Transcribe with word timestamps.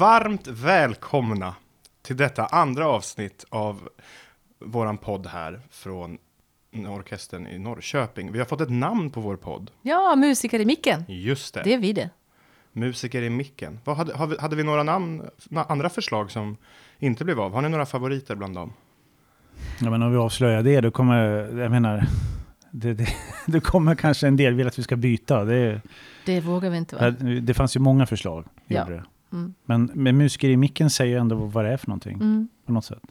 varmt 0.00 0.46
välkomna 0.46 1.54
till 2.02 2.16
detta 2.16 2.46
andra 2.46 2.86
avsnitt 2.88 3.44
av 3.48 3.88
våran 4.64 4.98
podd 4.98 5.26
här 5.26 5.60
från 5.70 6.18
orkestern 6.88 7.46
i 7.46 7.58
Norrköping. 7.58 8.32
Vi 8.32 8.38
har 8.38 8.46
fått 8.46 8.60
ett 8.60 8.70
namn 8.70 9.10
på 9.10 9.20
vår 9.20 9.36
podd. 9.36 9.70
Ja, 9.82 10.16
musiker 10.16 10.60
i 10.60 10.64
micken. 10.64 11.04
Just 11.08 11.54
det. 11.54 11.62
Det 11.64 11.74
är 11.74 11.78
vi 11.78 11.92
det. 11.92 12.10
Musiker 12.72 13.22
i 13.22 13.30
micken. 13.30 13.78
Vad 13.84 13.96
hade, 13.96 14.14
har 14.16 14.26
vi- 14.26 14.38
hade 14.40 14.56
vi 14.56 14.62
några 14.64 14.82
namn, 14.82 15.22
na- 15.50 15.64
andra 15.68 15.88
förslag 15.88 16.30
som 16.30 16.56
inte 16.98 17.24
blev 17.24 17.40
av? 17.40 17.52
Har 17.52 17.62
ni 17.62 17.68
några 17.68 17.86
favoriter 17.86 18.34
bland 18.34 18.54
dem? 18.54 18.72
Ja, 19.80 19.90
men 19.90 20.02
om 20.02 20.10
vi 20.12 20.16
avslöjar 20.18 20.62
det, 20.62 20.80
då 20.80 20.90
kommer, 20.90 21.16
jag 21.60 21.70
menar, 21.70 22.06
det, 22.70 22.94
det, 22.94 23.08
då 23.46 23.60
kommer 23.60 23.94
kanske 23.94 24.26
en 24.26 24.36
del 24.36 24.54
vilja 24.54 24.68
att 24.68 24.78
vi 24.78 24.82
ska 24.82 24.96
byta. 24.96 25.44
Det, 25.44 25.80
Det 26.26 26.40
vågar 26.40 26.70
vi 26.70 26.76
inte 26.76 26.96
va? 26.96 27.10
det 27.40 27.54
fanns 27.54 27.76
ju 27.76 27.80
många 27.80 28.06
förslag. 28.06 28.44
Ja. 28.66 28.78
gjorde 28.80 28.94
det. 28.94 29.04
Mm. 29.32 29.54
Men 29.64 29.90
med 29.94 30.14
musiker 30.14 30.48
i 30.48 30.56
micken 30.56 30.90
säger 30.90 31.18
ändå 31.18 31.36
vad 31.36 31.64
det 31.64 31.72
är 31.72 31.76
för 31.76 31.88
någonting. 31.88 32.14
Mm. 32.14 32.48
På 32.66 32.72
något 32.72 32.84
sätt. 32.84 33.02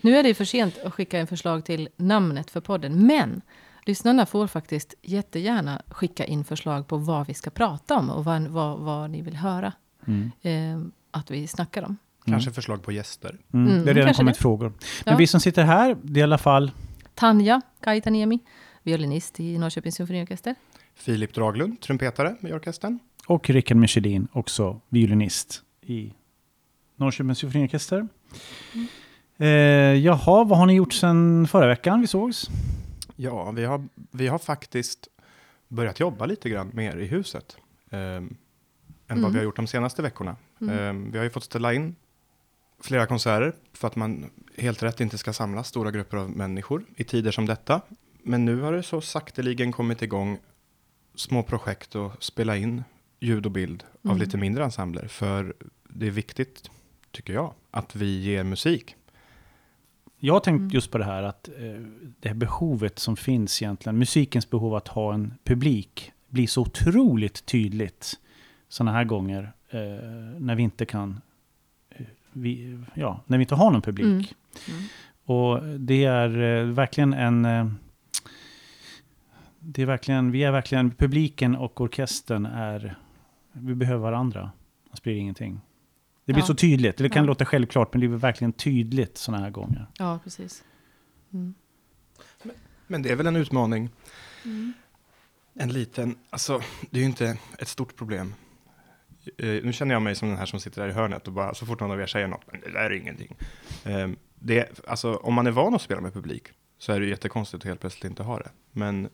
Nu 0.00 0.16
är 0.16 0.22
det 0.22 0.34
för 0.34 0.44
sent 0.44 0.78
att 0.84 0.94
skicka 0.94 1.18
en 1.18 1.26
förslag 1.26 1.64
till 1.64 1.88
namnet 1.96 2.50
för 2.50 2.60
podden. 2.60 3.06
Men 3.06 3.40
lyssnarna 3.86 4.26
får 4.26 4.46
faktiskt 4.46 4.94
jättegärna 5.02 5.82
skicka 5.88 6.24
in 6.24 6.44
förslag 6.44 6.86
på 6.88 6.96
vad 6.96 7.26
vi 7.26 7.34
ska 7.34 7.50
prata 7.50 7.96
om 7.98 8.10
och 8.10 8.24
vad, 8.24 8.42
vad, 8.42 8.78
vad 8.78 9.10
ni 9.10 9.22
vill 9.22 9.36
höra 9.36 9.72
Mm. 10.06 10.30
eh, 10.42 10.88
att 11.10 11.30
vi 11.30 11.46
snackar 11.46 11.82
om. 11.82 11.96
Kanske 12.26 12.50
förslag 12.50 12.82
på 12.82 12.92
gäster? 12.92 13.38
Mm. 13.52 13.66
Mm, 13.72 13.84
det 13.84 13.90
har 13.90 13.94
redan 13.94 14.04
kanske 14.06 14.20
kommit 14.20 14.34
det. 14.34 14.40
frågor. 14.42 14.68
Men 15.04 15.12
Ja. 15.12 15.16
vi 15.16 15.26
som 15.26 15.40
sitter 15.40 15.64
här, 15.64 15.96
det 16.02 16.18
är 16.18 16.20
i 16.20 16.22
alla 16.22 16.38
fall 16.38 16.70
Tanja 17.14 17.60
Kaitaniemi, 17.80 18.38
violinist 18.82 19.40
i 19.40 19.58
Norrköpings 19.58 19.94
symfoniorkester. 19.94 20.54
Filip 20.94 21.34
Draglund, 21.34 21.80
trumpetare 21.80 22.36
i 22.40 22.52
orkestern. 22.52 22.98
Och 23.26 23.50
Rickard 23.50 23.76
Michelin, 23.76 24.28
också 24.32 24.80
violinist 24.88 25.62
i 25.88 26.14
Norrköpings 26.96 27.38
symfoniorkester. 27.38 28.08
Eh, 29.38 29.48
jaha, 29.94 30.44
vad 30.44 30.58
har 30.58 30.66
ni 30.66 30.74
gjort 30.74 30.92
sedan 30.92 31.46
förra 31.50 31.66
veckan 31.66 32.00
vi 32.00 32.06
sågs? 32.06 32.46
Ja, 33.16 33.50
vi 33.50 33.64
har, 33.64 33.88
vi 34.10 34.26
har 34.28 34.38
faktiskt 34.38 35.08
börjat 35.68 36.00
jobba 36.00 36.26
lite 36.26 36.48
grann 36.50 36.70
mer 36.74 36.96
i 36.96 37.06
huset. 37.06 37.56
ehm, 37.90 38.36
än 39.10 39.16
vad 39.16 39.18
Mm. 39.18 39.32
vi 39.32 39.38
har 39.38 39.44
gjort 39.44 39.56
de 39.56 39.66
senaste 39.66 40.02
veckorna. 40.02 40.36
Mm. 40.60 40.78
Ehm, 40.78 41.10
vi 41.10 41.18
har 41.18 41.24
ju 41.24 41.30
fått 41.30 41.44
ställa 41.44 41.74
in 41.74 41.96
flera 42.80 43.06
konserter 43.06 43.52
för 43.72 43.88
att 43.88 43.96
man 43.96 44.30
helt 44.56 44.82
rätt 44.82 45.00
inte 45.00 45.18
ska 45.18 45.32
samla 45.32 45.64
stora 45.64 45.90
grupper 45.90 46.16
av 46.16 46.30
människor 46.30 46.84
i 46.96 47.04
tider 47.04 47.30
som 47.30 47.46
detta. 47.46 47.80
Men 48.22 48.44
nu 48.44 48.60
har 48.60 48.72
det 48.72 48.82
så 48.82 49.00
sakteligen 49.00 49.72
kommit 49.72 50.02
igång 50.02 50.38
små 51.14 51.42
projekt 51.42 51.94
och 51.94 52.22
spela 52.24 52.56
in 52.56 52.84
ljud 53.20 53.46
och 53.46 53.52
bild 53.52 53.84
av 54.04 54.10
Mm. 54.10 54.18
lite 54.18 54.36
mindre 54.36 54.64
ensembler. 54.64 55.08
För 55.08 55.54
det 55.88 56.06
är 56.06 56.10
viktigt, 56.10 56.70
tycker 57.10 57.32
jag, 57.32 57.54
att 57.70 57.96
vi 57.96 58.20
ger 58.20 58.44
musik. 58.44 58.94
Jag 60.20 60.34
har 60.34 60.40
tänkt 60.40 60.60
Mm. 60.60 60.70
just 60.70 60.90
på 60.90 60.98
det 60.98 61.04
här 61.04 61.22
att 61.22 61.48
eh, 61.48 61.54
det 62.20 62.28
här 62.28 62.34
behovet 62.34 62.98
som 62.98 63.16
finns 63.16 63.62
egentligen, 63.62 63.98
musikens 63.98 64.50
behov 64.50 64.74
att 64.74 64.88
ha 64.88 65.14
en 65.14 65.34
publik, 65.44 66.12
blir 66.28 66.46
så 66.46 66.62
otroligt 66.62 67.46
tydligt 67.46 68.14
sådana 68.68 68.92
här 68.92 69.04
gånger 69.04 69.52
eh, 69.70 69.80
när 70.38 70.54
vi 70.54 70.62
inte 70.62 70.84
kan, 70.86 71.20
eh, 71.90 72.06
vi, 72.32 72.78
ja, 72.94 73.20
när 73.26 73.38
vi 73.38 73.42
inte 73.42 73.54
har 73.54 73.70
någon 73.70 73.82
publik. 73.82 74.04
Mm. 74.04 74.24
Mm. 74.68 74.88
Och 75.24 75.78
det 75.80 76.04
är 76.04 76.62
verkligen 76.64 77.12
en, 77.14 77.42
det 79.58 79.82
är 79.82 79.86
verkligen, 79.86 80.30
vi 80.30 80.42
är 80.44 80.52
verkligen, 80.52 80.90
publiken 80.90 81.56
och 81.56 81.80
orkestern 81.80 82.46
är, 82.46 82.94
vi 83.52 83.74
behöver 83.74 84.02
varandra. 84.02 84.50
Annars 84.86 85.02
blir 85.02 85.14
det 85.14 85.20
ingenting. 85.20 85.60
Det 86.28 86.32
blir 86.34 86.42
Ja. 86.42 86.46
så 86.46 86.54
tydligt, 86.54 86.96
det 86.96 87.08
kan 87.08 87.22
Ja. 87.22 87.26
låta 87.26 87.44
självklart, 87.44 87.92
men 87.92 88.00
det 88.00 88.08
blir 88.08 88.18
verkligen 88.18 88.52
tydligt 88.52 89.18
sådana 89.18 89.44
här 89.44 89.50
gånger. 89.50 89.86
Ja, 89.98 90.18
precis. 90.24 90.64
Mm. 91.32 91.54
Men 92.86 93.02
det 93.02 93.10
är 93.10 93.16
väl 93.16 93.26
en 93.26 93.36
utmaning. 93.36 93.90
Mm. 94.44 94.72
En 95.54 95.72
liten, 95.72 96.18
alltså 96.30 96.60
det 96.90 96.98
är 96.98 97.00
ju 97.00 97.06
inte 97.08 97.38
ett 97.58 97.68
stort 97.68 97.96
problem. 97.96 98.34
Eh, 99.38 99.46
nu 99.46 99.72
känner 99.72 99.94
jag 99.94 100.02
mig 100.02 100.14
som 100.14 100.28
den 100.28 100.36
här 100.38 100.46
som 100.46 100.60
sitter 100.60 100.82
där 100.82 100.88
i 100.88 100.92
hörnet 100.92 101.26
och 101.26 101.32
bara 101.32 101.54
så 101.54 101.66
fort 101.66 101.80
någon 101.80 101.90
av 101.90 102.00
er 102.00 102.06
säger 102.06 102.28
något, 102.28 102.52
men 102.52 102.60
det 102.60 102.70
där 102.72 102.80
är 102.80 102.90
ingenting. 102.90 103.36
Eh, 103.84 104.08
det, 104.34 104.80
alltså, 104.88 105.14
om 105.14 105.34
man 105.34 105.46
är 105.46 105.50
van 105.50 105.74
att 105.74 105.82
spela 105.82 106.00
med 106.00 106.12
publik 106.12 106.48
så 106.78 106.92
är 106.92 107.00
det 107.00 107.04
ju 107.06 107.10
jättekonstigt 107.10 107.62
att 107.62 107.68
helt 107.68 107.80
plötsligt 107.80 108.10
inte 108.10 108.22
ha 108.22 108.38
det. 108.38 108.50
Men 108.72 109.08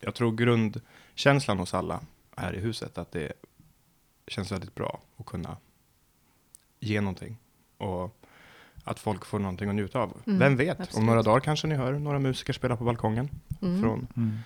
jag 0.00 0.14
tror 0.14 0.32
grundkänslan 0.32 1.58
hos 1.58 1.74
alla 1.74 2.00
här 2.36 2.52
i 2.56 2.60
huset 2.60 2.98
att 2.98 3.12
det 3.12 3.32
känns 4.26 4.52
väldigt 4.52 4.74
bra 4.74 5.00
att 5.16 5.26
kunna 5.26 5.56
ge 6.84 7.00
någonting. 7.00 7.36
Och 7.78 8.20
att 8.84 8.98
folk 8.98 9.24
får 9.24 9.38
någonting 9.38 9.68
att 9.68 9.74
njuta 9.74 9.98
av. 10.00 10.16
Mm, 10.26 10.38
Vem 10.38 10.56
vet, 10.56 10.76
om 10.78 10.82
absolut. 10.82 11.06
några 11.06 11.22
dagar 11.22 11.40
kanske 11.40 11.66
ni 11.66 11.74
hör 11.74 11.92
några 11.92 12.18
musiker 12.18 12.52
spela 12.52 12.76
på 12.76 12.84
balkongen 12.84 13.28
Mm. 13.62 13.80
från 13.82 14.06
Mm. 14.16 14.38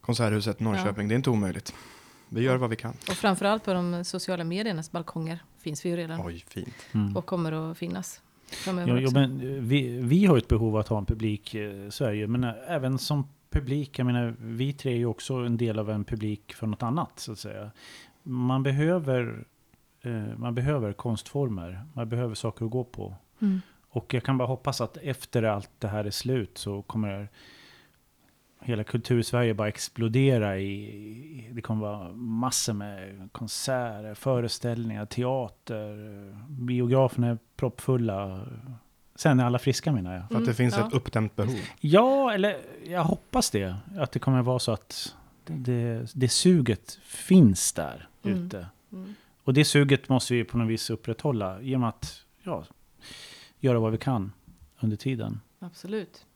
Konserthuset 0.00 0.60
Norrköping. 0.60 1.08
Det 1.08 1.14
är 1.14 1.16
inte 1.16 1.30
omöjligt. 1.30 1.74
Vi 2.28 2.42
gör 2.42 2.56
vad 2.56 2.70
vi 2.70 2.76
kan. 2.76 2.90
Och 2.92 3.14
framförallt 3.16 3.64
på 3.64 3.72
de 3.72 4.04
sociala 4.04 4.44
mediernas 4.44 4.92
balkonger 4.92 5.38
finns 5.58 5.84
vi 5.84 5.88
ju 5.88 5.96
redan. 5.96 6.20
Oj, 6.26 6.44
fint. 6.48 6.74
Mm. 6.92 7.16
Och 7.16 7.26
kommer 7.26 7.70
att 7.70 7.78
finnas 7.78 8.20
Ja, 8.66 8.72
ja, 8.86 9.02
också. 9.04 9.14
men 9.14 9.38
vi, 9.68 9.88
vi 10.02 10.26
har 10.26 10.36
ju 10.36 10.38
ett 10.38 10.48
behov 10.48 10.74
av 10.74 10.80
att 10.80 10.88
ha 10.88 10.98
en 10.98 11.06
publik, 11.06 11.54
eh, 11.54 12.10
ju. 12.12 12.26
Men 12.26 12.44
eh, 12.44 12.54
även 12.68 12.98
som 12.98 13.28
publik, 13.50 13.98
jag 13.98 14.06
menar, 14.06 14.34
vi 14.38 14.72
tre 14.72 14.92
är 14.92 14.96
ju 14.96 15.06
också 15.06 15.34
en 15.34 15.56
del 15.56 15.78
av 15.78 15.90
en 15.90 16.04
publik 16.04 16.54
för 16.54 16.66
något 16.66 16.82
annat, 16.82 17.10
så 17.20 17.32
att 17.32 17.38
säga. 17.38 17.70
Man 18.22 18.62
behöver, 18.62 19.44
eh, 20.02 20.38
man 20.38 20.54
behöver 20.54 20.92
konstformer, 20.92 21.84
man 21.94 22.08
behöver 22.08 22.34
saker 22.34 22.64
att 22.64 22.70
gå 22.70 22.84
på. 22.84 23.14
Mm. 23.42 23.60
Och 23.90 24.14
jag 24.14 24.22
kan 24.22 24.38
bara 24.38 24.48
hoppas 24.48 24.80
att 24.80 24.96
efter 24.96 25.42
allt 25.42 25.70
det 25.78 25.88
här 25.88 26.04
är 26.04 26.10
slut 26.10 26.58
så 26.58 26.82
kommer 26.82 27.28
hela 28.62 28.84
kultursverige 28.84 29.54
bara 29.54 29.68
explodera 29.68 30.58
i, 30.58 31.50
det 31.52 31.62
kommer 31.62 31.80
vara 31.86 32.12
massor 32.12 32.72
med 32.72 33.28
konserter, 33.32 34.14
föreställningar, 34.14 35.06
teater, 35.06 35.96
biograferna 36.48 37.26
är 37.26 37.38
proppfulla. 37.56 38.40
Sen 39.14 39.40
är 39.40 39.44
alla 39.44 39.58
friska 39.58 39.92
menar 39.92 40.14
jag. 40.14 40.28
För 40.28 40.34
att 40.34 40.40
det 40.40 40.44
Mm, 40.44 40.54
finns 40.54 40.76
ja. 40.78 40.86
ett 40.86 40.92
uppdämt 40.94 41.36
behov. 41.36 41.54
Ja, 41.80 42.32
eller 42.32 42.56
jag 42.86 43.04
hoppas 43.04 43.50
det. 43.50 43.76
Att 43.98 44.12
det 44.12 44.18
kommer 44.18 44.42
vara 44.42 44.58
så 44.58 44.72
att 44.72 45.16
det, 45.44 45.52
det, 45.54 46.06
det 46.14 46.28
suget 46.28 46.98
finns 47.04 47.72
där 47.72 48.08
Mm. 48.24 48.38
ute. 48.46 48.66
Mm. 48.92 49.14
Och 49.44 49.54
det 49.54 49.64
suget 49.64 50.08
måste 50.08 50.34
vi 50.34 50.44
på 50.44 50.58
något 50.58 50.68
vis 50.68 50.90
upprätthålla 50.90 51.62
genom 51.62 51.84
att 51.84 52.24
ja, 52.42 52.64
göra 53.60 53.78
vad 53.78 53.92
vi 53.92 53.98
kan 53.98 54.32
under 54.80 54.96
tiden. 54.96 55.40
Absolut. 55.58 56.26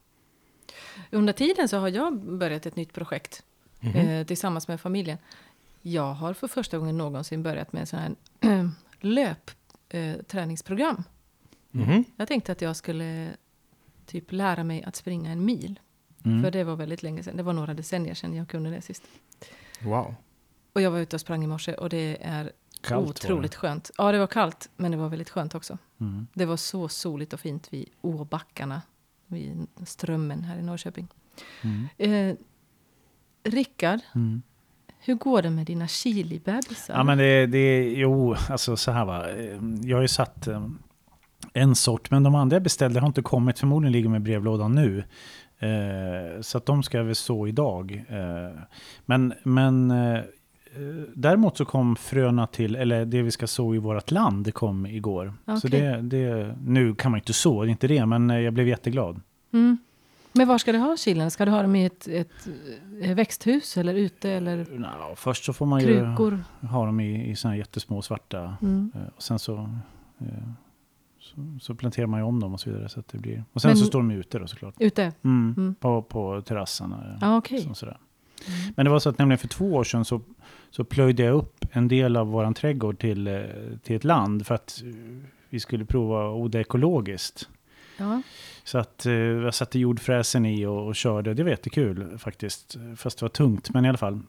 Under 1.10 1.32
tiden 1.32 1.68
så 1.68 1.76
har 1.78 1.88
jag 1.88 2.38
börjat 2.38 2.66
ett 2.66 2.76
nytt 2.76 2.92
projekt 2.92 3.42
Mhm. 3.80 3.96
eh, 3.96 4.26
tillsammans 4.26 4.68
med 4.68 4.80
familjen. 4.80 5.18
Jag 5.82 6.14
har 6.14 6.34
för 6.34 6.48
första 6.48 6.78
gången 6.78 6.98
någonsin 6.98 7.42
börjat 7.42 7.72
med 7.72 7.80
en 7.80 7.86
sån 7.86 7.98
här 7.98 8.14
löpträningsprogram. 9.00 10.16
Eh, 10.18 10.22
träningsprogram. 10.24 11.02
Mhm. 11.70 12.04
jag 12.16 12.28
tänkte 12.28 12.52
att 12.52 12.60
jag 12.62 12.76
skulle 12.76 13.30
typ 14.06 14.32
lära 14.32 14.64
mig 14.64 14.82
att 14.82 14.96
springa 14.96 15.30
en 15.32 15.44
mil. 15.44 15.80
Mm. 16.24 16.42
För 16.42 16.50
det 16.50 16.64
var 16.64 16.76
väldigt 16.76 17.02
länge 17.02 17.22
sedan. 17.22 17.36
Det 17.36 17.42
var 17.42 17.52
några 17.52 17.74
decennier 17.74 18.14
sedan 18.14 18.34
jag 18.36 18.48
kunde 18.48 18.70
det 18.70 18.82
sist. 18.82 19.02
Wow. 19.82 20.14
Och 20.72 20.80
jag 20.80 20.90
var 20.90 20.98
ute 20.98 21.16
och 21.16 21.20
sprang 21.20 21.44
i 21.44 21.46
morse 21.46 21.74
och 21.74 21.88
det 21.88 22.18
är 22.20 22.52
Kallt 22.88 23.08
otroligt 23.08 23.54
skönt. 23.54 23.90
Ja, 23.98 24.12
det 24.12 24.18
var 24.18 24.26
kallt, 24.26 24.70
men 24.76 24.90
det 24.90 24.96
var 24.96 25.08
väldigt 25.08 25.30
skönt 25.30 25.54
också. 25.54 25.78
det. 25.98 26.04
Mm. 26.04 26.26
Det 26.34 26.44
var 26.46 26.56
så 26.56 26.88
soligt 26.88 27.32
och 27.32 27.40
fint 27.40 27.72
vid 27.72 27.88
Åbackarna, 28.00 28.82
vid 29.26 29.66
Strömmen 29.86 30.44
här 30.44 30.58
i 30.58 30.62
Norrköping. 30.62 31.08
Mm. 31.62 31.88
Eh, 32.30 32.36
Rickard, 33.52 34.00
Mm. 34.14 34.42
hur 34.98 35.14
går 35.14 35.42
det 35.42 35.50
med 35.50 35.66
dina 35.66 35.88
chilibebisar? 35.88 36.94
Ja 36.94 37.04
men 37.04 37.18
det, 37.18 37.46
det, 37.46 37.92
jo, 37.92 38.34
alltså 38.50 38.76
så 38.76 38.90
här 38.90 39.04
va. 39.04 39.30
Eh, 39.30 39.58
Jag 39.82 39.96
har 39.96 40.02
ju 40.02 40.08
satt 40.08 40.46
eh, 40.46 40.68
en 41.52 41.74
sort, 41.74 42.10
men 42.10 42.22
de 42.22 42.34
andra 42.34 42.54
jag 42.54 42.62
beställde 42.62 43.00
har 43.00 43.06
inte 43.06 43.22
kommit. 43.22 43.58
Förmodligen 43.58 43.92
ligger 43.92 44.08
de 44.08 44.14
i 44.16 44.20
brevlådan 44.20 44.72
nu. 44.74 45.04
Eh, 45.58 46.40
så 46.40 46.58
att 46.58 46.66
de 46.66 46.82
ska 46.82 46.96
jag 46.98 47.04
väl 47.04 47.14
så 47.14 47.46
idag. 47.46 48.04
Eh, 48.08 48.60
men 49.06 49.34
men 49.42 49.90
eh, 49.90 50.20
däremot 51.14 51.56
så 51.56 51.64
kom 51.64 51.96
fröna 51.96 52.46
till, 52.46 52.76
eller 52.76 53.04
det 53.04 53.22
vi 53.22 53.30
ska 53.30 53.46
så 53.46 53.74
i 53.74 53.78
vårt 53.78 54.10
land, 54.10 54.44
det 54.44 54.52
kom 54.52 54.86
igår. 54.86 55.32
Så 55.46 55.52
Okej. 55.68 55.70
det, 55.70 56.00
det, 56.02 56.56
nu 56.66 56.94
kan 56.94 57.10
man 57.10 57.18
inte 57.20 57.32
så, 57.32 57.62
det 57.62 57.68
är 57.68 57.70
inte 57.70 57.86
det, 57.88 58.06
men 58.06 58.30
eh, 58.30 58.38
jag 58.38 58.52
blev 58.54 58.68
jätteglad. 58.68 59.20
Mm. 59.52 59.78
Men 60.32 60.48
var 60.48 60.58
ska 60.58 60.72
du 60.72 60.78
ha 60.78 60.96
chilen? 60.96 61.30
Ska 61.30 61.44
du 61.44 61.50
ha 61.50 61.62
dem 61.62 61.76
i 61.76 61.84
ett, 61.86 62.08
ett, 62.08 62.48
eh, 63.02 63.14
växthus 63.14 63.76
eller 63.76 63.94
ute 63.94 64.30
eller 64.30 64.66
Nå, 64.78 64.88
först 65.16 65.44
så 65.44 65.52
får 65.52 65.66
man 65.66 65.80
ju 65.80 65.86
krukor? 65.86 66.44
ha 66.60 66.86
dem 66.86 67.00
i, 67.00 67.30
i 67.30 67.36
såna 67.36 67.52
här 67.52 67.58
jättesmå 67.58 68.02
svarta 68.02 68.56
Mm. 68.62 68.92
Eh, 68.94 69.00
Och 69.16 69.22
sen 69.22 69.38
så, 69.38 69.54
eh, 70.18 70.26
så, 71.20 71.36
så 71.60 71.74
planterar 71.74 72.06
man 72.06 72.20
ju 72.20 72.24
om 72.26 72.40
dem 72.40 72.52
och 72.54 72.60
så 72.60 72.70
vidare. 72.70 72.88
Så 72.88 73.00
att 73.00 73.08
det 73.08 73.18
blir, 73.18 73.44
och 73.52 73.62
sen 73.62 73.68
Men- 73.68 73.76
så 73.78 73.84
står 73.84 73.98
de 73.98 74.10
ute 74.10 74.38
då 74.38 74.46
såklart. 74.46 74.74
Ute? 74.78 75.12
Mm, 75.22 75.54
Mm. 75.56 75.74
På, 75.74 76.02
på 76.02 76.42
terrasserna. 76.42 77.18
Ja, 77.20 77.36
okej. 77.36 77.68
Så, 77.74 77.86
sådär. 78.44 78.72
Men 78.76 78.84
det 78.84 78.90
var 78.90 78.98
så 78.98 79.08
att 79.08 79.18
nämligen 79.18 79.38
för 79.38 79.48
två 79.48 79.74
år 79.74 79.84
sedan 79.84 80.04
så, 80.04 80.20
så 80.70 80.84
plöjde 80.84 81.22
jag 81.22 81.34
upp 81.34 81.64
en 81.72 81.88
del 81.88 82.16
av 82.16 82.26
våran 82.26 82.54
trädgård 82.54 82.98
till, 82.98 83.26
eh, 83.26 83.42
till 83.82 83.96
ett 83.96 84.04
land 84.04 84.46
för 84.46 84.54
att 84.54 84.82
eh, 84.86 84.92
vi 85.48 85.60
skulle 85.60 85.84
prova 85.84 86.28
att 86.28 86.34
odla 86.34 86.60
ekologiskt. 86.60 87.48
Ja. 87.96 88.22
Så 88.64 88.78
att 88.78 89.06
eh, 89.06 89.12
jag 89.12 89.54
satte 89.54 89.78
jordfräsen 89.78 90.46
i 90.46 90.66
och, 90.66 90.86
och 90.86 90.96
körde. 90.96 91.34
Det 91.34 91.42
var 91.42 91.50
jättekul 91.50 92.18
faktiskt. 92.18 92.76
Fast 92.96 93.18
det 93.18 93.24
var 93.24 93.30
tungt, 93.30 93.74
men 93.74 93.84
i 93.84 93.88
alla 93.88 93.98
fall. 93.98 94.20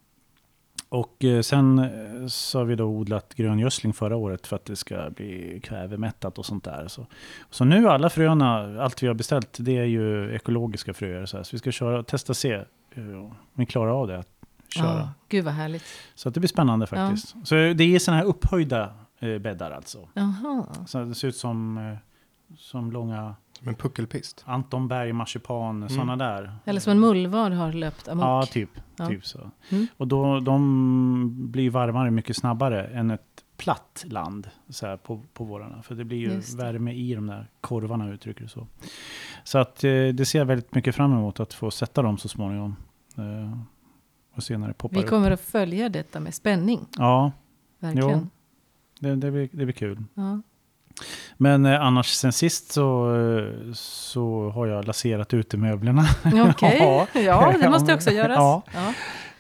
Och 0.89 1.25
sen 1.43 1.89
så 2.29 2.59
har 2.59 2.65
vi 2.65 2.75
då 2.75 2.85
odlat 2.85 3.33
gröngödsling 3.35 3.93
förra 3.93 4.15
året 4.15 4.47
för 4.47 4.55
att 4.55 4.65
det 4.65 4.75
ska 4.75 5.09
bli 5.09 5.59
kvävemättat 5.63 6.37
och 6.37 6.45
sånt 6.45 6.63
där. 6.63 6.87
Så, 6.87 7.05
så 7.49 7.65
nu 7.65 7.89
alla 7.89 8.09
fröna, 8.09 8.81
allt 8.81 9.03
vi 9.03 9.07
har 9.07 9.13
beställt, 9.13 9.57
det 9.59 9.77
är 9.77 9.83
ju 9.83 10.35
ekologiska 10.35 10.93
fröer. 10.93 11.25
Så, 11.25 11.37
här. 11.37 11.43
så 11.43 11.49
vi 11.51 11.57
ska 11.59 11.71
köra, 11.71 12.03
testa 12.03 12.33
se 12.33 12.61
eh, 12.95 13.03
om 13.03 13.35
vi 13.53 13.65
klarar 13.65 14.01
av 14.01 14.07
det. 14.07 14.19
Att 14.19 14.29
köra. 14.69 14.99
ja. 14.99 15.09
Gud 15.29 15.45
vad 15.45 15.53
härligt. 15.53 15.83
Så 16.15 16.29
att 16.29 16.33
det 16.33 16.39
blir 16.39 16.47
spännande 16.47 16.87
faktiskt. 16.87 17.35
Så 17.43 17.55
det 17.55 17.83
är 17.83 17.99
sådana 17.99 18.21
här 18.21 18.27
upphöjda 18.27 18.93
eh, 19.19 19.37
bäddar 19.37 19.71
alltså. 19.71 20.09
Jaha. 20.13 20.65
Så 20.87 21.03
det 21.03 21.15
ser 21.15 21.27
ut 21.27 21.35
som, 21.35 21.77
eh, 21.77 21.97
som 22.57 22.91
långa 22.91 23.35
Som 23.59 23.67
en 23.67 23.75
puckelpist. 23.75 24.43
Anton 24.47 24.87
Berg 24.87 25.13
marsipan, 25.13 25.89
sådana 25.89 26.15
där. 26.15 26.53
Eller 26.65 26.79
som 26.79 26.91
en 26.91 26.99
mullvad 26.99 27.53
har 27.53 27.73
löpt 27.73 28.07
amok. 28.07 28.25
Ja, 28.25 28.45
typ. 28.45 28.69
Ja. 28.95 29.07
typ 29.07 29.25
så. 29.25 29.51
Mm. 29.69 29.87
Och 29.97 30.07
då, 30.07 30.39
de 30.39 31.51
blir 31.51 31.69
varmare 31.69 32.11
mycket 32.11 32.37
snabbare 32.37 32.87
än 32.87 33.11
ett 33.11 33.21
platt 33.57 34.05
land 34.07 34.49
så 34.69 34.87
här, 34.87 34.97
på, 34.97 35.21
på 35.33 35.43
vårarna. 35.43 35.81
För 35.81 35.95
det 35.95 36.03
blir 36.05 36.17
ju 36.17 36.29
det. 36.29 36.55
värme 36.55 36.93
i 36.93 37.15
de 37.15 37.27
där 37.27 37.47
korvarna, 37.61 38.09
uttrycker 38.09 38.43
det 38.43 38.49
så. 38.49 38.67
Så 39.43 39.57
att 39.57 39.83
eh, 39.83 40.07
det 40.07 40.25
ser 40.25 40.39
jag 40.39 40.45
väldigt 40.45 40.75
mycket 40.75 40.95
fram 40.95 41.13
emot 41.13 41.39
att 41.39 41.53
få 41.53 41.71
sätta 41.71 42.01
dem 42.01 42.17
så 42.17 42.27
småningom. 42.27 42.75
Eh, 43.17 43.57
och 44.35 44.43
se 44.43 44.57
när 44.57 44.67
det 44.67 44.73
poppar 44.73 44.95
Vi 44.97 45.03
upp. 45.03 45.09
kommer 45.09 45.31
att 45.31 45.41
följa 45.41 45.89
detta 45.89 46.19
med 46.19 46.33
spänning. 46.33 46.87
Ja, 46.97 47.31
Verkligen. 47.79 48.29
det, 48.99 49.15
det, 49.15 49.31
blir, 49.31 49.49
det 49.51 49.65
blir 49.65 49.71
kul. 49.73 50.03
Ja. 50.13 50.41
Men 51.37 51.65
eh, 51.65 51.81
annars 51.81 52.07
sen 52.07 52.33
sist 52.33 52.71
så, 52.71 53.15
eh, 53.15 53.73
så 53.73 54.49
har 54.49 54.67
jag 54.67 54.85
laserat 54.87 55.33
ute 55.33 55.57
möblerna. 55.57 56.05
Okej, 56.49 56.77
Ja. 56.79 57.07
ja 57.21 57.57
det 57.61 57.69
måste 57.69 57.93
också 57.93 58.11
göras. 58.11 58.37
Ja. 58.37 58.61
Ja. 58.73 58.93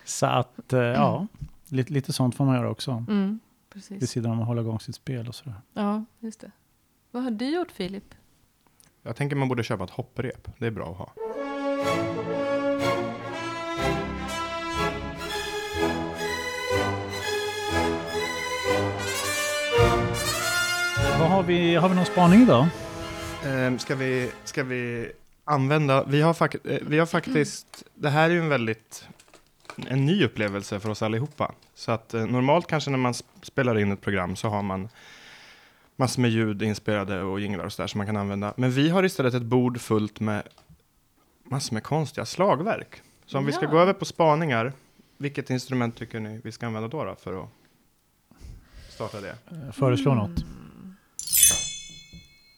Så 0.05 0.25
att, 0.25 0.73
eh, 0.73 0.79
ja, 0.79 1.27
lite, 1.69 1.93
lite 1.93 2.13
sånt 2.13 2.35
får 2.35 2.45
man 2.45 2.55
göra 2.55 2.69
också. 2.69 2.91
Mm, 2.91 3.29
Vid 3.29 3.39
precis. 3.83 4.09
sidan 4.11 4.31
om 4.31 4.41
att 4.41 4.47
hålla 4.47 4.61
igång 4.61 4.79
sitt 4.79 4.95
spel 4.95 5.27
och 5.27 5.35
sådär. 5.35 5.55
Ja, 5.73 6.05
just 6.19 6.39
det. 6.39 6.51
Vad 7.11 7.23
har 7.23 7.31
du 7.31 7.49
gjort 7.55 7.71
Filip? 7.71 8.15
Jag 9.03 9.15
tänker 9.15 9.35
man 9.35 9.47
borde 9.47 9.63
köpa 9.63 9.83
ett 9.83 9.89
hopprep. 9.89 10.47
Det 10.59 10.65
är 10.67 10.71
bra 10.71 10.91
att 10.91 10.97
ha. 10.97 11.13
Vad 21.19 21.29
har 21.29 21.43
vi, 21.43 21.75
har 21.75 21.89
vi 21.89 21.95
någon 21.95 22.05
spaning 22.05 22.41
idag? 22.41 22.67
Ehm, 23.45 23.79
ska, 23.79 23.95
vi, 23.95 24.31
ska 24.43 24.63
vi 24.63 25.11
använda, 25.43 26.03
vi 26.03 26.21
har, 26.21 26.33
fak, 26.33 26.55
eh, 26.55 26.79
vi 26.87 26.99
har 26.99 27.05
faktiskt, 27.05 27.83
det 27.95 28.09
här 28.09 28.29
är 28.29 28.33
ju 28.33 28.39
en 28.39 28.49
väldigt, 28.49 29.07
en 29.87 30.05
ny 30.05 30.23
upplevelse 30.25 30.79
för 30.79 30.89
oss 30.89 31.01
allihopa. 31.01 31.51
Så 31.75 31.91
att 31.91 32.13
eh, 32.13 32.25
normalt 32.25 32.67
kanske 32.67 32.89
när 32.91 32.97
man 32.97 33.11
sp- 33.11 33.23
spelar 33.41 33.79
in 33.79 33.91
ett 33.91 34.01
program 34.01 34.35
så 34.35 34.47
har 34.49 34.61
man 34.61 34.89
massor 35.95 36.21
med 36.21 36.31
ljud 36.31 36.61
inspelade 36.63 37.21
och 37.23 37.39
jinglar 37.39 37.65
och 37.65 37.73
sådär 37.73 37.87
som 37.87 37.97
man 37.97 38.07
kan 38.07 38.17
använda. 38.17 38.53
Men 38.57 38.71
vi 38.71 38.89
har 38.89 39.03
istället 39.03 39.33
ett 39.33 39.43
bord 39.43 39.81
fullt 39.81 40.19
med 40.19 40.43
massor 41.43 41.73
med 41.73 41.83
konstiga 41.83 42.25
slagverk. 42.25 43.01
Så 43.25 43.37
om 43.37 43.45
vi 43.45 43.51
ska 43.51 43.65
Ja. 43.65 43.71
gå 43.71 43.79
över 43.79 43.93
på 43.93 44.05
spaningar, 44.05 44.73
vilket 45.17 45.49
instrument 45.49 45.95
tycker 45.97 46.19
ni 46.19 46.41
vi 46.43 46.51
ska 46.51 46.65
använda 46.67 46.87
då, 46.87 47.03
då 47.03 47.15
för 47.15 47.43
att 47.43 47.49
starta 48.89 49.21
det? 49.21 49.35
Eh, 49.51 49.71
Föreslå 49.73 50.13
något. 50.15 50.45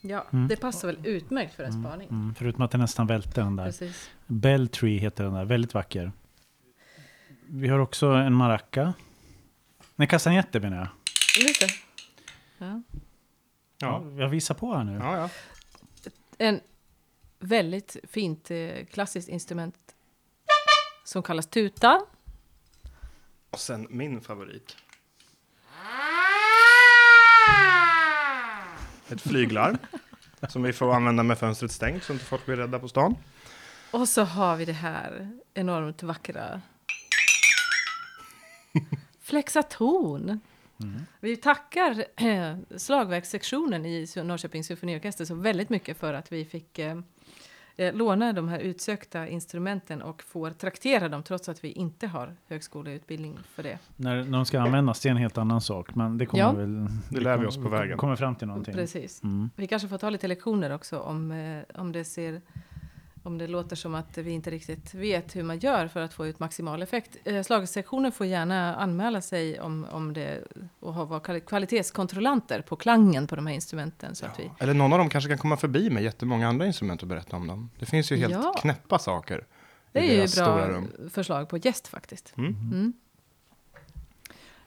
Ja, 0.00 0.26
Mm. 0.32 0.48
det 0.48 0.56
passar 0.56 0.88
väl 0.88 1.06
utmärkt 1.06 1.54
för 1.54 1.64
en 1.64 1.72
spaning. 1.72 2.08
Mm, 2.08 2.34
förutom 2.34 2.62
att 2.62 2.70
det 2.70 2.78
nästan 2.78 3.06
välte 3.06 3.40
den 3.40 3.56
där. 3.56 3.64
Precis. 3.64 4.10
Belltree 4.26 4.98
heter 4.98 5.24
den 5.24 5.32
där, 5.34 5.44
väldigt 5.44 5.74
vacker. 5.74 6.12
Vi 7.46 7.68
har 7.68 7.78
också 7.78 8.06
en 8.06 8.32
maraca. 8.34 8.94
Nej, 9.96 10.08
kastanjetter 10.08 10.60
menar 10.60 10.76
jag. 10.76 10.88
Lite. 11.46 11.66
Ja. 12.58 12.82
Ja, 13.78 14.04
Jag 14.18 14.28
visar 14.28 14.54
på 14.54 14.74
här 14.76 14.84
nu. 14.84 14.92
ja, 15.02 15.16
ja. 15.16 15.30
En 16.38 16.60
väldigt 17.38 17.96
fint 18.10 18.50
eh, 18.50 18.84
klassiskt 18.90 19.28
instrument 19.28 19.76
som 21.04 21.22
kallas 21.22 21.46
tuta. 21.46 22.00
Och 23.50 23.60
sen 23.60 23.86
min 23.90 24.20
favorit. 24.20 24.76
Ett 29.08 29.20
flyglarm. 29.20 29.78
som 30.48 30.62
vi 30.62 30.72
får 30.72 30.94
använda 30.94 31.22
med 31.22 31.38
fönstret 31.38 31.72
stängt 31.72 32.04
så 32.04 32.12
inte 32.12 32.24
folk 32.24 32.46
blir 32.46 32.56
rädda 32.56 32.78
på 32.78 32.88
stan. 32.88 33.16
Och 33.90 34.08
så 34.08 34.22
har 34.22 34.56
vi 34.56 34.64
det 34.64 34.72
här 34.72 35.30
enormt 35.54 36.02
vackra 36.02 36.60
Flexaton. 39.20 40.40
Vi 41.20 41.36
tackar 41.36 42.04
eh, 42.16 42.56
slagverkssektionen 42.76 43.86
i 43.86 44.06
Norrköpings 44.16 44.66
symfoniorkester 44.66 45.24
så 45.24 45.34
väldigt 45.34 45.70
mycket 45.70 45.98
för 45.98 46.14
att 46.14 46.32
vi 46.32 46.44
fick 46.44 46.78
eh, 46.78 47.00
eh, 47.78 47.94
låna 47.94 48.32
de 48.32 48.48
här 48.48 48.58
utsökta 48.58 49.28
instrumenten 49.28 50.02
och 50.02 50.22
får 50.22 50.50
traktera 50.50 51.08
dem 51.08 51.22
trots 51.22 51.48
att 51.48 51.64
vi 51.64 51.72
inte 51.72 52.06
har 52.06 52.34
högskoleutbildning 52.48 53.38
för 53.54 53.62
det. 53.62 53.78
När, 53.96 54.24
när 54.24 54.38
de 54.38 54.44
ska 54.46 54.60
användas, 54.60 55.00
det 55.00 55.08
är 55.08 55.10
en 55.10 55.16
helt 55.16 55.38
annan 55.38 55.60
sak. 55.60 55.94
Men 55.94 56.18
det 56.18 56.26
kommer 56.26 56.44
Ja. 56.44 56.52
väl... 56.52 56.86
Det 57.10 57.20
lär 57.20 57.38
vi 57.38 57.46
oss 57.46 57.56
på 57.56 57.68
vägen. 57.68 57.98
kommer 57.98 58.16
fram 58.16 58.34
till 58.36 58.46
någonting. 58.46 58.74
Precis. 58.74 59.22
Mm. 59.22 59.50
Vi 59.56 59.66
kanske 59.66 59.88
får 59.88 59.98
ta 59.98 60.10
lite 60.10 60.28
lektioner 60.28 60.74
också 60.74 60.98
om, 60.98 61.30
eh, 61.32 61.80
om 61.80 61.92
det 61.92 62.04
ser 62.04 62.40
om 63.28 63.38
det 63.38 63.46
låter 63.46 63.76
som 63.76 63.94
att 63.94 64.18
vi 64.18 64.30
inte 64.30 64.50
riktigt 64.50 64.94
vet 64.94 65.36
hur 65.36 65.42
man 65.42 65.58
gör 65.58 65.88
för 65.88 66.00
att 66.00 66.12
få 66.14 66.26
ut 66.26 66.38
maximal 66.38 66.82
effekt. 66.82 67.16
Eh, 67.24 67.42
slagsektionen 67.42 68.12
får 68.12 68.26
gärna 68.26 68.76
anmäla 68.76 69.20
sig 69.20 69.60
om, 69.60 69.86
om 69.90 70.12
det 70.12 70.44
och 70.80 70.94
ha, 70.94 71.04
vara 71.04 71.20
kvali- 71.20 71.40
kvalitetskontrollanter 71.40 72.62
på 72.62 72.76
klangen 72.76 73.26
på 73.26 73.36
de 73.36 73.46
här 73.46 73.54
instrumenten. 73.54 74.14
Så 74.14 74.26
att 74.26 74.38
vi, 74.38 74.50
Eller 74.58 74.74
någon 74.74 74.92
av 74.92 74.98
dem 74.98 75.08
kanske 75.08 75.28
kan 75.30 75.38
komma 75.38 75.56
förbi 75.56 75.90
med 75.90 76.02
jättemånga 76.02 76.48
andra 76.48 76.66
instrument 76.66 77.02
och 77.02 77.08
berätta 77.08 77.36
om 77.36 77.46
dem. 77.46 77.70
Det 77.78 77.86
finns 77.86 78.12
ju 78.12 78.16
helt 78.16 78.32
Ja. 78.32 78.54
knäppa 78.60 78.98
saker. 78.98 79.46
det 79.92 79.98
är 80.20 80.26
ju 80.26 80.44
bra 80.44 80.82
förslag 81.10 81.48
på 81.48 81.56
gäst 81.58 81.88
faktiskt. 81.88 82.34
Mm. 82.36 82.54
Mm. 82.72 82.92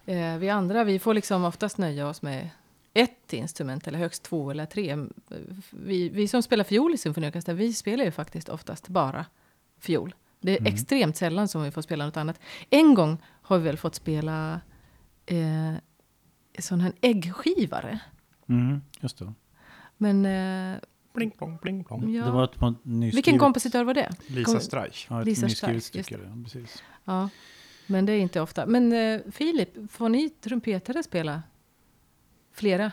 Eh, 0.06 0.38
vi 0.40 0.50
andra, 0.50 0.84
vi 0.84 1.00
får 1.00 1.14
liksom 1.14 1.46
oftast 1.46 1.78
nöja 1.78 2.08
oss 2.08 2.22
med 2.22 2.50
ett 2.94 3.34
instrument 3.34 3.88
eller 3.88 4.00
högst 4.00 4.24
två 4.24 4.52
eller 4.52 4.66
tre. 4.66 4.98
Vi, 5.70 6.10
vi 6.10 6.28
som 6.28 6.44
spelar 6.44 6.64
fiol 6.64 6.94
i 6.94 6.98
symfoniorkestern, 6.98 7.58
vi 7.58 7.74
spelar 7.74 8.06
ju 8.06 8.12
faktiskt 8.12 8.50
oftast 8.50 8.88
bara 8.88 9.26
fiol. 9.80 10.16
Det 10.40 10.52
är 10.52 10.60
Mm. 10.60 10.74
extremt 10.74 11.18
sällan 11.18 11.48
som 11.48 11.64
vi 11.64 11.72
får 11.72 11.82
spela 11.82 12.06
något 12.06 12.18
annat. 12.18 12.40
En 12.70 12.94
gång 12.94 13.18
har 13.42 13.58
vi 13.58 13.64
väl 13.64 13.78
fått 13.78 13.96
spela 13.96 14.62
eh, 15.26 15.74
sån 16.60 16.82
här 16.82 16.94
äggskivare. 17.02 18.00
Mm, 18.50 18.82
just 19.00 19.18
det. 19.18 19.34
Men 19.98 20.26
eh, 20.26 20.80
Bling, 21.14 21.32
plong, 21.32 21.58
bling, 21.62 21.84
plong. 21.84 22.14
ja. 22.14 22.26
Det 22.26 22.32
var 22.32 22.44
ett 22.44 22.62
nyskrivet... 22.84 23.16
vilken 23.16 23.40
kompositör 23.40 23.84
var 23.84 23.94
det? 23.94 24.10
Lisa 24.28 24.60
Streich. 24.60 25.08
Ja, 25.10 25.20
ett 25.20 25.26
Lisa 25.26 25.46
nyskrivet 25.46 25.84
stycke. 25.84 26.20
ja, 26.24 26.44
Precis. 26.44 26.84
Ja, 27.06 27.30
men 27.88 28.06
det 28.06 28.14
är 28.14 28.20
inte 28.20 28.42
ofta. 28.42 28.66
Men 28.66 28.94
eh, 28.94 29.22
Filip, 29.32 29.92
får 29.92 30.10
ni 30.10 30.30
trumpetare 30.30 31.04
spela 31.04 31.44
flera 32.54 32.92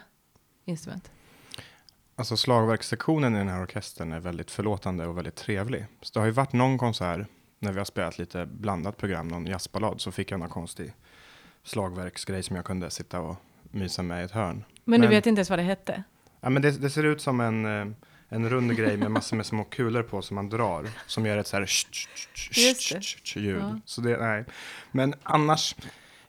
instrument? 0.64 1.10
Alltså 2.16 2.36
slagverkssektionen 2.36 3.34
i 3.34 3.38
den 3.38 3.48
här 3.48 3.62
orkestern 3.62 4.12
är 4.12 4.20
väldigt 4.20 4.50
förlåtande 4.50 5.06
och 5.06 5.16
väldigt 5.18 5.36
trevlig. 5.36 5.86
Så 6.02 6.12
det 6.12 6.18
har 6.20 6.26
ju 6.26 6.32
varit 6.32 6.52
någon 6.52 6.78
konsert 6.78 7.26
när 7.58 7.72
vi 7.72 7.78
har 7.78 7.84
spelat 7.84 8.18
lite 8.18 8.46
blandat 8.46 8.96
program, 8.96 9.28
någon 9.28 9.46
jazzballad, 9.46 10.00
så 10.00 10.12
fick 10.12 10.30
jag 10.30 10.40
någon 10.40 10.48
konstig 10.48 10.92
slagverksgrej 11.62 12.42
som 12.42 12.56
jag 12.56 12.64
kunde 12.64 12.90
sitta 12.90 13.20
och 13.20 13.36
mysa 13.70 14.02
med 14.02 14.22
i 14.22 14.24
ett 14.24 14.30
hörn. 14.30 14.64
Men, 14.84 15.00
du 15.00 15.06
Men- 15.06 15.10
vet 15.16 15.26
inte 15.26 15.38
ens 15.38 15.50
vad 15.50 15.58
det 15.58 15.62
hette? 15.62 16.02
Ja, 16.40 16.50
men 16.50 16.62
det, 16.62 16.70
det 16.70 16.90
ser 16.90 17.04
ut 17.04 17.20
som 17.20 17.40
en, 17.40 17.64
eh, 17.80 17.86
en 18.28 18.50
rund 18.50 18.76
grej 18.76 18.96
med 18.96 19.10
massor 19.10 19.36
med 19.36 19.46
små 19.46 19.64
kulor 19.64 20.02
på 20.02 20.22
som 20.22 20.34
man 20.34 20.48
drar, 20.48 20.88
som 21.06 21.26
gör 21.26 21.38
ett 21.38 21.46
så 21.46 21.56
här 21.56 21.64
sh- 21.64 22.06
sh- 22.34 22.98
sh- 23.00 23.38
ljud. 23.38 23.62
Ja. 23.62 23.80
Så 23.84 24.00
det, 24.00 24.16
nej. 24.16 24.44
Men 24.90 25.14
annars, 25.22 25.74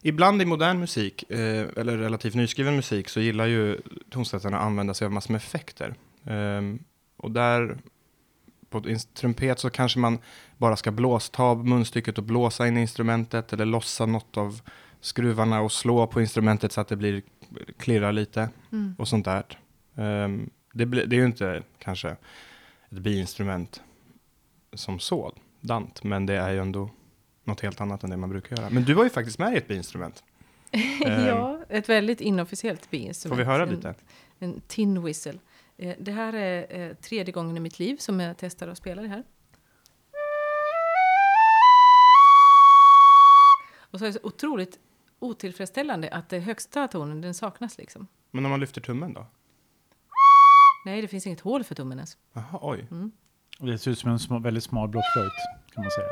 ibland 0.02 0.42
i 0.42 0.44
modern 0.44 0.78
musik, 0.78 1.30
eh, 1.30 1.66
eller 1.76 1.98
relativt 1.98 2.34
nyskriven 2.34 2.76
musik, 2.76 3.08
så 3.08 3.20
gillar 3.20 3.46
ju 3.46 3.80
tonsättarna 4.10 4.58
att 4.58 4.64
använda 4.64 4.94
sig 4.94 5.04
av 5.04 5.12
massor 5.12 5.32
med 5.32 5.38
effekter. 5.38 5.94
Ehm, 6.24 6.78
och 7.16 7.30
där, 7.30 7.78
på 8.70 8.82
trumpet 9.14 9.58
så 9.58 9.70
kanske 9.70 9.98
man 9.98 10.18
bara 10.56 10.76
ska 10.76 10.90
blåsa, 10.90 11.32
ta 11.32 11.54
munstycket 11.54 12.18
och 12.18 12.24
blåsa 12.24 12.68
in 12.68 12.76
i 12.76 12.80
instrumentet, 12.80 13.52
eller 13.52 13.64
lossa 13.64 14.06
något 14.06 14.36
av 14.36 14.60
skruvarna 15.00 15.60
och 15.60 15.72
slå 15.72 16.06
på 16.06 16.20
instrumentet 16.20 16.72
så 16.72 16.80
att 16.80 16.88
det 16.88 16.96
blir, 16.96 17.22
klirrar 17.78 18.12
lite 18.12 18.48
Mm. 18.72 18.94
och 18.98 19.08
sånt 19.08 19.24
där. 19.24 19.58
Ehm, 19.96 20.50
det, 20.72 20.84
det 20.84 21.16
är 21.16 21.20
ju 21.20 21.26
inte 21.26 21.62
kanske 21.78 22.08
ett 22.90 22.98
biinstrument 22.98 23.82
som 24.72 24.98
sådant, 24.98 26.04
men 26.04 26.26
det 26.26 26.34
är 26.34 26.50
ju 26.50 26.58
ändå 26.58 26.90
något 27.50 27.60
helt 27.60 27.80
annat 27.80 28.04
än 28.04 28.10
det 28.10 28.16
man 28.16 28.30
brukar 28.30 28.56
göra. 28.56 28.70
Men 28.70 28.82
du 28.84 28.94
var 28.94 29.04
ju 29.04 29.10
faktiskt 29.10 29.38
med 29.38 29.54
i 29.54 29.56
ett 29.56 29.68
biinstrument. 29.68 30.24
Ehm, 31.06 31.26
ja, 31.26 31.60
ett 31.68 31.88
väldigt 31.88 32.20
inofficiellt 32.20 32.90
biinstrument. 32.90 33.38
Får 33.38 33.44
vi 33.44 33.50
höra 33.52 33.62
En- 33.62 33.68
lite? 33.70 33.94
En 34.38 34.60
tin 34.66 35.02
whistle. 35.02 35.38
Eh, 35.76 35.96
Det 35.98 36.12
här 36.12 36.32
är 36.32 36.80
eh, 36.80 36.94
tredje 36.94 37.32
gången 37.32 37.56
i 37.56 37.60
mitt 37.60 37.78
liv 37.78 37.96
som 37.96 38.20
jag 38.20 38.36
testar 38.38 38.68
att 38.68 38.78
spela 38.78 39.02
det 39.02 39.08
här. 39.08 39.24
Och 43.92 43.98
så 43.98 44.04
är 44.04 44.08
det 44.08 44.12
så 44.12 44.20
otroligt 44.22 44.78
otillfredsställande 45.18 46.08
att 46.10 46.28
det 46.28 46.38
högsta 46.38 46.88
tonen, 46.88 47.20
den 47.20 47.34
saknas 47.34 47.78
liksom. 47.78 48.06
Men 48.30 48.44
om 48.44 48.50
man 48.50 48.60
lyfter 48.60 48.80
tummen 48.80 49.12
då? 49.14 49.26
Nej, 50.84 51.02
det 51.02 51.08
finns 51.08 51.26
inget 51.26 51.40
hål 51.40 51.64
för 51.64 51.74
tummen 51.74 51.98
ens. 51.98 52.16
Jaha, 52.32 52.58
oj. 52.62 52.86
Och 53.60 53.66
Det 53.66 53.78
ser 53.78 53.90
ut 53.90 53.98
som 53.98 54.10
en 54.10 54.18
sma, 54.18 54.38
väldigt 54.38 54.64
smal 54.64 54.88
blockflöjt 54.88 55.32
kan 55.74 55.84
man 55.84 55.90
säga. 55.90 56.08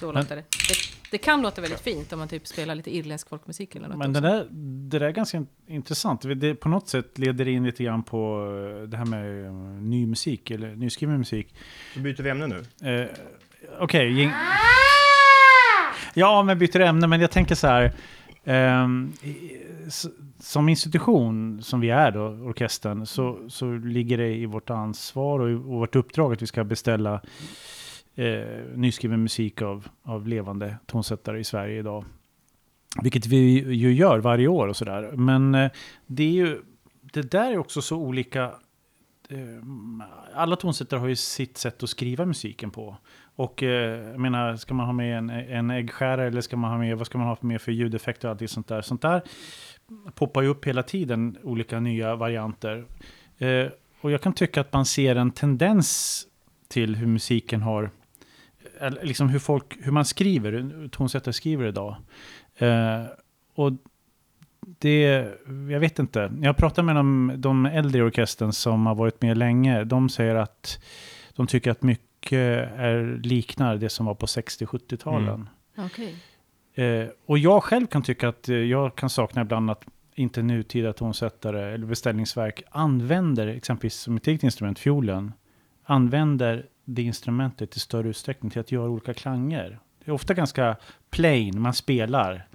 Så 0.00 0.06
Men- 0.06 0.14
låter 0.14 0.36
det. 0.36 0.42
det. 0.42 0.74
Det 1.10 1.18
kan 1.18 1.42
låta 1.42 1.60
väldigt 1.60 1.80
fint 1.80 2.12
om 2.12 2.18
man 2.18 2.28
typ 2.28 2.46
spelar 2.46 2.74
lite 2.74 2.96
irländsk 2.96 3.28
folkmusik 3.28 3.74
eller 3.76 3.88
något. 3.88 3.98
Men 3.98 4.12
det 4.12 4.20
där, 4.20 4.46
det 4.90 4.98
där 4.98 5.06
är 5.06 5.10
ganska 5.10 5.36
in- 5.36 5.46
intressant. 5.66 6.22
Det 6.36 6.54
på 6.54 6.68
något 6.68 6.88
sätt 6.88 7.18
leder 7.18 7.48
in 7.48 7.64
lite 7.66 7.84
grann 7.84 8.02
på 8.02 8.44
eh, 8.82 8.88
det 8.88 8.96
här 8.96 9.04
med 9.04 9.46
eh, 9.46 9.52
ny 9.82 10.06
musik, 10.06 10.50
eller 10.50 10.74
nyskriven 10.76 11.18
musik. 11.18 11.54
Då 11.94 12.00
byter 12.00 12.22
vi 12.22 12.30
ämne 12.30 12.46
nu. 12.46 12.64
Eh, 13.02 13.06
Okej. 13.80 14.10
ging- 14.12 14.32
Ja, 16.14 16.42
men 16.42 16.58
byter 16.58 16.80
ämne, 16.80 17.06
men 17.06 17.20
jag 17.20 17.30
tänker 17.30 17.54
så 17.54 17.66
här. 17.66 17.92
i- 19.22 19.56
s- 19.86 20.06
som 20.40 20.68
institution 20.68 21.62
som 21.62 21.80
vi 21.80 21.90
är 21.90 22.10
då, 22.10 22.20
orkestern, 22.26 23.06
så, 23.06 23.38
så 23.48 23.72
ligger 23.72 24.18
det 24.18 24.34
i 24.34 24.46
vårt 24.46 24.70
ansvar 24.70 25.40
och 25.40 25.50
i 25.50 25.54
vårt 25.54 25.96
uppdrag 25.96 26.32
att 26.32 26.42
vi 26.42 26.46
ska 26.46 26.64
beställa 26.64 27.20
eh, 28.20 28.76
nyskriven 28.76 29.22
musik 29.22 29.62
av, 29.62 29.88
av 30.02 30.28
levande 30.28 30.76
tonsättare 30.86 31.40
i 31.40 31.44
Sverige 31.44 31.78
idag. 31.78 32.04
Vilket 33.02 33.26
vi 33.26 33.36
ju 33.74 33.92
gör 33.92 34.18
varje 34.18 34.48
år 34.48 34.68
och 34.68 34.76
sådär. 34.76 35.12
Men 35.12 35.54
eh, 35.54 35.70
det 36.06 36.22
är 36.22 36.32
ju, 36.32 36.62
det 37.12 37.30
där 37.30 37.52
är 37.52 37.58
också 37.58 37.82
så 37.82 37.96
olika. 37.96 38.44
Eh, 39.28 39.38
alla 40.34 40.56
tonsättare 40.56 41.00
har 41.00 41.08
ju 41.08 41.16
sitt 41.16 41.58
sätt 41.58 41.82
att 41.82 41.90
skriva 41.90 42.26
musiken 42.26 42.70
på. 42.70 42.96
Och 43.36 43.62
eh, 43.62 44.10
jag 44.10 44.20
menar, 44.20 44.56
ska 44.56 44.74
man 44.74 44.86
ha 44.86 44.92
med 44.92 45.18
en, 45.18 45.30
en 45.30 45.70
äggskärare 45.70 46.26
eller 46.26 46.40
ska 46.40 46.56
man 46.56 46.70
ha 46.70 46.78
med, 46.78 46.98
vad 46.98 47.06
ska 47.06 47.18
man 47.18 47.26
ha 47.26 47.36
med 47.40 47.60
för 47.60 47.72
ljudeffekter 47.72 48.28
och 48.28 48.40
allt 48.40 48.50
sånt 48.50 48.68
där. 48.68 48.82
Sånt 48.82 49.02
där 49.02 49.22
poppar 50.14 50.42
ju 50.42 50.48
upp 50.48 50.66
hela 50.66 50.82
tiden, 50.82 51.38
olika 51.42 51.80
nya 51.80 52.16
varianter. 52.16 52.84
Eh, 53.38 53.66
och 54.00 54.10
jag 54.10 54.20
kan 54.20 54.32
tycka 54.32 54.60
att 54.60 54.72
man 54.72 54.86
ser 54.86 55.16
en 55.16 55.30
tendens 55.30 56.26
till 56.68 56.96
hur 56.96 57.06
musiken 57.06 57.62
har, 57.62 57.90
liksom 59.02 59.28
hur 59.28 59.38
folk, 59.38 59.76
hur 59.80 59.92
man 59.92 60.04
skriver, 60.04 60.88
tonsättare 60.88 61.32
skriver 61.32 61.66
idag. 61.66 61.96
Eh, 62.56 63.04
och 63.54 63.72
det, 64.60 65.28
jag 65.70 65.80
vet 65.80 65.98
inte. 65.98 66.32
Jag 66.40 66.56
pratar 66.56 66.82
med 66.82 66.96
de, 66.96 67.32
de 67.36 67.66
äldre 67.66 67.98
i 67.98 68.02
orkestern 68.02 68.52
som 68.52 68.86
har 68.86 68.94
varit 68.94 69.22
med 69.22 69.38
länge. 69.38 69.84
De 69.84 70.08
säger 70.08 70.34
att 70.34 70.82
de 71.36 71.46
tycker 71.46 71.70
att 71.70 71.82
mycket 71.82 72.72
är, 72.76 73.20
liknar 73.22 73.76
det 73.76 73.88
som 73.88 74.06
var 74.06 74.14
på 74.14 74.26
60-70-talen. 74.26 75.48
Okej. 75.78 76.14
Eh, 76.74 77.08
och 77.26 77.38
jag 77.38 77.64
själv 77.64 77.86
kan 77.86 78.02
tycka 78.02 78.28
att 78.28 78.48
eh, 78.48 78.56
jag 78.56 78.94
kan 78.94 79.10
sakna 79.10 79.42
ibland 79.42 79.70
att 79.70 79.84
inte 80.14 80.42
nutida 80.42 80.92
tonsättare 80.92 81.74
eller 81.74 81.86
beställningsverk 81.86 82.62
använder 82.70 83.46
exempelvis 83.46 83.94
som 83.94 84.16
ett 84.16 84.26
eget 84.26 84.42
instrument, 84.42 84.78
fiolen, 84.78 85.32
använder 85.90 86.66
det 86.84 87.02
instrumentet 87.02 87.76
i 87.76 87.80
större 87.80 88.08
utsträckning 88.08 88.50
till 88.50 88.60
att 88.60 88.72
göra 88.72 88.88
olika 88.90 89.14
klanger. 89.14 89.78
Det 90.04 90.10
är 90.10 90.14
ofta 90.14 90.34
ganska 90.34 90.76
plain, 91.10 91.60
man 91.60 91.74
spelar 91.74 92.46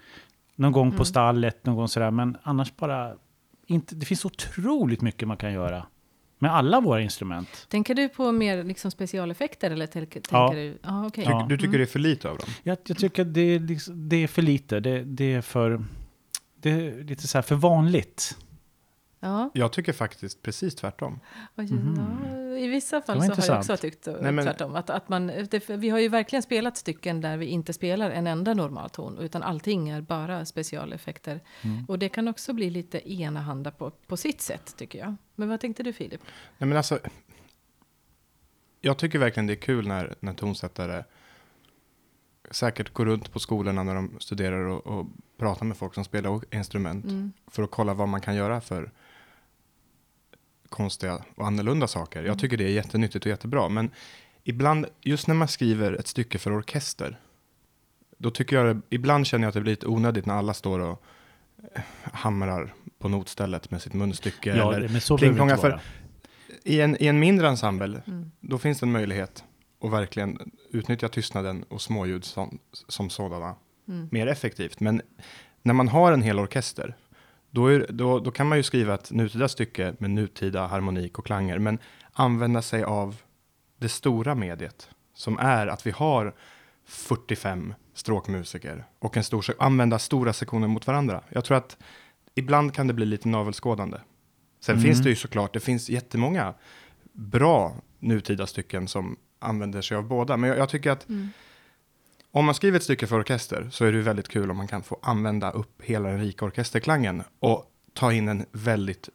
någon 0.56 0.72
gång 0.72 0.92
på 0.92 0.96
Mm. 0.96 1.06
stallet, 1.06 1.66
någon 1.66 1.76
gång 1.76 1.88
sådär, 1.88 2.12
men 2.12 2.38
annars 2.44 2.76
bara 2.76 3.14
inte, 3.68 3.96
det 3.96 4.06
finns 4.06 4.26
otroligt 4.26 5.02
mycket 5.02 5.28
man 5.28 5.38
kan 5.38 5.54
göra 5.54 5.86
med 6.40 6.52
alla 6.54 6.80
våra 6.82 7.02
instrument. 7.02 7.68
Tänker 7.70 7.96
du 7.96 8.10
på 8.10 8.32
mer 8.32 8.64
liksom 8.64 8.92
specialeffekter 8.92 9.72
eller 9.72 9.88
tänker, 9.88 10.22
Ja. 10.32 10.52
du? 10.54 10.78
Ah. 10.84 11.10
Tyck, 11.10 11.26
Ja. 11.28 11.46
Du 11.50 11.58
tycker 11.58 11.78
det 11.78 11.84
är 11.84 11.86
för 11.86 12.00
lite 12.00 12.30
av 12.30 12.38
dem? 12.38 12.48
Jag, 12.64 12.78
jag 12.88 12.98
tycker 12.98 13.22
att 13.22 13.34
det 13.34 13.42
är, 13.42 13.60
liksom, 13.60 14.10
det 14.10 14.16
är 14.16 14.28
för 14.28 14.42
lite, 14.42 14.80
det, 14.80 15.04
det 15.04 15.34
är 15.34 15.42
för, 15.42 15.86
det 16.62 16.70
är 16.72 17.04
lite 17.04 17.28
så 17.28 17.38
här 17.38 17.44
för 17.44 17.56
vanligt. 17.56 18.38
Ja, 19.26 19.50
Jag 19.54 19.72
tycker 19.74 19.94
faktiskt 19.94 20.42
precis 20.42 20.76
tvärtom. 20.76 21.20
oj, 21.56 21.68
ja, 21.98 22.58
i 22.58 22.68
vissa 22.68 23.02
fall 23.02 23.06
så 23.06 23.12
var 23.14 23.16
har 23.20 23.24
jag 23.26 23.32
intressant. 23.32 23.60
också 23.60 23.78
tyckt 23.78 24.08
eh, 24.08 24.14
Nej, 24.22 24.32
men- 24.32 24.46
tvärtom. 24.46 24.76
Att, 24.76 24.90
att 24.90 25.10
man, 25.10 25.28
det, 25.28 25.70
vi 25.70 25.90
har 25.90 26.00
ju 26.00 26.08
verkligen 26.10 26.44
spelat 26.44 26.78
stycken 26.78 27.22
där 27.22 27.38
vi 27.38 27.46
inte 27.46 27.74
spelar 27.74 28.12
en 28.12 28.28
enda 28.28 28.54
normalton, 28.54 29.18
utan 29.18 29.44
allting 29.44 29.90
är 29.90 30.02
bara 30.02 30.46
specialeffekter. 30.46 31.42
Mm. 31.62 31.86
Och 31.86 32.00
det 32.00 32.10
kan 32.10 32.28
också 32.28 32.54
bli 32.54 32.70
lite 32.70 33.14
enahanda 33.14 33.72
på, 33.72 33.92
på 33.92 34.18
sitt 34.18 34.42
sätt, 34.42 34.74
tycker 34.78 35.00
jag. 35.00 35.16
Men 35.36 35.50
vad 35.50 35.60
tänkte 35.60 35.84
du, 35.84 35.94
Filip? 35.94 36.22
Nej, 36.58 36.68
men 36.68 36.78
alltså, 36.78 37.00
jag 38.82 38.98
tycker 38.98 39.20
verkligen 39.20 39.48
det 39.48 39.54
är 39.54 39.62
kul 39.62 39.88
när, 39.88 40.16
när 40.20 40.34
tonsättare 40.34 41.04
säkert 42.52 42.94
går 42.94 43.06
runt 43.06 43.32
på 43.34 43.40
skolorna 43.40 43.84
när 43.84 43.96
de 43.96 44.18
studerar 44.20 44.60
och, 44.68 44.88
och 44.88 45.06
pratar 45.38 45.66
med 45.66 45.78
folk 45.78 45.94
som 45.94 46.04
spelar 46.04 46.56
instrument 46.56 47.06
Mm. 47.06 47.34
för 47.48 47.64
att 47.64 47.72
kolla 47.72 47.94
vad 47.94 48.08
man 48.10 48.22
kan 48.22 48.36
göra 48.36 48.62
för 48.62 48.92
konstiga 50.76 51.24
och 51.36 51.48
annorlunda 51.48 51.88
saker. 51.88 52.24
Jag 52.24 52.40
tycker 52.40 52.58
det 52.58 52.64
är 52.64 52.70
jättenyttigt 52.72 53.26
och 53.26 53.30
jättebra, 53.30 53.70
men 53.70 53.92
ibland, 54.44 54.86
just 55.02 55.28
när 55.28 55.36
man 55.36 55.48
skriver 55.48 55.94
ett 55.94 56.08
stycke 56.08 56.38
för 56.40 56.54
orkester, 56.58 57.20
då 58.18 58.32
tycker 58.32 58.56
jag, 58.56 58.82
ibland 58.90 59.28
känner 59.28 59.44
jag 59.44 59.48
att 59.50 59.54
det 59.54 59.62
blir 59.62 59.72
lite 59.72 59.88
onödigt 59.88 60.26
när 60.26 60.34
alla 60.34 60.54
står 60.54 60.80
och 60.80 61.04
eh, 61.76 61.82
hamrar 62.04 62.74
på 63.00 63.10
notstället 63.10 63.72
med 63.72 63.82
sitt 63.82 63.94
munstycke. 63.94 64.56
Ja, 64.58 64.74
eller 64.74 64.90
men 64.90 65.02
så 65.02 65.18
plingplongar 65.18 65.58
för- 65.58 65.80
i 66.64 66.82
en, 66.82 67.04
I 67.04 67.08
en 67.08 67.20
mindre 67.20 67.48
ensemble, 67.48 68.02
Mm. 68.08 68.32
då 68.40 68.58
finns 68.58 68.80
det 68.80 68.86
en 68.86 68.92
möjlighet 68.92 69.44
att 69.84 69.92
verkligen 69.92 70.52
utnyttja 70.72 71.10
tystnaden 71.10 71.64
och 71.64 71.82
småljud 71.82 72.26
som, 72.26 72.60
som 72.88 73.10
sådana 73.10 73.56
Mm. 73.88 74.08
mer 74.12 74.28
effektivt. 74.28 74.80
Men 74.80 75.02
när 75.62 75.74
man 75.74 75.88
har 75.88 76.12
en 76.12 76.22
hel 76.22 76.40
orkester, 76.40 76.96
då, 77.56 77.68
är, 77.68 77.86
då, 77.90 78.20
då 78.20 78.32
kan 78.32 78.48
man 78.48 78.58
ju 78.58 78.64
skriva 78.64 78.94
ett 78.94 79.12
nutida 79.12 79.48
stycke 79.48 79.96
med 80.00 80.10
nutida 80.10 80.68
harmonik 80.68 81.20
och 81.20 81.26
klanger, 81.26 81.60
men 81.60 81.80
använda 82.14 82.62
sig 82.62 82.84
av 82.84 83.16
det 83.78 83.90
stora 83.90 84.36
mediet, 84.36 84.90
som 85.14 85.40
är 85.40 85.68
att 85.68 85.88
vi 85.88 85.92
har 85.92 86.34
45 86.86 87.74
stråkmusiker 87.94 88.86
och 89.00 89.18
en 89.18 89.24
stor, 89.24 89.46
använda 89.60 90.00
stora 90.00 90.34
sektioner 90.34 90.68
mot 90.68 90.88
varandra. 90.88 91.22
Jag 91.30 91.46
tror 91.46 91.58
att 91.58 91.78
ibland 92.36 92.74
kan 92.74 92.88
det 92.88 92.94
bli 92.94 93.06
lite 93.06 93.28
navelskådande. 93.28 93.98
Sen 94.60 94.76
Mm. 94.76 94.84
finns 94.86 95.04
det 95.04 95.10
ju 95.10 95.16
såklart, 95.16 95.54
det 95.54 95.60
finns 95.60 95.90
jättemånga 95.90 96.54
bra 97.14 97.76
nutida 98.00 98.48
stycken 98.48 98.88
som 98.88 99.18
använder 99.40 99.82
sig 99.82 99.98
av 99.98 100.04
båda, 100.08 100.38
men 100.38 100.50
jag, 100.50 100.60
jag 100.60 100.70
tycker 100.70 100.92
att 100.92 101.10
Mm. 101.10 101.30
Om 102.36 102.46
man 102.46 102.56
skriver 102.56 102.78
ett 102.78 102.84
stycke 102.84 103.08
för 103.08 103.20
orkester 103.20 103.68
så 103.72 103.86
är 103.86 103.92
det 103.92 103.98
ju 103.98 104.04
väldigt 104.04 104.28
kul 104.28 104.52
om 104.52 104.58
man 104.58 104.68
kan 104.68 104.84
få 104.84 105.00
använda 105.02 105.52
upp 105.52 105.82
hela 105.82 106.10
den 106.10 106.20
rika 106.20 106.46
orkesterklangen 106.46 107.24
och 107.40 107.66
ta 107.94 108.14
in 108.14 108.28
en 108.28 108.46
väldigt 108.52 109.10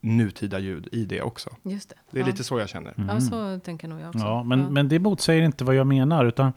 nutida 0.00 0.58
ljud 0.58 0.88
i 0.92 1.04
det 1.04 1.22
också. 1.22 1.50
Just 1.62 1.88
det. 1.88 1.94
Det 2.10 2.18
är 2.18 2.20
ja. 2.20 2.26
lite 2.26 2.44
så 2.44 2.58
jag 2.58 2.68
känner. 2.68 2.94
Ja, 2.96 3.02
Mm. 3.02 3.20
så 3.20 3.60
tänker 3.60 3.88
nog 3.88 4.00
jag 4.00 4.08
också. 4.08 4.18
Ja, 4.18 4.42
men, 4.42 4.60
Ja. 4.60 4.70
men 4.70 4.88
det 4.88 4.98
motsäger 4.98 5.42
inte 5.42 5.64
vad 5.64 5.74
jag 5.74 5.86
menar, 5.86 6.24
utan 6.24 6.52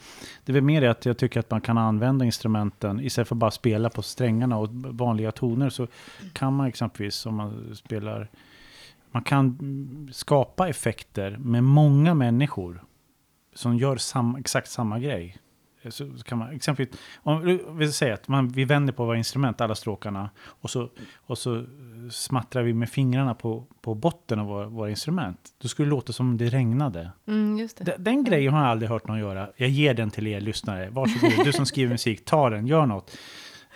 det 0.46 0.52
är 0.52 0.54
väl 0.54 0.64
mer 0.64 0.82
det 0.82 0.92
att 0.92 1.06
jag 1.06 1.18
tycker 1.18 1.40
att 1.40 1.52
man 1.52 1.62
kan 1.62 1.78
använda 1.78 2.26
instrumenten 2.26 3.00
istället 3.00 3.28
för 3.28 3.36
att 3.36 3.40
bara 3.40 3.52
spela 3.52 3.90
på 3.90 4.02
strängarna 4.02 4.58
och 4.58 4.70
vanliga 4.74 5.32
toner 5.32 5.70
så 5.70 5.88
kan 6.34 6.54
man 6.56 6.68
exempelvis 6.68 7.26
om 7.26 7.36
man 7.36 7.76
spelar, 7.76 8.30
man 9.12 9.24
kan 9.24 10.10
skapa 10.14 10.70
effekter 10.70 11.38
med 11.38 11.64
många 11.64 12.14
människor 12.14 12.84
som 13.56 13.78
gör 13.78 13.98
sam, 13.98 14.36
exakt 14.36 14.70
samma 14.70 15.00
grej. 15.00 15.38
Så 15.84 16.18
så 16.18 16.24
kan 16.24 16.38
man, 16.38 16.50
exempelvis, 16.56 16.96
om 17.16 17.60
vi 17.78 17.92
säger 17.92 18.14
att 18.14 18.28
man, 18.28 18.48
vi 18.50 18.66
vänder 18.66 18.94
på 18.94 19.06
våra 19.06 19.18
instrument, 19.18 19.62
alla 19.62 19.76
stråkarna, 19.76 20.30
och 20.40 20.70
så, 20.70 20.90
och 21.18 21.38
så 21.38 21.66
smattrar 22.12 22.64
vi 22.64 22.74
med 22.74 22.90
fingrarna 22.90 23.34
på, 23.36 23.66
på 23.82 23.96
botten 23.96 24.40
av 24.40 24.46
våra, 24.48 24.66
våra 24.68 24.90
instrument. 24.90 25.40
Då 25.58 25.68
skulle 25.68 25.86
det 25.86 25.90
låta 25.90 26.14
som 26.14 26.30
om 26.30 26.38
det 26.38 26.46
regnade. 26.50 27.12
Mm, 27.28 27.58
det. 27.58 27.84
Den, 27.86 28.04
den 28.04 28.24
grejen 28.24 28.54
har 28.54 28.62
jag 28.62 28.70
aldrig 28.72 28.90
hört 28.90 29.08
någon 29.08 29.20
göra. 29.20 29.50
Jag 29.56 29.70
ger 29.70 29.94
den 29.94 30.10
till 30.12 30.28
er 30.28 30.42
lyssnare. 30.42 30.90
Varsågod, 30.90 31.46
du 31.46 31.54
som 31.54 31.66
skriver 31.66 31.92
musik, 31.92 32.26
ta 32.26 32.50
den, 32.50 32.68
gör 32.68 32.86
något. 32.86 33.18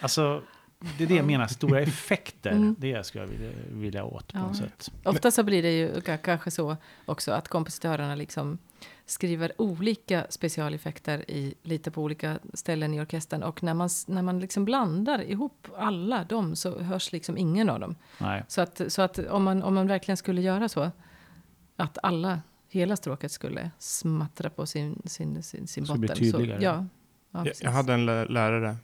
Alltså, 0.01 0.41
det 0.98 1.03
är 1.03 1.07
det 1.07 1.15
jag 1.15 1.25
menar, 1.25 1.48
stora 1.48 1.81
effekter. 1.81 2.51
Mm. 2.51 2.75
Det 2.79 3.05
skulle 3.05 3.24
jag 3.24 3.29
vilja, 3.31 3.50
vilja 3.72 4.03
åt 4.03 4.33
på 4.33 4.39
Ja. 4.39 4.48
något 4.48 4.57
sätt. 4.57 4.91
Ofta 5.03 5.31
så 5.31 5.43
blir 5.43 5.62
det 5.63 5.72
ju 5.72 5.91
ka- 5.93 6.17
kanske 6.17 6.51
så 6.51 6.77
också 7.05 7.31
att 7.31 7.48
kompositörerna 7.48 8.15
liksom 8.15 8.57
skriver 9.05 9.51
olika 9.62 10.25
specialeffekter 10.29 11.31
i, 11.31 11.53
lite 11.63 11.91
på 11.91 12.01
olika 12.01 12.39
ställen 12.53 12.93
i 12.93 13.01
orkestern. 13.01 13.43
Och 13.43 13.63
när 13.63 13.74
man, 13.74 13.89
när 14.07 14.22
man 14.22 14.39
liksom 14.39 14.65
blandar 14.65 15.22
ihop 15.22 15.67
alla 15.77 16.24
dem 16.24 16.55
så 16.55 16.79
hörs 16.79 17.12
liksom 17.12 17.38
ingen 17.38 17.69
av 17.69 17.79
dem. 17.79 17.95
Nej. 18.17 18.43
Så 18.48 18.62
att, 18.62 18.81
så 18.88 19.01
att 19.01 19.19
om, 19.19 19.43
man, 19.43 19.63
om 19.63 19.74
man 19.74 19.88
verkligen 19.88 20.17
skulle 20.17 20.41
göra 20.41 20.69
så, 20.69 20.91
att 21.75 21.98
alla 22.03 22.41
hela 22.69 22.95
stråket 22.95 23.31
skulle 23.31 23.72
smattra 23.79 24.50
på 24.50 24.65
sin, 24.65 25.01
sin, 25.05 25.43
sin, 25.43 25.67
sin 25.67 25.86
Så 25.86 25.93
det 25.93 26.00
botten. 26.00 26.17
blir 26.17 26.31
tydligare. 26.31 26.63
ja, 26.63 26.86
ja, 27.31 27.45
Jag, 27.45 27.53
jag 27.62 27.72
hade 27.72 27.93
en 27.93 28.05
lä- 28.05 28.25
lärare 28.25 28.77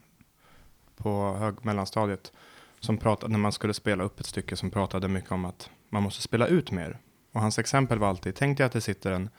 på 0.95 1.35
hög 1.39 1.65
mellanstadiet 1.65 2.31
som 2.79 2.97
pratade, 2.97 3.31
när 3.31 3.39
man 3.39 3.51
skulle 3.51 3.73
spela 3.73 4.03
upp 4.03 4.19
ett 4.19 4.25
stycke, 4.25 4.55
som 4.55 4.71
pratade 4.71 5.07
mycket 5.07 5.31
om 5.31 5.45
att 5.45 5.69
man 5.89 6.03
måste 6.03 6.21
spela 6.21 6.47
ut 6.47 6.71
mer. 6.71 6.99
Och 7.31 7.41
hans 7.41 7.59
exempel 7.59 7.99
var 7.99 8.07
alltid, 8.07 8.35
tänk 8.35 8.57
dig 8.57 8.65
att 8.65 8.71
det 8.71 8.81
sitter 8.81 9.11
en 9.11 9.29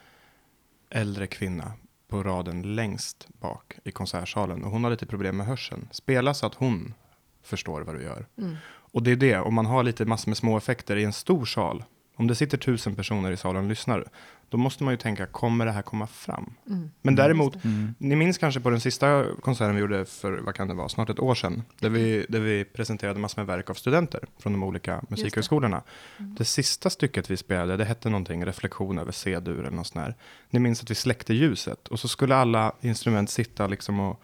äldre 0.90 1.26
kvinna 1.26 1.72
på 2.08 2.22
raden 2.22 2.74
längst 2.74 3.28
bak 3.28 3.78
i 3.84 3.90
konsertsalen 3.90 4.64
och 4.64 4.70
hon 4.70 4.84
har 4.84 4.90
lite 4.90 5.06
problem 5.06 5.36
med 5.36 5.46
hörseln. 5.46 5.88
Spela 5.92 6.34
så 6.34 6.46
att 6.46 6.54
hon 6.54 6.94
förstår 7.42 7.80
vad 7.80 7.94
du 7.94 8.02
gör. 8.02 8.26
Mm. 8.38 8.56
Och 8.66 9.02
det 9.02 9.10
är 9.10 9.16
det, 9.16 9.38
om 9.38 9.54
man 9.54 9.66
har 9.66 9.82
lite 9.82 10.04
massor 10.04 10.30
med 10.30 10.36
små 10.36 10.56
effekter 10.56 10.96
i 10.96 11.04
en 11.04 11.12
stor 11.12 11.44
sal, 11.44 11.84
om 12.16 12.26
det 12.26 12.34
sitter 12.34 12.58
tusen 12.58 12.94
personer 12.94 13.32
i 13.32 13.36
salen 13.36 13.62
och 13.62 13.68
lyssnar, 13.68 14.04
då 14.50 14.58
måste 14.58 14.84
man 14.84 14.92
ju 14.92 14.98
tänka, 14.98 15.26
kommer 15.26 15.66
det 15.66 15.72
här 15.72 15.82
komma 15.82 16.06
fram? 16.06 16.54
Mm. 16.66 16.90
Men 17.02 17.14
däremot, 17.14 17.54
Just 17.54 17.62
det. 17.62 17.68
Mm. 17.68 17.94
ni 17.98 18.16
minns 18.16 18.38
kanske 18.38 18.60
på 18.60 18.70
den 18.70 18.80
sista 18.80 19.24
konserten 19.40 19.74
vi 19.74 19.80
gjorde 19.80 20.04
för, 20.04 20.32
vad 20.32 20.54
kan 20.54 20.68
det 20.68 20.74
vara, 20.74 20.88
snart 20.88 21.10
ett 21.10 21.18
år 21.18 21.34
sedan, 21.34 21.62
där 21.78 21.88
vi, 21.88 22.26
där 22.28 22.40
vi 22.40 22.64
presenterade 22.64 23.20
massor 23.20 23.42
med 23.42 23.46
verk 23.46 23.70
av 23.70 23.74
studenter 23.74 24.20
från 24.38 24.52
de 24.52 24.62
olika 24.62 25.02
musikhögskolorna. 25.08 25.82
Det. 26.16 26.24
Mm. 26.24 26.44
sista 26.44 26.90
stycket 26.90 27.30
vi 27.30 27.36
spelade, 27.36 27.76
det 27.76 27.84
hette 27.84 28.10
någonting, 28.10 28.46
reflektion 28.46 28.98
över 28.98 29.12
C-dur 29.12 29.58
eller 29.58 29.70
något 29.70 29.86
sånt 29.86 30.04
där. 30.04 30.14
Ni 30.50 30.58
minns 30.58 30.82
att 30.82 30.90
vi 30.90 30.94
släckte 30.94 31.34
ljuset 31.34 31.88
och 31.88 32.00
så 32.00 32.08
skulle 32.08 32.36
alla 32.36 32.72
instrument 32.80 33.30
sitta 33.30 33.66
liksom 33.66 34.00
och 34.00 34.22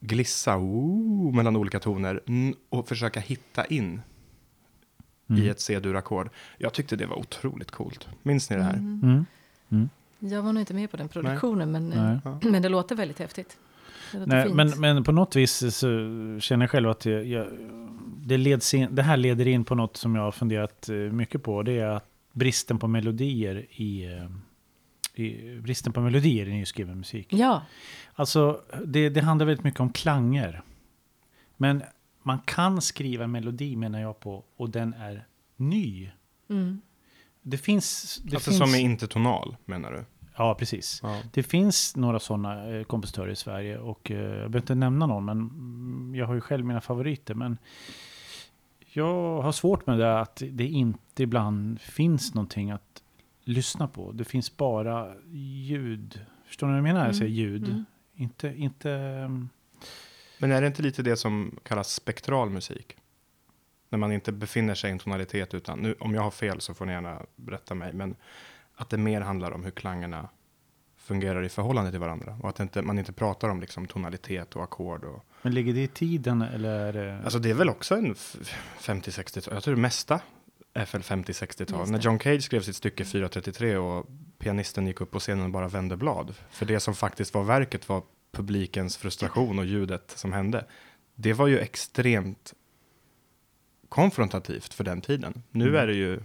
glissa 0.00 0.56
ooh, 0.56 1.34
mellan 1.34 1.56
olika 1.56 1.80
toner 1.80 2.22
och 2.68 2.88
försöka 2.88 3.20
hitta 3.20 3.64
in 3.64 4.02
Mm. 5.30 5.42
i 5.42 5.48
ett 5.48 5.60
C-dur-ackord. 5.60 6.30
Jag 6.58 6.72
tyckte 6.72 6.96
det 6.96 7.06
var 7.06 7.18
otroligt 7.18 7.70
coolt. 7.70 8.08
Minns 8.22 8.50
ni 8.50 8.56
det 8.56 8.62
här? 8.62 8.74
Mm. 8.74 9.26
Mm. 9.70 9.88
Jag 10.18 10.42
var 10.42 10.52
nog 10.52 10.62
inte 10.62 10.74
med 10.74 10.90
på 10.90 10.96
den 10.96 11.08
produktionen, 11.08 11.72
men, 11.72 11.88
Nej. 11.88 12.50
Men 12.52 12.62
det 12.62 12.68
låter 12.68 12.96
väldigt 12.96 13.18
häftigt. 13.18 13.58
Låter 14.12 14.26
Nej, 14.26 14.54
men, 14.54 14.80
men 14.80 15.04
på 15.04 15.12
något 15.12 15.36
vis 15.36 15.76
så 15.76 15.86
känner 16.40 16.62
jag 16.62 16.70
själv 16.70 16.90
att 16.90 17.06
jag, 17.06 17.26
jag, 17.26 17.46
det, 18.16 18.36
leds 18.36 18.74
in, 18.74 18.94
det 18.94 19.02
här 19.02 19.16
leder 19.16 19.46
in 19.46 19.64
på 19.64 19.74
något 19.74 19.96
som 19.96 20.14
jag 20.14 20.22
har 20.22 20.32
funderat 20.32 20.88
eh, 20.88 20.96
mycket 20.96 21.42
på. 21.42 21.62
Det 21.62 21.78
är 21.78 21.86
att 21.86 22.08
bristen 22.32 22.78
på 22.78 22.88
melodier 22.88 23.66
i, 23.70 24.04
eh, 24.04 25.24
i, 25.24 25.58
bristen 25.60 25.92
på 25.92 26.00
melodier 26.00 26.48
i 26.48 26.52
nyskriven 26.52 26.98
musik. 26.98 27.26
Ja, 27.30 27.62
Alltså, 28.18 28.60
det, 28.84 29.08
det 29.08 29.20
handlar 29.20 29.46
väldigt 29.46 29.64
mycket 29.64 29.80
om 29.80 29.92
klanger. 29.92 30.62
Men 31.56 31.82
man 32.26 32.38
kan 32.38 32.80
skriva 32.80 33.24
en 33.24 33.30
melodi 33.30 33.76
menar 33.76 34.00
jag 34.00 34.20
på, 34.20 34.44
och 34.56 34.70
den 34.70 34.94
är 34.94 35.26
ny. 35.56 36.10
mm. 36.50 36.80
Det 37.42 37.58
finns... 37.58 38.16
Det 38.24 38.36
alltså 38.36 38.50
finns 38.50 38.58
som 38.62 38.74
är 38.74 38.78
inte 38.80 39.06
tonal, 39.06 39.56
menar 39.64 39.92
du? 39.92 40.04
Ja, 40.36 40.54
precis. 40.54 41.00
Ja. 41.02 41.22
Det 41.32 41.42
finns 41.42 41.96
några 41.96 42.18
sådana 42.18 42.70
eh, 42.70 42.84
kompositörer 42.84 43.30
i 43.30 43.36
Sverige 43.36 43.78
och 43.78 44.10
eh, 44.10 44.16
jag 44.16 44.26
behöver 44.26 44.58
inte 44.58 44.74
nämna 44.74 45.06
någon, 45.06 45.24
men 45.24 45.38
mm, 45.38 46.14
jag 46.14 46.26
har 46.26 46.34
ju 46.34 46.40
själv 46.40 46.64
mina 46.64 46.80
favoriter. 46.80 47.34
Men 47.34 47.58
jag 48.92 49.42
har 49.42 49.52
svårt 49.52 49.86
med 49.86 49.98
det 49.98 50.20
att 50.20 50.42
det 50.50 50.66
inte 50.66 51.22
ibland 51.22 51.80
finns 51.80 52.34
någonting 52.34 52.70
att 52.70 53.02
lyssna 53.44 53.88
på. 53.88 54.12
Det 54.12 54.24
finns 54.24 54.56
bara 54.56 55.14
ljud. 55.32 56.20
Förstår 56.46 56.66
ni 56.66 56.70
vad 56.72 56.78
jag 56.78 56.82
menar? 56.84 57.00
när 57.00 57.06
Jag 57.06 57.16
säger 57.16 57.30
Mm, 57.46 57.52
ljud. 57.52 57.68
mm. 57.68 57.84
Inte, 58.14 58.54
inte... 58.56 58.88
Men 60.38 60.52
är 60.52 60.60
det 60.60 60.66
inte 60.66 60.82
lite 60.82 61.02
det 61.02 61.16
som 61.16 61.58
kallas 61.62 61.92
spektral 61.94 62.50
musik? 62.50 62.96
När 63.88 63.98
man 63.98 64.12
inte 64.12 64.32
befinner 64.32 64.74
sig 64.74 64.88
i 64.90 64.92
en 64.92 64.98
tonalitet 64.98 65.54
utan, 65.54 65.78
nu, 65.78 65.94
om 66.00 66.14
jag 66.14 66.22
har 66.22 66.30
fel 66.30 66.60
så 66.60 66.74
får 66.74 66.86
ni 66.86 66.92
gärna 66.92 67.22
berätta 67.36 67.74
mig, 67.74 67.92
men 67.92 68.16
att 68.74 68.90
det 68.90 68.98
mer 68.98 69.20
handlar 69.20 69.50
om 69.52 69.64
hur 69.64 69.70
klangerna 69.70 70.28
fungerar 70.96 71.42
i 71.44 71.48
förhållande 71.48 71.90
till 71.90 72.00
varandra 72.00 72.38
och 72.42 72.48
att 72.48 72.60
inte, 72.60 72.82
man 72.82 72.98
inte 72.98 73.12
pratar 73.12 73.48
om 73.48 73.60
liksom 73.60 73.86
tonalitet 73.86 74.56
och 74.56 74.62
ackord. 74.64 75.04
Och, 75.04 75.24
Men 75.42 75.54
ligger 75.54 75.74
det 75.74 75.82
i 75.82 75.88
tiden 75.88 76.42
eller 76.42 76.92
det... 76.92 77.20
alltså 77.24 77.38
det 77.38 77.50
är 77.50 77.54
väl 77.54 77.68
också 77.68 77.94
en 77.96 78.12
f- 78.12 78.36
50-60-tal, 78.80 79.54
jag 79.54 79.62
tror 79.64 79.74
det 79.74 79.80
mesta 79.80 80.20
är 80.74 80.88
väl 80.92 81.02
50-60-tal. 81.02 81.78
Just 81.80 81.92
När. 81.92 81.98
John 82.00 82.18
Cage 82.18 82.42
skrev 82.42 82.60
sitt 82.60 82.76
stycke 82.76 83.04
433 83.04 83.76
och 83.76 84.06
pianisten 84.38 84.86
gick 84.86 85.00
upp 85.00 85.10
på 85.10 85.18
scenen 85.18 85.44
och 85.44 85.50
bara 85.50 85.68
vände 85.68 85.96
blad. 85.96 86.34
För 86.50 86.66
det 86.66 86.80
som 86.80 86.94
faktiskt 86.94 87.34
var 87.34 87.44
verket 87.44 87.88
var 87.88 88.02
publikens 88.36 88.96
frustration 88.96 89.58
och 89.58 89.64
ljudet 89.66 90.12
som 90.16 90.32
hände. 90.32 90.64
Det 91.14 91.32
var 91.32 91.46
ju 91.46 91.58
extremt 91.58 92.54
konfrontativt 93.88 94.74
för 94.74 94.84
den 94.84 95.00
tiden. 95.00 95.42
Nu 95.50 95.64
Mm. 95.68 95.80
är 95.82 95.86
det 95.86 95.94
ju, 95.94 96.20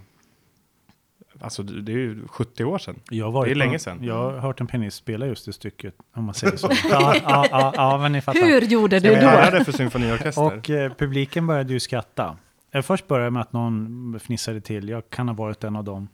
alltså 1.40 1.62
det 1.62 1.92
är 1.92 1.96
ju 1.96 2.26
70 2.28 2.64
år 2.64 2.78
sedan. 2.78 3.00
Jag 3.10 3.32
det 3.34 3.38
är 3.38 3.52
på- 3.54 3.58
länge 3.58 3.78
sedan. 3.78 3.98
Jag 4.04 4.14
har 4.14 4.38
hört 4.38 4.60
en 4.60 4.66
pianist 4.66 4.96
spela 4.96 5.26
just 5.26 5.46
det 5.46 5.52
stycket, 5.52 5.94
om 6.14 6.24
man 6.24 6.34
säger 6.34 6.56
så. 6.56 6.68
ja, 6.90 7.14
ja, 7.22 7.46
ja, 7.50 7.72
ja, 7.76 7.98
men 7.98 8.12
ni 8.12 8.20
fattar. 8.20 8.40
Hur 8.40 8.60
gjorde 8.60 9.00
du 9.00 9.08
då? 9.10 9.16
höra 9.16 9.50
det 9.58 9.64
för 9.64 9.72
symfoniorkester? 9.72 10.42
Och 10.58 10.70
eh, 10.70 10.92
publiken 10.94 11.46
började 11.46 11.72
ju 11.72 11.80
skratta. 11.80 12.36
Eh, 12.70 12.82
först 12.82 13.08
började 13.08 13.30
med 13.30 13.42
att 13.42 13.52
någon 13.52 14.20
fnissade 14.20 14.60
till, 14.60 14.88
jag 14.88 15.10
kan 15.10 15.28
ha 15.28 15.34
varit 15.34 15.64
en 15.64 15.76
av 15.76 15.84
dem. 15.84 16.08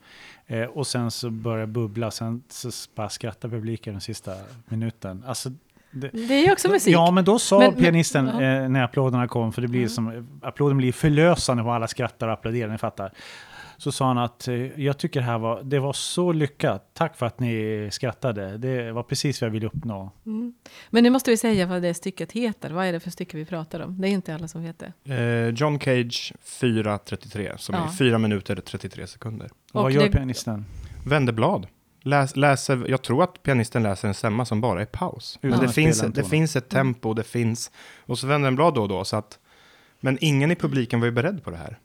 Eh, 0.47 0.63
och 0.65 0.87
sen 0.87 1.11
så 1.11 1.31
började 1.31 1.67
bubbla, 1.73 2.11
sen 2.11 2.43
så 2.49 2.71
bara 2.95 3.09
skrattade 3.09 3.57
publiken 3.57 3.95
den 3.95 4.01
sista 4.01 4.35
minuten. 4.69 5.25
Alltså, 5.27 5.51
det, 6.01 6.11
Det 6.29 6.47
är 6.47 6.53
också 6.53 6.69
musik. 6.69 6.95
Ja, 6.95 7.11
men 7.11 7.25
då 7.25 7.39
sa 7.39 7.59
Men- 7.59 7.71
men- 7.75 7.83
pianisten 7.83 8.27
ja. 8.27 8.33
eh, 8.43 8.69
när 8.69 8.83
applåderna 8.85 9.29
kom, 9.29 9.53
för 9.53 9.63
det 9.63 9.69
blir 9.69 9.81
Mm. 9.81 9.89
som, 9.91 10.29
applåden 10.43 10.77
blir 10.77 10.93
förlösande 10.93 11.63
och 11.63 11.75
alla 11.75 11.89
skrattar 11.89 12.27
och 12.29 12.33
applåderar, 12.33 12.73
ni 12.73 12.79
fattar. 12.79 13.13
Så 13.81 13.93
sa 13.93 14.07
han 14.07 14.19
att 14.19 14.49
eh, 14.49 14.55
jag 14.81 14.99
tycker 14.99 15.21
det 15.21 15.27
här 15.27 15.39
var, 15.39 15.63
det 15.63 15.79
var 15.79 15.93
så 15.93 16.33
lyckat, 16.33 16.91
tack 16.95 17.17
för 17.17 17.27
att 17.27 17.41
ni 17.41 17.89
skrattade. 17.93 18.59
Det 18.59 18.93
var 18.93 19.03
precis 19.03 19.41
vad 19.41 19.47
jag 19.49 19.53
ville 19.53 19.67
uppnå. 19.67 20.13
Mm. 20.27 20.55
Men 20.91 21.03
nu 21.05 21.11
måste 21.11 21.31
vi 21.31 21.37
säga 21.37 21.67
vad 21.67 21.83
det 21.83 21.95
stycket 21.95 22.33
heter. 22.33 22.71
Vad 22.71 22.87
är 22.87 22.93
det 22.93 23.01
för 23.01 23.11
stycke 23.11 23.37
vi 23.37 23.45
pratar 23.45 23.81
om? 23.81 24.01
Det 24.01 24.09
är 24.09 24.11
inte 24.11 24.35
alla 24.35 24.49
som 24.49 24.63
vet 24.63 24.77
det. 25.05 25.15
Eh, 25.15 25.55
John 25.55 25.79
Cage 25.81 26.33
4.33, 26.45 27.57
som 27.57 27.75
Ja. 27.75 27.85
är 27.85 27.89
4 27.89 28.19
minuter 28.19 28.59
och 28.59 28.65
33 28.65 29.07
sekunder. 29.07 29.47
Och, 29.73 29.77
Och 29.77 29.83
vad 29.83 29.93
gör 29.93 30.03
det- 30.03 30.11
pianisten? 30.13 30.65
Vänder 31.07 31.33
blad. 31.33 31.67
Läs, 32.01 32.37
läser, 32.37 32.85
jag 32.89 33.03
tror 33.03 33.23
att 33.23 33.43
pianisten 33.43 33.83
läser 33.83 34.09
en 34.09 34.15
stämma 34.15 34.45
som 34.45 34.61
bara 34.61 34.81
är 34.83 34.87
paus. 34.87 35.39
Men 35.41 35.61
det, 35.61 35.69
finns, 35.69 36.01
det 36.01 36.25
finns 36.25 36.57
ett 36.57 36.69
tempo, 36.69 37.15
det 37.15 37.23
finns... 37.25 37.71
Och 38.07 38.19
så 38.19 38.27
vänder 38.27 38.49
en 38.49 38.57
blad 38.57 38.75
då 38.75 38.83
och 38.83 38.89
då. 38.89 39.05
Så 39.05 39.17
att, 39.17 39.39
men 40.01 40.19
ingen 40.21 40.51
i 40.51 40.57
publiken 40.57 41.01
var 41.01 41.07
ju 41.07 41.13
beredd 41.13 41.45
på 41.45 41.51
det 41.51 41.57
här. 41.57 41.79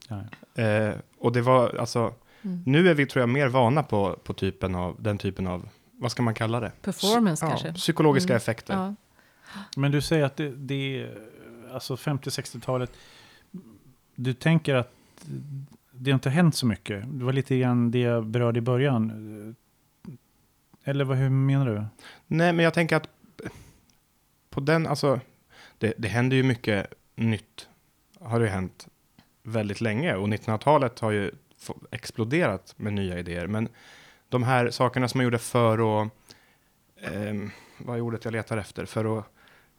Eh, 0.90 0.94
och 1.20 1.32
det 1.32 1.42
var, 1.42 1.76
alltså, 1.80 2.14
Mm. 2.46 2.64
nu 2.66 2.90
är 2.90 2.94
vi 2.94 3.06
tror 3.06 3.22
jag 3.22 3.30
mer 3.30 3.48
vana 3.48 3.84
på, 3.84 4.20
på 4.24 4.34
typen 4.34 4.76
av, 4.76 4.96
den 5.00 5.18
typen 5.18 5.48
av, 5.48 5.70
vad 5.92 6.12
ska 6.12 6.24
man 6.24 6.34
kalla 6.34 6.60
det? 6.60 6.72
Performance 6.82 7.46
Ja, 7.46 7.50
kanske. 7.50 7.74
psykologiska 7.74 8.34
Mm. 8.34 8.38
effekter. 8.38 8.74
Ja. 8.74 8.96
Men 9.78 9.92
du 9.92 10.02
säger 10.02 10.24
att 10.26 10.38
det, 10.38 10.50
det 10.50 11.02
är 11.02 11.18
alltså 11.74 11.96
50-60-talet. 11.96 12.92
Du 14.16 14.34
tänker 14.34 14.76
att 14.76 14.92
det 15.92 16.12
inte 16.12 16.30
har 16.30 16.34
hänt 16.36 16.56
så 16.56 16.66
mycket. 16.66 17.04
Det 17.20 17.26
var 17.26 17.34
lite 17.34 17.58
grann 17.60 17.92
det 17.92 18.00
jag 18.00 18.26
berörde 18.26 18.58
i 18.58 18.62
början. 18.62 19.56
Eller 20.84 21.06
vad, 21.06 21.18
hur 21.18 21.30
menar 21.30 21.66
du? 21.66 21.86
Nej, 22.28 22.54
men 22.54 22.64
jag 22.64 22.74
tänker 22.74 22.96
att 22.96 23.10
på 24.50 24.60
den, 24.60 24.88
alltså, 24.88 25.20
det, 25.78 25.94
det 25.98 26.08
händer 26.08 26.38
ju 26.38 26.44
mycket 26.44 26.94
nytt, 27.16 27.68
har 28.20 28.40
det 28.40 28.46
ju 28.46 28.52
hänt 28.52 28.88
väldigt 29.44 29.82
länge. 29.82 30.16
Och 30.16 30.28
1900-talet 30.28 31.00
har 31.00 31.12
ju 31.12 31.32
exploderat 31.92 32.74
med 32.78 32.94
nya 32.94 33.20
idéer. 33.20 33.48
Men 33.48 33.68
de 34.30 34.44
här 34.44 34.70
sakerna 34.70 35.08
som 35.08 35.18
man 35.18 35.24
gjorde 35.24 35.38
för 35.40 36.02
att, 36.04 36.12
ehm, 37.02 37.52
vad 37.78 37.98
är 37.98 38.02
ordet 38.02 38.26
jag 38.26 38.32
letar 38.32 38.58
efter, 38.58 38.86
för 38.86 39.20
att 39.20 39.26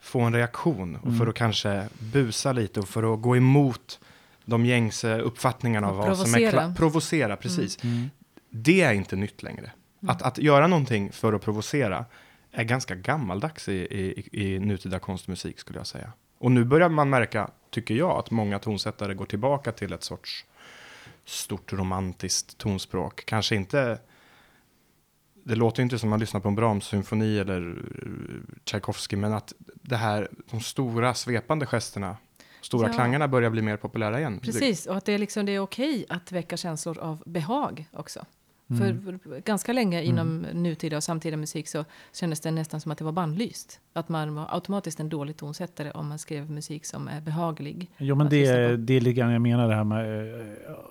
få 0.00 0.20
en 0.20 0.32
reaktion 0.34 0.96
och 0.96 1.06
Mm. 1.06 1.18
för 1.18 1.26
att 1.26 1.34
kanske 1.34 1.88
busa 1.98 2.52
lite 2.52 2.80
och 2.80 2.88
för 2.88 3.14
att 3.14 3.22
gå 3.22 3.36
emot 3.36 4.00
de 4.44 4.66
gängse 4.66 5.18
uppfattningarna 5.20 5.86
av 5.88 6.00
Och 6.00 6.06
vad 6.06 6.18
som 6.18 6.34
är 6.42 6.74
provocera. 6.74 7.36
precis. 7.36 7.84
Mm. 7.84 8.10
Det 8.50 8.80
är 8.82 8.92
inte 8.92 9.16
nytt 9.16 9.42
längre. 9.42 9.70
Mm. 10.04 10.16
Att, 10.16 10.22
att 10.22 10.38
göra 10.38 10.66
någonting 10.66 11.12
för 11.12 11.32
att 11.32 11.42
provocera 11.42 12.04
är 12.52 12.64
ganska 12.64 12.94
gammaldags 12.94 13.68
i, 13.68 13.72
i, 13.72 14.28
i 14.32 14.58
nutida 14.58 14.98
konstmusik 14.98 15.58
skulle 15.58 15.78
jag 15.78 15.86
säga. 15.86 16.12
Och 16.38 16.50
nu 16.52 16.64
börjar 16.64 16.88
man 16.88 17.10
märka, 17.10 17.50
tycker 17.70 17.94
jag, 17.94 18.18
att 18.18 18.30
många 18.30 18.58
tonsättare 18.58 19.14
går 19.14 19.26
tillbaka 19.26 19.72
till 19.72 19.92
ett 19.92 20.02
sorts 20.02 20.44
stort 21.24 21.72
romantiskt 21.72 22.58
tonspråk. 22.58 23.24
Kanske 23.26 23.56
inte, 23.56 23.98
det 25.44 25.54
låter 25.54 25.82
inte 25.82 25.98
som 25.98 26.10
man 26.10 26.20
lyssnar 26.20 26.40
på 26.40 26.48
en 26.48 26.54
Brahms-symfoni 26.54 27.38
eller 27.40 27.60
eh, 27.70 28.56
Tchaikovsky, 28.64 29.16
men 29.16 29.32
att 29.32 29.52
det 29.82 29.96
här, 29.96 30.28
de 30.50 30.60
stora 30.60 31.14
svepande 31.14 31.66
gesterna, 31.66 32.16
stora 32.60 32.88
Ja. 32.88 32.94
klangarna 32.94 33.28
börjar 33.28 33.50
bli 33.50 33.62
mer 33.62 33.76
populära 33.76 34.18
igen. 34.18 34.40
Precis, 34.40 34.86
och 34.86 34.96
att 34.96 35.04
det 35.04 35.12
är, 35.12 35.18
liksom, 35.18 35.46
det 35.46 35.52
är 35.52 35.60
okej 35.60 36.06
att 36.08 36.32
väcka 36.32 36.56
känslor 36.56 36.98
av 36.98 37.22
behag 37.26 37.86
också. 37.92 38.24
Mm. 38.82 39.18
För 39.20 39.40
ganska 39.40 39.72
länge 39.72 40.02
inom 40.02 40.38
nutida 40.52 40.96
och 40.96 41.04
samtida 41.04 41.37
musik 41.37 41.68
så 41.68 41.84
kändes 42.12 42.40
det 42.40 42.50
nästan 42.50 42.80
som 42.80 42.92
att 42.92 42.98
det 42.98 43.04
var 43.04 43.12
bannlyst. 43.12 43.80
Att 43.92 44.08
man 44.08 44.34
var 44.34 44.46
automatiskt 44.50 45.00
en 45.00 45.08
dålig 45.08 45.37
tonsättare 45.37 45.90
om 45.90 46.08
man 46.08 46.18
skrev 46.18 46.50
musik 46.50 46.87
som 46.87 47.08
är 47.08 47.20
behaglig. 47.20 47.90
Jo, 47.98 48.14
men 48.16 48.28
det, 48.28 48.46
är- 48.46 48.76
det 48.76 48.94
är 48.94 49.00
lite 49.00 49.12
grann 49.12 49.30
jag 49.32 49.42
menar 49.42 49.68
det 49.68 49.74
här 49.74 49.84
med 49.84 50.34
eh, 50.40 50.46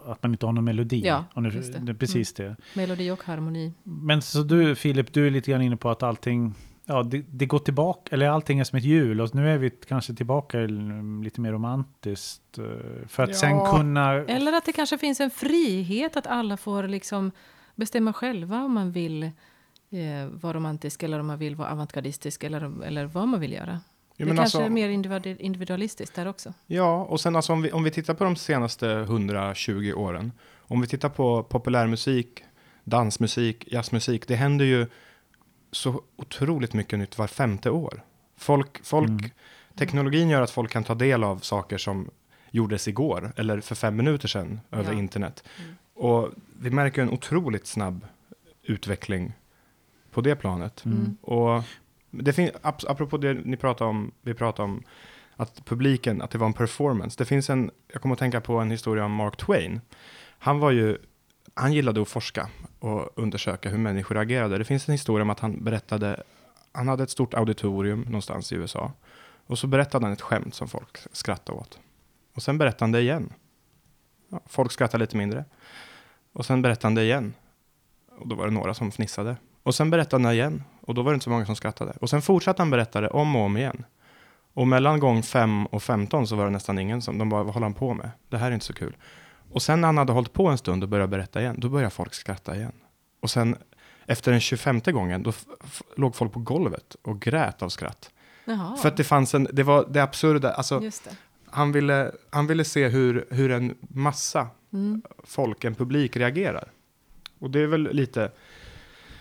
att 0.06 0.24
man 0.24 0.32
inte 0.32 0.46
har 0.46 0.54
någon 0.54 0.64
melodi. 0.64 1.02
Ja, 1.06 1.26
nu, 1.36 1.50
just 1.50 1.74
det. 1.74 1.80
det. 1.80 1.92
är 1.92 1.96
Precis 1.96 2.34
det. 2.34 2.56
Melodi 2.76 3.12
och 3.12 3.24
harmoni. 3.24 3.74
Men 3.84 4.22
så 4.22 4.42
du 4.44 4.76
Filip, 4.76 5.14
du 5.14 5.28
är 5.28 5.32
lite 5.32 5.52
grann 5.52 5.62
inne 5.62 5.78
på 5.78 5.90
att 5.90 6.04
allting, 6.04 6.54
ja 6.86 7.04
det, 7.04 7.26
det 7.30 7.46
går 7.46 7.60
tillbaka, 7.60 8.16
eller 8.16 8.30
allting 8.30 8.60
är 8.60 8.64
som 8.64 8.78
ett 8.78 8.84
hjul 8.86 9.22
och 9.22 9.36
nu 9.36 9.50
är 9.50 9.58
vi 9.58 9.70
kanske 9.70 10.14
tillbaka 10.14 10.60
i 10.62 10.64
mm, 10.64 11.24
lite 11.24 11.42
mer 11.42 11.52
romantiskt. 11.52 12.58
eh, 12.58 12.64
För 13.08 13.24
att 13.24 13.30
Ja. 13.30 13.36
sen 13.36 13.60
kunna... 13.78 14.14
Eller 14.14 14.54
att 14.54 14.66
det 14.66 14.72
kanske 14.72 14.98
finns 14.98 15.20
en 15.20 15.30
frihet 15.32 16.18
att 16.18 16.28
alla 16.28 16.58
får 16.58 16.84
liksom 16.88 17.32
bestämma 17.76 18.14
själva 18.14 18.64
om 18.64 18.74
man 18.74 18.92
vill 18.92 19.24
eh, 19.24 19.32
vara 20.32 20.54
romantisk 20.54 21.04
eller 21.04 21.20
om 21.20 21.28
man 21.28 21.38
vill 21.40 21.56
vara 21.56 21.70
avantgardistisk 21.72 22.44
eller, 22.44 22.84
eller 22.84 23.06
vad 23.06 23.28
man 23.28 23.40
vill 23.40 23.54
göra. 23.54 23.80
Jo, 24.18 24.26
det 24.26 24.36
kanske 24.36 24.42
alltså- 24.44 24.62
är 24.62 24.70
mer 24.70 24.90
individu- 24.90 25.38
individualistiskt 25.40 26.16
där 26.16 26.28
också. 26.28 26.54
Ja, 26.68 27.04
och 27.04 27.22
sen 27.22 27.36
alltså 27.36 27.54
om 27.54 27.62
vi, 27.62 27.72
om 27.72 27.84
vi 27.84 27.92
tittar 27.92 28.14
på 28.14 28.24
de 28.24 28.36
senaste 28.36 28.90
120 28.92 29.94
åren. 29.96 30.32
Om 30.60 30.82
vi 30.82 30.88
tittar 30.88 31.10
på 31.10 31.44
populärmusik, 31.44 32.44
dansmusik, 32.84 33.66
jazzmusik. 33.72 34.28
Det 34.28 34.36
händer 34.36 34.66
ju 34.66 34.88
så 35.72 36.02
otroligt 36.16 36.74
mycket 36.74 37.00
nytt 37.00 37.18
var 37.18 37.28
femte 37.28 37.70
år. 37.70 38.04
Folk, 38.38 38.86
folk, 38.86 39.10
Mm. 39.10 39.30
Teknologin 39.78 40.30
gör 40.30 40.42
att 40.42 40.52
folk 40.52 40.72
kan 40.72 40.84
ta 40.84 40.96
del 40.96 41.24
av 41.24 41.38
saker 41.40 41.78
som 41.78 42.10
gjordes 42.52 42.88
igår 42.88 43.34
eller 43.38 43.62
för 43.62 43.76
fem 43.76 43.96
minuter 43.96 44.28
sedan 44.28 44.60
över 44.72 44.94
Ja. 44.94 45.00
internet. 45.00 45.44
Mm. 45.60 45.76
Och 46.04 46.30
vi 46.60 46.70
märker 46.70 47.02
en 47.02 47.10
otroligt 47.10 47.68
snabb 47.68 48.06
utveckling 48.64 49.34
på 50.12 50.22
det 50.22 50.36
planet. 50.36 50.86
Mm. 50.86 51.18
Och 51.22 51.64
det 52.12 52.34
finns, 52.34 52.52
ap- 52.52 52.86
apropå 52.88 53.18
det 53.18 53.34
ni 53.34 53.58
pratade 53.58 53.90
om, 53.90 54.12
vi 54.22 54.34
pratade 54.34 54.64
om 54.64 54.84
att 55.36 55.66
publiken, 55.66 56.22
att 56.22 56.32
det 56.32 56.38
var 56.38 56.48
en 56.48 56.54
performance. 56.54 57.16
Det 57.18 57.26
finns 57.26 57.50
en, 57.50 57.72
jag 57.94 58.02
kommer 58.02 58.14
att 58.14 58.20
tänka 58.20 58.42
på 58.42 58.58
en 58.58 58.72
historia 58.72 59.06
om 59.06 59.12
Mark 59.12 59.38
Twain. 59.38 59.82
Han 60.40 60.60
var 60.60 60.72
ju, 60.72 60.98
han 61.54 61.74
gillade 61.74 62.02
att 62.02 62.08
forska 62.08 62.50
och 62.80 63.10
undersöka 63.16 63.70
hur 63.70 63.78
människor 63.78 64.18
agerade. 64.18 64.58
Det 64.58 64.66
finns 64.66 64.88
en 64.88 64.92
historia 64.92 65.22
om 65.22 65.30
att 65.30 65.40
han 65.40 65.64
berättade, 65.64 66.24
han 66.72 66.88
hade 66.88 67.04
ett 67.04 67.10
stort 67.10 67.34
auditorium 67.34 68.02
någonstans 68.02 68.52
i 68.52 68.56
USA. 68.56 68.92
Och 69.48 69.60
så 69.60 69.68
berättade 69.68 70.06
han 70.06 70.14
ett 70.14 70.22
skämt 70.22 70.56
som 70.56 70.68
folk 70.68 70.98
skrattade 71.12 71.60
åt. 71.60 71.80
Och 72.34 72.44
sen 72.44 72.58
berättade 72.58 72.84
han 72.84 72.92
det 72.92 73.02
igen. 73.02 73.34
Ja, 74.30 74.40
folk 74.46 74.72
skrattade 74.72 75.04
lite 75.04 75.18
mindre. 75.18 75.46
Och 76.34 76.46
sen 76.46 76.62
berättade 76.62 76.86
han 76.88 76.96
det 76.96 77.04
igen. 77.04 77.34
Och 78.20 78.28
då 78.28 78.36
var 78.36 78.46
det 78.46 78.52
några 78.52 78.74
som 78.74 78.92
fnissade. 78.92 79.38
Och 79.64 79.76
sen 79.76 79.90
berättade 79.90 80.24
han 80.24 80.30
det 80.30 80.34
igen. 80.36 80.64
Och 80.82 80.94
då 80.94 81.02
var 81.02 81.12
det 81.12 81.14
inte 81.16 81.24
så 81.24 81.30
många 81.30 81.46
som 81.46 81.56
skrattade. 81.56 81.94
Och 82.02 82.10
sen 82.10 82.22
fortsatte 82.22 82.62
han 82.62 82.70
berätta 82.70 83.02
det 83.02 83.10
om 83.10 83.36
och 83.36 83.42
om 83.42 83.58
igen. 83.58 83.86
Och 84.54 84.68
mellan 84.68 85.00
gång 85.00 85.24
5 85.24 85.66
och 85.66 85.84
15 85.84 86.28
så 86.28 86.36
var 86.36 86.46
det 86.46 86.52
nästan 86.52 86.80
ingen 86.80 87.02
som, 87.02 87.18
de 87.18 87.30
bara, 87.30 87.44
vad 87.44 87.54
håller 87.54 87.66
han 87.66 87.74
på 87.74 87.94
med? 87.94 88.12
Det 88.30 88.38
här 88.38 88.48
är 88.48 88.54
inte 88.54 88.66
så 88.66 88.74
kul. 88.74 88.96
Och 89.52 89.62
sen 89.62 89.82
när 89.82 89.88
han 89.88 89.98
hade 89.98 90.14
hållit 90.14 90.34
på 90.34 90.48
en 90.48 90.58
stund 90.58 90.84
och 90.84 90.90
började 90.90 91.08
berätta 91.08 91.42
igen, 91.42 91.56
då 91.58 91.70
började 91.70 91.90
folk 91.90 92.14
skratta 92.14 92.56
igen. 92.56 92.72
Och 93.22 93.30
sen 93.30 93.56
efter 94.06 94.32
den 94.32 94.40
25 94.40 94.80
gången, 94.86 95.24
då 95.24 95.34
låg 95.96 96.16
folk 96.16 96.34
på 96.34 96.40
golvet 96.40 96.96
och 97.02 97.22
grät 97.22 97.62
av 97.62 97.70
skratt. 97.70 98.12
Jaha, 98.46 98.76
För 98.78 98.88
att 98.90 98.98
det 98.98 99.04
fanns 99.04 99.34
en, 99.34 99.48
det 99.52 99.64
var 99.64 99.86
det 99.90 100.04
absurda, 100.04 100.54
alltså 100.54 100.80
det. 100.80 101.10
han 101.50 101.72
ville, 101.72 102.12
han 102.30 102.48
ville 102.48 102.64
se 102.66 102.88
hur, 102.88 103.26
hur 103.30 103.52
en 103.52 103.78
massa 103.82 104.48
Mm. 104.74 105.02
folk, 105.24 105.64
en 105.64 105.76
publik 105.76 106.18
reagerar. 106.18 106.72
Och 107.40 107.52
det 107.52 107.60
är 107.60 107.68
väl 107.68 107.90
lite, 107.94 108.32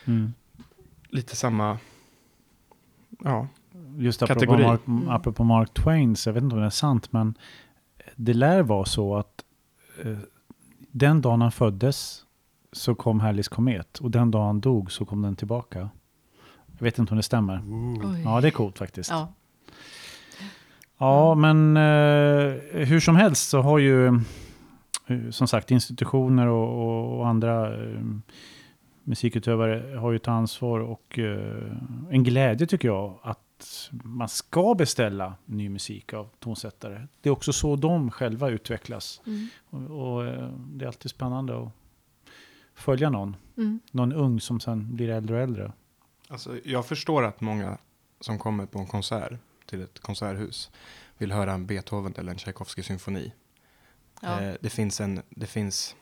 Mm. 0.04 0.32
lite 1.08 1.36
samma, 1.36 1.78
ja, 3.24 3.48
Just 3.98 4.22
apropå 4.22 4.40
Kategori. 4.40 4.62
Mark, 4.62 4.80
Mm. 4.86 5.08
apropå 5.08 5.44
Mark 5.44 5.74
Twain, 5.74 6.16
så 6.16 6.28
jag 6.28 6.34
vet 6.34 6.42
inte 6.42 6.54
om 6.54 6.60
det 6.60 6.66
är 6.66 6.70
sant, 6.70 7.12
men 7.12 7.34
det 8.16 8.34
lär 8.34 8.62
vara 8.62 8.84
så 8.84 9.16
att 9.16 9.44
eh, 10.04 10.18
den 10.90 11.20
dagen 11.20 11.40
han 11.40 11.52
föddes 11.52 12.24
så 12.72 12.94
kom 12.94 13.20
Halley's 13.20 13.48
komet 13.48 13.98
och 13.98 14.10
den 14.10 14.30
dagen 14.30 14.46
han 14.46 14.60
dog 14.60 14.92
så 14.92 15.04
kom 15.04 15.22
den 15.22 15.36
tillbaka. 15.36 15.88
Jag 16.78 16.84
vet 16.84 16.98
inte 16.98 17.10
om 17.10 17.16
det 17.16 17.22
stämmer. 17.22 17.62
Oj. 18.04 18.22
Ja, 18.24 18.40
det 18.40 18.46
är 18.48 18.50
coolt 18.50 18.78
faktiskt. 18.78 19.10
Ja, 19.10 19.32
Ja. 20.98 21.34
men 21.34 21.76
eh, 21.76 22.52
hur 22.86 23.00
som 23.00 23.16
helst 23.16 23.48
så 23.50 23.60
har 23.62 23.78
ju 23.78 24.20
som 25.30 25.48
sagt 25.48 25.70
institutioner 25.70 26.46
och, 26.46 26.68
och, 26.68 27.18
och 27.18 27.28
andra 27.28 27.84
eh, 27.84 28.00
musikutövare 29.04 29.96
har 29.96 30.10
ju 30.10 30.16
ett 30.16 30.28
ansvar 30.28 30.80
och 30.80 31.18
eh, 31.18 31.76
en 32.10 32.24
glädje 32.24 32.66
tycker 32.66 32.88
jag 32.88 33.18
att 33.22 33.38
man 33.90 34.28
ska 34.28 34.74
beställa 34.74 35.34
ny 35.44 35.68
musik 35.68 36.12
av 36.12 36.28
tonsättare. 36.38 37.06
Det 37.20 37.28
är 37.28 37.32
också 37.32 37.52
så 37.52 37.76
de 37.76 38.10
själva 38.10 38.48
utvecklas. 38.48 39.20
Mm. 39.26 39.48
Och, 39.70 40.14
och 40.14 40.26
eh, 40.26 40.48
det 40.48 40.84
är 40.84 40.86
alltid 40.86 41.10
spännande 41.10 41.62
att 41.62 41.68
följa 42.74 43.10
någon. 43.10 43.36
Mm. 43.56 43.80
Någon 43.90 44.12
ung 44.12 44.40
som 44.40 44.60
sen 44.60 44.96
blir 44.96 45.08
äldre 45.08 45.36
och 45.36 45.42
äldre. 45.42 45.72
Alltså, 46.28 46.58
jag 46.64 46.86
förstår 46.86 47.22
att 47.22 47.40
många 47.40 47.78
som 48.20 48.38
kommer 48.38 48.66
på 48.66 48.78
en 48.78 48.86
konsert 48.86 49.32
till 49.66 49.82
ett 49.82 50.00
konserthus 50.00 50.70
vill 51.18 51.32
höra 51.32 51.52
en 51.52 51.66
Beethoven 51.66 52.14
eller 52.16 52.32
en 52.32 52.38
Tchaikovsky 52.38 52.82
symfoni. 52.82 53.32
Ja. 54.22 54.40
Eh, 54.40 54.54
det 54.60 54.70
finns, 54.70 55.00
en, 55.00 55.22
det 55.30 55.46
finns 55.46 55.96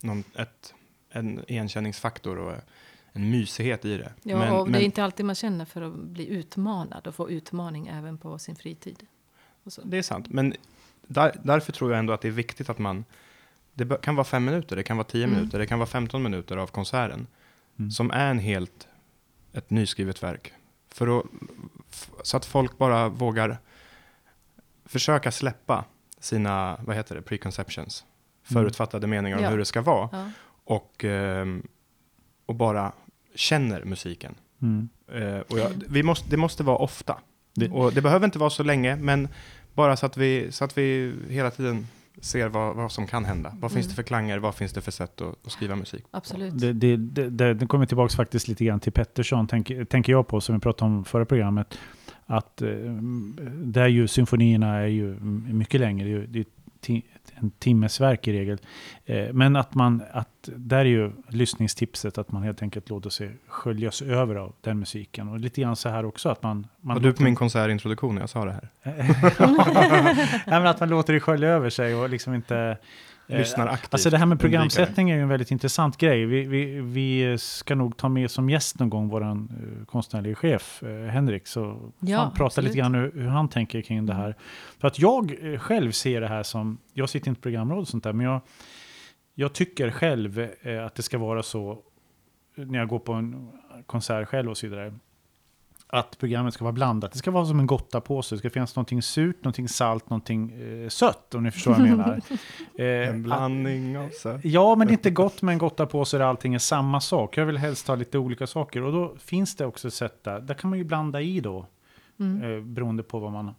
någon, 0.00 0.24
ett, 0.38 0.74
en 1.10 1.44
igenkänningsfaktor 1.50 2.38
och 2.38 2.54
en 3.12 3.30
mysighet 3.30 3.84
i 3.84 3.96
det. 3.96 4.12
Ja, 4.22 4.38
Men- 4.38 4.52
och 4.52 4.64
det 4.66 4.70
men- 4.72 4.80
är 4.80 4.84
inte 4.84 5.04
alltid 5.04 5.26
man 5.26 5.34
känner 5.34 5.64
för 5.64 5.82
att 5.82 5.94
bli 5.94 6.26
utmanad 6.28 7.06
och 7.06 7.14
få 7.14 7.30
utmaning 7.30 7.86
även 7.88 8.18
på 8.18 8.38
sin 8.38 8.56
fritid. 8.56 9.06
Och 9.64 9.72
så. 9.72 9.82
Det 9.84 9.98
är 9.98 10.02
sant, 10.02 10.26
men 10.30 10.54
där, 11.06 11.40
därför 11.44 11.72
tror 11.72 11.90
jag 11.90 11.98
ändå 11.98 12.12
att 12.12 12.20
det 12.20 12.28
är 12.28 12.32
viktigt 12.32 12.70
att 12.70 12.78
man, 12.78 13.04
det 13.74 14.02
kan 14.02 14.14
vara 14.16 14.24
fem 14.24 14.44
minuter, 14.44 14.76
det 14.76 14.82
kan 14.82 14.96
vara 14.96 15.04
tio 15.06 15.24
Mm. 15.24 15.36
minuter, 15.36 15.58
det 15.58 15.66
kan 15.66 15.78
vara 15.78 15.86
15 15.86 16.22
minuter 16.22 16.56
av 16.56 16.66
konserten, 16.66 17.26
Mm. 17.78 17.90
som 17.90 18.10
är 18.10 18.30
en 18.30 18.38
helt, 18.38 18.88
ett 19.52 19.70
nyskrivet 19.70 20.22
verk. 20.22 20.52
För 20.88 21.18
att, 21.20 21.26
så 22.22 22.36
att 22.36 22.44
folk 22.46 22.78
bara 22.78 23.08
vågar 23.08 23.58
försöka 24.84 25.32
släppa 25.32 25.84
sina, 26.20 26.76
vad 26.84 26.96
heter 26.96 27.14
det, 27.14 27.22
preconceptions, 27.22 28.04
förutfattade 28.42 29.06
meningar 29.06 29.36
om 29.38 29.42
Ja. 29.44 29.50
hur 29.50 29.58
det 29.58 29.64
ska 29.64 29.82
vara, 29.82 30.08
Ja. 30.12 30.30
och, 30.64 31.04
ehm, 31.04 31.62
och 32.46 32.54
bara 32.54 32.92
känner 33.34 33.84
musiken. 33.84 34.34
Mm. 34.62 34.88
Eh, 35.12 35.38
och 35.40 35.58
jag, 35.58 35.70
vi 35.88 36.02
måste, 36.02 36.30
det 36.30 36.36
måste 36.36 36.62
vara 36.62 36.76
ofta. 36.76 37.18
Det- 37.54 37.70
Och 37.70 37.92
det 37.92 38.00
behöver 38.02 38.24
inte 38.24 38.38
vara 38.38 38.50
så 38.50 38.62
länge, 38.62 38.96
men 38.96 39.28
bara 39.74 39.96
så 39.96 40.06
att 40.06 40.16
vi, 40.16 40.52
så 40.52 40.64
att 40.64 40.78
vi 40.78 41.14
hela 41.28 41.50
tiden 41.50 41.86
ser 42.20 42.48
vad, 42.48 42.76
vad 42.76 42.92
som 42.92 43.06
kan 43.06 43.24
hända. 43.24 43.56
Vad 43.60 43.72
finns 43.72 43.86
Mm. 43.86 43.88
det 43.90 43.94
för 43.96 44.02
klanger? 44.02 44.38
Vad 44.38 44.54
finns 44.54 44.72
det 44.72 44.80
för 44.80 44.90
sätt 44.92 45.20
att, 45.20 45.46
att 45.46 45.52
skriva 45.52 45.76
musik? 45.76 46.04
Absolut. 46.10 46.58
Det, 46.60 46.72
det, 46.72 46.96
det, 46.96 47.30
det, 47.30 47.54
det 47.54 47.66
kommer 47.66 47.86
tillbaka 47.86 48.16
faktiskt 48.16 48.48
lite 48.48 48.64
grann 48.64 48.80
till 48.80 48.92
Pettersson, 48.92 49.46
tänker, 49.46 49.84
tänker 49.84 50.12
jag 50.12 50.26
på, 50.28 50.40
som 50.40 50.54
vi 50.54 50.60
pratade 50.60 50.90
om 50.90 51.04
förra 51.04 51.24
programmet. 51.24 51.78
Att 52.30 52.62
eh, 52.62 52.68
där 53.52 53.86
ju 53.86 54.08
symfonierna 54.08 54.76
är 54.76 54.86
ju 54.86 55.20
mycket 55.52 55.80
längre, 55.80 56.26
det 56.26 56.38
är, 56.38 56.44
en 57.34 57.50
timmes 57.50 58.00
verk 58.00 58.28
i 58.28 58.32
regel. 58.32 58.58
Eh, 59.04 59.32
men 59.32 59.56
att 59.56 59.74
man, 59.74 60.02
att 60.12 60.48
där 60.56 60.78
är 60.78 60.84
ju 60.84 61.12
lyssningstipset 61.28 62.18
att 62.18 62.32
man 62.32 62.42
helt 62.42 62.62
enkelt 62.62 62.88
låter 62.88 63.10
sig 63.10 63.36
sköljas 63.48 64.02
över 64.02 64.34
av 64.34 64.52
den 64.60 64.78
musiken. 64.78 65.28
Och 65.28 65.40
lite 65.40 65.60
grann 65.60 65.76
så 65.76 65.88
här 65.88 66.04
också 66.04 66.28
att 66.28 66.42
man... 66.42 66.66
man 66.80 66.96
Var 66.96 67.02
du 67.02 67.12
på 67.12 67.22
min 67.22 67.34
konsertintroduktion 67.34 68.14
när 68.14 68.22
jag 68.22 68.30
sa 68.30 68.44
det 68.44 68.52
här? 68.52 68.68
Nej, 70.46 70.60
men 70.60 70.66
att 70.66 70.80
man 70.80 70.88
låter 70.88 71.12
det 71.12 71.20
skölja 71.20 71.48
över 71.48 71.70
sig 71.70 71.94
och 71.94 72.10
liksom 72.10 72.34
inte... 72.34 72.78
eh, 73.30 73.38
Lyssnar 73.38 73.66
aktivt. 73.66 73.94
Alltså 73.94 74.10
det 74.10 74.18
här 74.18 74.26
med 74.26 74.40
programsättning 74.40 75.10
är 75.10 75.16
ju 75.16 75.22
en 75.22 75.28
väldigt 75.28 75.50
intressant 75.50 75.96
grej. 75.96 76.26
Vi, 76.26 76.44
vi, 76.44 76.80
vi 76.80 77.38
ska 77.38 77.74
nog 77.74 77.96
ta 77.96 78.08
med 78.08 78.30
som 78.30 78.50
gäst 78.50 78.78
någon 78.78 78.90
gång 78.90 79.08
vår 79.08 79.22
uh, 79.22 79.44
konstnärliga 79.86 80.34
chef 80.34 80.82
uh, 80.82 81.06
Henrik. 81.06 81.46
Så 81.46 81.92
Ja, 82.00 82.32
prata 82.34 82.44
absolut. 82.44 82.68
lite 82.68 82.78
grann 82.78 82.94
hur, 82.94 83.12
hur 83.12 83.28
han 83.28 83.48
tänker 83.48 83.82
kring 83.82 84.06
det 84.06 84.14
här. 84.14 84.36
För 84.78 84.88
att 84.88 84.98
jag 84.98 85.52
eh, 85.52 85.58
själv 85.58 85.92
ser 85.92 86.20
det 86.20 86.28
här 86.28 86.42
som, 86.42 86.78
jag 86.92 87.08
sitter 87.08 87.28
inte 87.28 87.38
i 87.38 87.42
programråd 87.42 87.78
och 87.78 87.88
sånt 87.88 88.04
där, 88.04 88.12
men 88.12 88.26
jag, 88.26 88.40
jag 89.34 89.52
tycker 89.52 89.90
själv 89.90 90.48
eh, 90.62 90.86
att 90.86 90.94
det 90.94 91.02
ska 91.02 91.18
vara 91.18 91.42
så 91.42 91.78
när 92.54 92.78
jag 92.78 92.88
går 92.88 92.98
på 92.98 93.12
en 93.12 93.48
konsert 93.86 94.28
själv 94.28 94.50
och 94.50 94.56
så 94.56 94.66
vidare. 94.66 94.94
Att 95.92 96.18
programmet 96.18 96.54
ska 96.54 96.64
vara 96.64 96.72
blandat. 96.72 97.12
Det 97.12 97.18
ska 97.18 97.30
vara 97.30 97.46
som 97.46 97.58
en 97.60 97.66
gottapåse. 97.66 98.34
Det 98.34 98.38
ska 98.38 98.50
finnas 98.50 98.76
någonting 98.76 99.02
surt, 99.02 99.36
någonting 99.44 99.68
salt, 99.68 100.10
någonting 100.10 100.52
eh, 100.52 100.88
sött. 100.88 101.34
Om 101.34 101.42
ni 101.42 101.50
förstår 101.50 101.70
vad 101.70 101.80
jag 101.80 101.88
menar. 101.88 102.20
Eh, 102.78 103.08
En 103.08 103.22
blandning 103.22 103.98
av 103.98 104.08
så. 104.08 104.40
Ja, 104.42 104.74
men 104.74 104.86
det 104.86 104.90
är 104.90 104.94
inte 104.94 105.10
gott 105.10 105.42
med 105.42 105.52
en 105.52 105.58
gottapåse 105.58 106.18
där 106.18 106.24
allting 106.24 106.54
är 106.54 106.58
samma 106.58 107.00
sak. 107.00 107.36
Jag 107.36 107.46
vill 107.46 107.56
helst 107.58 107.88
ha 107.88 107.94
lite 107.94 108.18
olika 108.18 108.46
saker. 108.46 108.82
Och 108.82 108.92
då 108.92 109.16
finns 109.18 109.56
det 109.56 109.66
också 109.66 109.88
ett 109.88 109.94
sätt 109.94 110.24
där. 110.24 110.40
Där 110.40 110.54
kan 110.54 110.70
man 110.70 110.78
ju 110.78 110.84
blanda 110.84 111.20
i 111.20 111.40
då. 111.40 111.66
Mm. 112.20 112.42
Eh, 112.56 112.60
beroende 112.64 113.02
på 113.02 113.18
vad 113.18 113.32
man... 113.32 113.54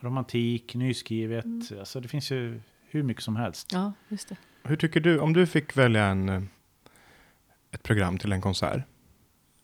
Romantik, 0.00 0.74
nyskrivet. 0.74 1.44
Alltså 1.78 2.00
det 2.00 2.08
finns 2.08 2.30
ju 2.30 2.60
hur 2.90 3.02
mycket 3.02 3.22
som 3.22 3.36
helst. 3.36 3.70
Ja, 3.72 3.92
just 4.08 4.28
det. 4.28 4.36
Hur 4.62 4.76
tycker 4.76 5.00
du, 5.00 5.18
om 5.18 5.32
du 5.32 5.46
fick 5.46 5.76
välja 5.76 6.04
en, 6.04 6.28
eh, 6.28 6.42
ett 7.70 7.82
program 7.82 8.18
till 8.18 8.32
en 8.32 8.40
konsert. 8.40 8.82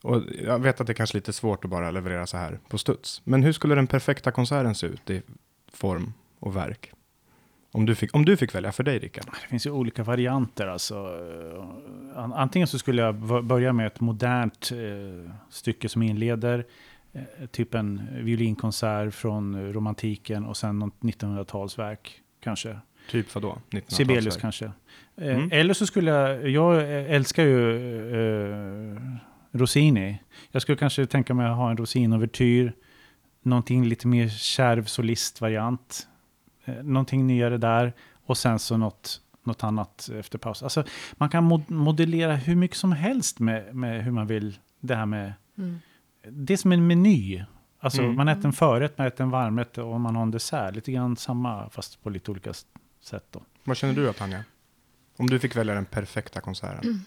Och 0.03 0.23
jag 0.45 0.59
vet 0.59 0.81
att 0.81 0.87
det 0.87 0.93
är 0.93 0.95
kanske 0.95 1.17
är 1.17 1.19
lite 1.21 1.33
svårt 1.33 1.65
att 1.65 1.71
bara 1.71 1.91
leverera 1.91 2.27
så 2.27 2.37
här 2.37 2.59
på 2.69 2.79
studs. 2.79 3.23
Men 3.25 3.43
hur 3.43 3.53
skulle 3.53 3.75
den 3.75 3.87
perfekta 3.87 4.31
konserten 4.31 4.75
se 4.75 4.87
ut 4.87 5.11
i 5.11 5.23
form 5.73 6.13
och 6.39 6.57
verk? 6.57 6.93
Om 7.73 7.87
du 7.87 7.95
fick, 7.95 8.15
om 8.15 8.25
du 8.25 8.37
fick 8.37 8.55
välja 8.55 8.73
för 8.73 8.83
dig, 8.85 8.99
Rickard. 8.99 9.25
Det 9.43 9.49
finns 9.49 9.67
ju 9.67 9.71
olika 9.71 10.03
varianter. 10.03 10.67
Alltså. 10.67 10.95
An- 12.15 12.33
Antingen 12.33 12.69
så 12.69 12.79
skulle 12.79 13.03
jag 13.03 13.15
börja 13.45 13.73
med 13.73 13.87
ett 13.87 14.01
modernt 14.01 14.71
eh, 14.73 15.31
stycke 15.51 15.89
som 15.89 16.03
inleder. 16.03 16.67
Eh, 17.13 17.47
typ 17.51 17.75
en 17.75 18.09
violinkonsert 18.25 19.15
från 19.15 19.73
romantiken 19.73 20.45
och 20.47 20.57
sen 20.57 20.79
något 20.79 20.95
1900-talsverk 21.01 21.99
kanske. 22.43 22.77
Typ 23.11 23.35
vadå? 23.35 23.59
1900-talsverk? 23.71 23.83
Sibelius 23.95 24.37
kanske. 24.37 24.65
Eh, 24.65 24.71
Mm. 25.37 25.49
Eller 25.53 25.75
så 25.75 25.87
skulle 25.87 26.11
jag, 26.11 26.49
jag 26.49 26.91
älskar 27.15 27.43
ju 27.45 27.77
eh, 28.95 29.01
Rossini. 29.53 30.19
Jag 30.51 30.63
skulle 30.63 30.79
kanske 30.79 31.07
tänka 31.07 31.35
mig 31.35 31.47
att 31.47 31.57
ha 31.57 31.71
en 31.71 31.77
Rossini-ouvertyr. 31.77 32.73
Någonting 33.43 33.85
lite 33.85 34.07
mer 34.09 34.29
kärv 34.29 34.85
solistvariant. 34.85 36.09
Eh, 36.65 36.75
någonting 36.83 37.27
nyare 37.27 37.59
där. 37.59 37.93
Och 38.27 38.39
sen 38.39 38.59
så 38.59 38.77
något, 38.77 39.21
något 39.45 39.65
annat 39.65 40.11
efter 40.19 40.39
paus. 40.39 40.63
Alltså, 40.63 40.85
man 41.13 41.29
kan 41.29 41.45
mod- 41.45 41.71
modellera 41.71 42.37
hur 42.37 42.57
mycket 42.57 42.77
som 42.77 42.93
helst 42.93 43.39
med, 43.39 43.75
med 43.77 44.05
hur 44.05 44.11
man 44.13 44.27
vill. 44.27 44.59
Det 44.81 44.95
här 44.95 45.07
med, 45.07 45.33
Mm. 45.59 45.81
det 46.29 46.53
är 46.53 46.57
som 46.57 46.73
en 46.73 46.87
meny. 46.87 47.45
Alltså 47.81 48.03
Mm. 48.03 48.17
man 48.17 48.29
äter 48.29 48.47
en 48.47 48.53
förrätt, 48.53 48.99
man 48.99 49.07
äter 49.07 49.25
en 49.25 49.31
varmrätt 49.31 49.79
och 49.79 50.01
man 50.01 50.17
har 50.17 50.23
en 50.23 50.31
dessert. 50.31 50.75
Lite 50.75 50.93
grann 50.93 51.17
samma 51.17 51.71
fast 51.71 52.03
på 52.03 52.11
lite 52.11 52.31
olika 52.31 52.53
sätt 53.03 53.25
då. 53.31 53.43
Vad 53.65 53.77
känner 53.77 53.95
du 53.95 54.07
då, 54.07 54.13
Tanja? 54.13 54.45
Om 55.17 55.27
du 55.31 55.39
fick 55.39 55.57
välja 55.57 55.75
den 55.75 55.85
perfekta 55.85 56.41
konserten. 56.41 57.05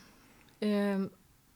Ehm, 0.59 1.09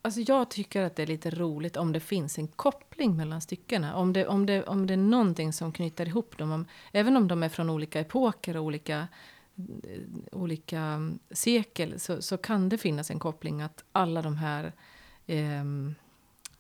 alltså 0.08 0.22
jag 0.22 0.50
tycker 0.50 0.84
att 0.84 0.96
det 0.96 1.04
är 1.04 1.08
lite 1.08 1.30
roligt 1.30 1.78
om 1.78 1.92
det 1.92 2.00
finns 2.00 2.38
en 2.38 2.48
koppling 2.48 3.18
mellan 3.18 3.42
styckena. 3.42 3.96
Om 3.96 4.14
det, 4.14 4.28
om 4.28 4.46
det, 4.46 4.64
om 4.64 4.88
det 4.88 4.94
är 4.94 4.98
någonting 4.98 5.54
som 5.54 5.72
knyter 5.72 6.06
ihop 6.06 6.38
dem. 6.38 6.52
Om, 6.52 6.66
även 6.92 7.18
om 7.18 7.28
de 7.28 7.44
är 7.44 7.50
från 7.50 7.70
olika 7.70 8.00
epoker 8.00 8.58
och 8.58 8.64
olika, 8.64 9.08
eh, 9.58 10.02
olika 10.32 10.80
mm, 10.80 11.20
sekel 11.32 12.00
så, 12.00 12.22
så 12.22 12.38
kan 12.38 12.70
det 12.70 12.78
finnas 12.78 13.12
en 13.12 13.20
koppling 13.20 13.62
att 13.62 13.84
alla 13.92 14.22
de 14.22 14.38
här 14.38 14.74
eh, 15.26 15.64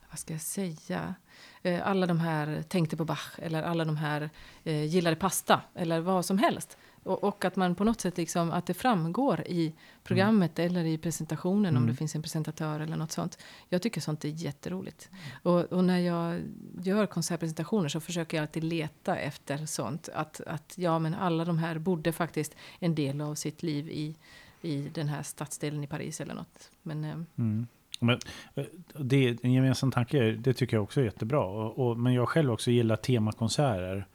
vad 0.09 0.19
ska 0.19 0.33
jag 0.33 0.41
säga? 0.41 1.15
Eh, 1.61 1.87
alla 1.87 2.05
de 2.05 2.19
här 2.19 2.63
tänkte 2.67 2.97
på 2.97 3.05
Bach 3.05 3.39
eller 3.39 3.63
alla 3.63 3.85
de 3.85 3.97
här 3.97 4.29
eh, 4.63 4.85
gillade 4.85 5.15
pasta 5.15 5.61
eller 5.75 5.99
vad 5.99 6.25
som 6.25 6.37
helst. 6.37 6.77
Och, 7.07 7.23
och 7.23 7.45
att 7.45 7.55
man 7.55 7.75
på 7.75 7.83
något 7.83 8.01
sätt 8.01 8.17
liksom, 8.17 8.51
att 8.51 8.65
det 8.65 8.73
framgår 8.73 9.41
i 9.47 9.73
programmet 10.03 10.59
eller 10.59 10.85
i 10.85 10.97
presentationen 10.97 11.77
om 11.77 11.83
Mm. 11.83 11.89
det 11.89 11.95
finns 11.97 12.15
en 12.15 12.21
presentatör 12.21 12.79
eller 12.79 12.97
något 12.97 13.11
sånt. 13.11 13.37
Jag 13.69 13.81
tycker 13.81 14.01
sånt 14.01 14.25
är 14.25 14.29
jätteroligt. 14.29 15.09
Och, 15.43 15.59
och 15.63 15.83
när 15.83 15.99
jag 15.99 16.41
gör 16.81 17.05
konsertpresentationer 17.05 17.89
så 17.89 17.99
försöker 17.99 18.37
jag 18.37 18.41
alltid 18.41 18.63
leta 18.63 19.17
efter 19.17 19.65
sånt. 19.65 20.09
Att, 20.13 20.41
att 20.41 20.73
ja, 20.77 20.99
men 20.99 21.13
alla 21.15 21.45
de 21.45 21.57
här 21.57 21.77
bodde 21.79 22.11
faktiskt 22.11 22.55
en 22.79 22.95
del 22.95 23.21
av 23.21 23.35
sitt 23.35 23.63
liv 23.63 23.89
i, 23.89 24.15
i 24.61 24.89
den 24.93 25.07
här 25.07 25.23
stadsdelen 25.23 25.83
i 25.83 25.87
Paris 25.87 26.21
eller 26.21 26.33
något. 26.33 26.71
Men 26.83 27.03
eh, 27.03 27.15
Mm. 27.35 27.67
Men, 27.99 28.19
eh, 28.55 28.65
det 28.99 29.27
är 29.27 29.37
en 29.41 29.53
gemensam 29.53 29.91
tanke, 29.91 30.31
det 30.31 30.53
tycker 30.53 30.77
jag 30.77 30.83
också 30.83 30.99
är 31.01 31.05
jättebra. 31.05 31.45
Och, 31.45 31.87
och, 31.89 31.97
men 31.97 32.13
jag 32.13 32.29
själv 32.29 32.51
också 32.51 32.71
gillar 32.71 32.95
temakonserter. 32.95 34.07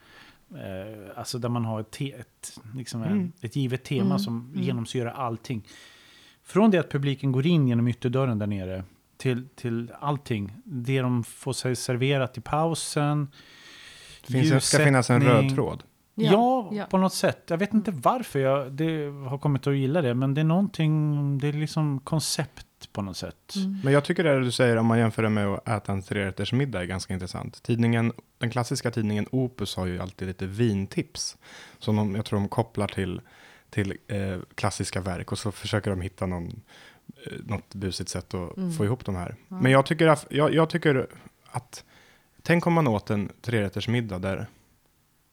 Eh, 0.55 1.19
alltså 1.19 1.39
där 1.39 1.49
man 1.49 1.65
har 1.65 1.81
ett, 1.81 1.91
te, 1.91 2.13
ett, 2.13 2.61
liksom 2.75 3.03
en, 3.03 3.13
Mm. 3.13 3.33
ett 3.41 3.57
givet 3.57 3.85
tema 3.85 4.05
Mm, 4.05 4.19
som 4.19 4.51
mm. 4.53 4.63
genomsyrar 4.63 5.13
allting. 5.13 5.69
Från 6.43 6.71
det 6.71 6.79
att 6.79 6.91
publiken 6.91 7.33
går 7.33 7.47
in 7.47 7.69
genom 7.69 7.89
ytterdörren 7.89 8.39
där 8.39 8.47
nere 8.47 8.85
till, 9.17 9.49
till 9.55 9.93
allting. 10.01 10.53
Det 10.65 11.01
de 11.01 11.25
får 11.25 11.53
sig 11.53 11.77
serverat 11.77 12.39
i 12.39 12.41
pausen. 12.41 13.29
Det 14.27 14.33
finns, 14.33 14.65
ska 14.65 14.85
finnas 14.85 15.11
en 15.11 15.21
ljussättning. 15.23 15.49
röd 15.49 15.55
tråd. 15.55 15.83
Ja, 16.15 16.69
ja. 16.73 16.85
på 16.91 16.99
något 16.99 17.13
sätt. 17.15 17.43
Jag 17.49 17.59
vet 17.59 17.75
inte 17.75 17.91
varför 17.91 18.39
jag 18.39 18.73
det 18.73 19.05
har 19.29 19.39
kommit 19.39 19.67
att 19.67 19.77
gilla 19.77 20.03
det. 20.03 20.15
Men 20.15 20.35
det 20.35 20.41
är 20.41 20.45
någonting, 20.45 21.39
det 21.39 21.49
är 21.49 21.53
liksom 21.53 22.01
koncept 22.01 22.67
på 22.93 23.03
något 23.03 23.17
sätt. 23.17 23.55
mm. 23.57 23.81
Men 23.85 23.93
jag 23.93 24.05
tycker 24.05 24.25
det 24.25 24.41
du 24.41 24.53
säger 24.53 24.77
om 24.77 24.87
man 24.87 24.99
jämför 24.99 25.23
det 25.23 25.29
med 25.29 25.47
att 25.47 25.69
äta 25.69 25.93
en 25.93 26.03
trerätters 26.03 26.53
middag 26.53 26.81
är 26.81 26.85
ganska 26.85 27.15
intressant. 27.15 27.63
Tidningen, 27.63 28.13
den 28.39 28.51
klassiska 28.51 28.91
tidningen 28.91 29.27
Opus 29.33 29.77
har 29.77 29.87
ju 29.87 29.99
alltid 30.01 30.29
lite 30.29 30.47
vintips. 30.47 31.37
Som 31.79 31.97
de, 31.97 32.15
jag 32.15 32.25
tror 32.25 32.39
de 32.39 32.49
kopplar 32.49 32.87
till, 32.89 33.21
till 33.71 33.97
eh, 34.09 34.39
klassiska 34.55 35.01
verk 35.01 35.33
och 35.33 35.39
så 35.39 35.53
försöker 35.53 35.91
de 35.91 36.01
hitta 36.01 36.27
någon, 36.27 36.63
eh, 37.27 37.33
något 37.47 37.75
busigt 37.75 38.11
sätt 38.11 38.35
att 38.35 38.57
Mm. 38.57 38.73
få 38.73 38.85
ihop 38.85 39.05
de 39.05 39.15
här. 39.17 39.37
Ja. 39.49 39.61
Men 39.61 39.73
jag 39.73 39.87
tycker, 39.87 40.07
att, 40.09 40.27
jag, 40.31 40.55
jag 40.55 40.71
tycker 40.71 41.07
att, 41.51 41.85
tänk 42.43 42.67
om 42.67 42.73
man 42.73 42.89
åt 42.89 43.11
en 43.11 43.33
trerätters 43.43 43.89
middag 43.89 44.19
där 44.19 44.47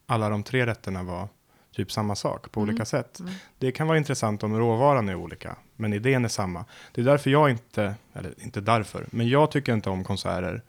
alla 0.05 0.29
de 0.29 0.43
tre 0.43 0.65
rätterna 0.65 1.03
var 1.03 1.27
typ 1.83 1.91
samma 1.91 2.15
sak 2.15 2.51
på 2.51 2.59
Mm. 2.59 2.69
olika 2.69 2.85
sätt. 2.85 3.19
Mm. 3.19 3.31
Det 3.57 3.71
kan 3.71 3.87
vara 3.87 3.97
intressant 3.97 4.43
om 4.43 4.57
råvaran 4.59 5.09
är 5.09 5.15
olika, 5.15 5.55
men 5.75 5.93
idén 5.93 6.25
är 6.25 6.29
samma. 6.29 6.65
Det 6.93 7.01
är 7.01 7.05
därför 7.05 7.29
jag 7.29 7.49
inte, 7.49 7.95
eller 8.13 8.33
inte 8.43 8.61
därför, 8.61 9.07
men 9.11 9.29
jag 9.29 9.51
tycker 9.51 9.73
inte 9.73 9.89
om 9.89 10.03
konserter 10.03 10.61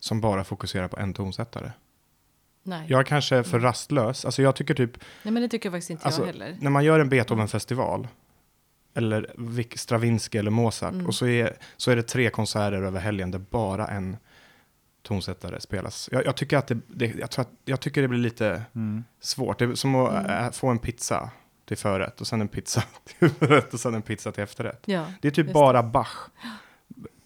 som 0.00 0.20
bara 0.20 0.44
fokuserar 0.44 0.88
på 0.88 0.96
en 0.98 1.14
tonsättare. 1.14 1.70
Nej. 2.62 2.84
Jag 2.88 3.00
är 3.00 3.04
kanske 3.04 3.42
för 3.42 3.56
Mm. 3.58 3.62
rastlös. 3.64 4.24
Alltså 4.24 4.42
jag 4.42 4.56
tycker 4.56 4.74
typ, 4.74 4.98
Nej, 5.22 5.32
men 5.32 5.42
det 5.42 5.48
tycker 5.48 5.66
jag 5.68 5.72
faktiskt 5.72 5.90
inte 5.90 6.04
Alltså, 6.06 6.20
jag 6.20 6.26
heller. 6.26 6.56
när 6.60 6.70
man 6.70 6.84
gör 6.84 7.00
en 7.00 7.08
Beethoven-festival, 7.08 8.08
eller 8.94 9.30
Stravinsky 9.76 10.38
eller 10.38 10.50
Mozart, 10.50 10.92
Mm. 10.92 11.06
och 11.06 11.14
så 11.14 11.26
är, 11.26 11.56
så 11.76 11.90
är 11.90 11.96
det 11.96 12.02
tre 12.02 12.30
konserter 12.30 12.82
över 12.82 13.00
helgen 13.00 13.30
där 13.30 13.38
bara 13.38 13.86
en 13.88 14.16
tonsättare 15.02 15.60
spelas. 15.60 16.08
Jag, 16.12 16.26
jag 16.26 16.36
tycker 16.36 16.56
att 16.56 16.66
det, 16.66 16.78
det, 16.86 17.06
jag, 17.18 17.30
tror 17.30 17.42
att, 17.42 17.50
jag 17.64 17.80
tycker 17.80 18.02
det 18.02 18.08
blir 18.08 18.18
lite 18.20 18.62
Mm. 18.74 19.04
svårt. 19.20 19.58
Det 19.58 19.64
är 19.64 19.74
som 19.74 19.94
att 19.94 20.10
Mm. 20.12 20.30
ä, 20.30 20.52
få 20.52 20.68
en 20.68 20.78
pizza 20.78 21.30
till 21.64 21.76
förrätt 21.76 22.20
och 22.20 22.26
sen 22.26 22.40
en 22.40 22.48
pizza 22.48 22.82
till 23.04 23.14
huvudrätt 23.18 23.74
och 23.74 23.80
sen 23.80 23.94
en 23.94 24.02
pizza 24.02 24.32
till 24.32 24.42
efterrätt. 24.42 24.82
Ja, 24.86 25.12
Det 25.20 25.28
är 25.28 25.32
typ 25.32 25.52
bara 25.52 25.82
Bach 25.82 26.28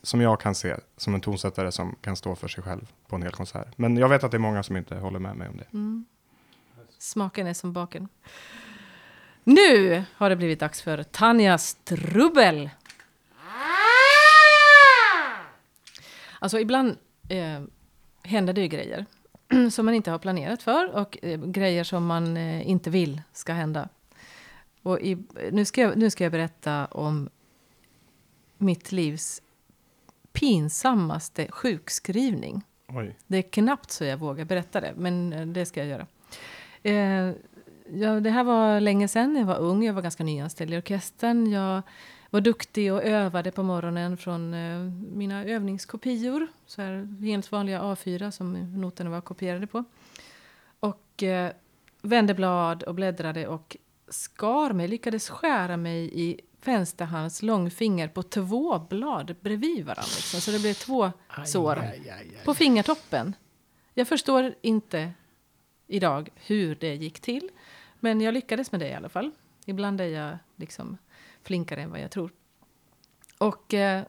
som 0.03 0.21
jag 0.21 0.41
kan 0.41 0.55
se 0.55 0.77
som 0.97 1.15
en 1.15 1.21
tonsättare 1.21 1.73
som 1.73 1.97
kan 2.01 2.17
stå 2.17 2.35
för 2.37 2.49
sig 2.49 2.65
själv 2.65 2.93
på 3.09 3.17
en 3.17 3.23
hel 3.23 3.33
konsert. 3.33 3.69
Men 3.79 3.97
jag 3.97 4.09
vet 4.09 4.25
att 4.25 4.31
det 4.31 4.37
är 4.37 4.39
många 4.39 4.63
som 4.63 4.77
inte 4.77 4.95
håller 4.97 5.19
med 5.19 5.37
mig 5.37 5.49
om 5.49 5.57
det. 5.57 5.67
Mm. 5.73 6.05
Smaken 6.99 7.47
är 7.47 7.55
som 7.55 7.73
baken. 7.73 8.09
Nu 9.45 10.05
har 10.15 10.31
det 10.31 10.37
blivit 10.37 10.61
dags 10.61 10.83
för 10.83 11.03
Tanjas 11.03 11.75
trubbel. 11.85 12.71
Alltså 16.39 16.59
ibland 16.61 16.97
eh, 17.29 17.63
händer 18.23 18.53
det 18.53 18.61
ju 18.61 18.69
grejer 18.69 19.07
som 19.71 19.87
man 19.87 19.95
inte 19.95 20.11
har 20.11 20.19
planerat 20.19 20.63
för 20.63 20.95
och 20.95 21.19
eh, 21.23 21.41
grejer 21.41 21.85
som 21.85 22.07
man 22.07 22.37
eh, 22.37 22.69
inte 22.69 22.91
vill 22.91 23.23
ska 23.33 23.53
hända. 23.53 23.89
Och 24.83 25.01
i, 25.01 25.19
nu, 25.53 25.65
ska 25.65 25.81
jag, 25.81 25.97
nu 25.97 26.11
ska 26.11 26.25
jag 26.25 26.33
berätta 26.33 26.87
om 26.87 27.29
mitt 28.59 28.93
livs 28.93 29.43
pinsammaste 30.33 31.49
sjukskrivning. 31.51 32.63
Oj. 32.89 33.17
Det 33.27 33.39
är 33.39 33.43
knappt 33.43 33.91
så 33.91 34.05
jag 34.05 34.17
vågar 34.17 34.45
berätta 34.45 34.81
det, 34.81 34.93
men 34.97 35.33
eh, 35.33 35.47
det 35.47 35.67
ska 35.67 35.81
jag 35.81 35.89
göra. 35.89 36.07
Eh, 36.83 37.35
ja, 38.01 38.21
det 38.21 38.31
här 38.31 38.45
var 38.45 38.81
länge 38.81 39.09
sedan, 39.09 39.37
jag 39.37 39.47
var 39.47 39.59
ung, 39.59 39.85
jag 39.85 39.95
var 39.95 40.03
ganska 40.03 40.25
nyanställd 40.25 40.75
i 40.75 40.79
orkestern. 40.79 41.51
Jag 41.51 41.83
var 42.35 42.41
duktig 42.41 42.93
och 42.93 43.03
övade 43.03 43.51
på 43.51 43.63
morgonen 43.63 44.17
från 44.17 44.55
eh, 44.55 44.79
mina 45.17 45.45
övningskopior. 45.45 46.47
Så 46.67 46.83
här 46.83 47.23
helt 47.23 47.53
vanliga 47.53 47.83
A4 47.83 48.31
som 48.31 48.53
noterna 48.81 49.11
var 49.11 49.21
kopierade 49.21 49.67
på. 49.67 49.85
Och 50.81 51.23
eh, 51.23 51.53
vände 52.03 52.35
blad 52.35 52.83
och 52.83 52.95
bläddrade 52.95 53.49
och 53.49 53.77
skar 54.09 54.73
mig, 54.73 54.89
lyckades 54.89 55.29
skära 55.29 55.77
mig 55.77 56.11
i 56.21 56.41
vänsterhands 56.65 57.43
långfinger 57.43 58.09
på 58.09 58.23
två 58.23 58.79
blad 58.79 59.37
bredvid 59.41 59.85
varandra. 59.85 60.03
Liksom. 60.17 60.41
Så 60.41 60.51
det 60.51 60.59
blev 60.59 60.75
två 60.75 61.13
sår 61.47 61.85
på 62.45 62.55
fingertoppen. 62.55 63.37
Jag 63.95 64.09
förstår 64.09 64.55
inte 64.61 65.13
idag 65.87 66.29
hur 66.35 66.75
det 66.75 66.95
gick 66.95 67.21
till. 67.21 67.51
Men 68.01 68.21
jag 68.21 68.35
lyckades 68.35 68.73
med 68.73 68.81
det 68.81 68.89
i 68.89 68.95
alla 68.95 69.09
fall. 69.09 69.31
Ibland 69.67 70.01
är 70.01 70.07
jag 70.07 70.39
liksom 70.57 70.99
flinkare 71.45 71.83
än 71.83 71.91
vad 71.91 72.01
jag 72.01 72.11
tror. 72.11 72.31
Och 73.39 73.75
eh, 73.75 74.03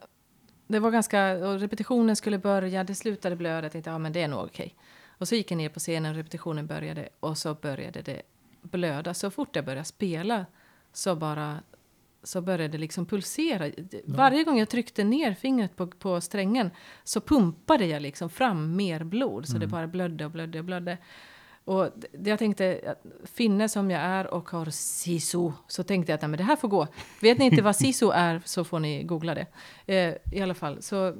det 0.68 0.80
var 0.80 0.92
ganska, 0.92 1.36
repetitionen 1.36 2.16
skulle 2.16 2.38
börja, 2.38 2.84
det 2.84 2.96
slutade 2.96 3.36
blöda. 3.36 3.66
Jag 3.66 3.72
tänkte, 3.72 3.90
ja 3.90 3.98
men 3.98 4.14
det 4.14 4.22
är 4.22 4.28
nog 4.28 4.46
okej. 4.46 4.76
Och 5.18 5.28
så 5.28 5.36
gick 5.36 5.52
jag 5.52 5.58
ner 5.58 5.70
på 5.70 5.80
scenen, 5.80 6.16
repetitionen 6.16 6.68
började 6.68 7.10
och 7.20 7.38
så 7.38 7.54
började 7.54 8.02
det 8.02 8.22
blöda. 8.62 9.14
Så 9.14 9.32
fort 9.32 9.56
jag 9.56 9.66
började 9.66 9.86
spela 9.86 10.46
så 10.94 11.16
bara 11.16 11.60
så 12.24 12.42
började 12.42 12.68
det 12.68 12.78
liksom 12.78 13.06
pulsera. 13.06 13.72
Varje 14.06 14.44
gång 14.44 14.60
jag 14.60 14.70
tryckte 14.70 15.04
ner 15.04 15.34
fingret 15.34 15.76
på, 15.76 15.88
på 15.88 16.22
strängen 16.22 16.72
så 17.04 17.22
pumpade 17.22 17.86
jag 17.86 18.02
liksom 18.02 18.30
fram 18.30 18.76
mer 18.76 19.04
blod. 19.04 19.48
Så 19.48 19.58
det 19.58 19.68
bara 19.68 19.88
blödde 19.88 20.26
och 20.26 20.32
blödde 20.32 20.60
och 20.60 20.66
blödde. 20.66 20.98
Och 21.66 21.90
jag 22.24 22.40
tänkte, 22.40 22.96
finne 23.24 23.70
som 23.70 23.92
jag 23.92 24.02
är 24.02 24.34
och 24.34 24.50
har 24.50 24.66
sisu, 24.66 25.52
så 25.68 25.84
tänkte 25.84 26.12
jag 26.12 26.24
att 26.24 26.30
men 26.30 26.38
det 26.38 26.44
här 26.44 26.56
får 26.56 26.68
gå. 26.68 26.88
Vet 27.22 27.38
ni 27.38 27.46
inte 27.46 27.62
vad 27.62 27.76
sisu 27.76 28.12
är 28.12 28.42
så 28.46 28.64
får 28.64 28.80
ni 28.80 29.04
googla 29.04 29.36
det. 29.36 29.46
Eh, 29.86 30.16
I 30.32 30.42
alla 30.42 30.54
fall, 30.54 30.82
så, 30.82 31.16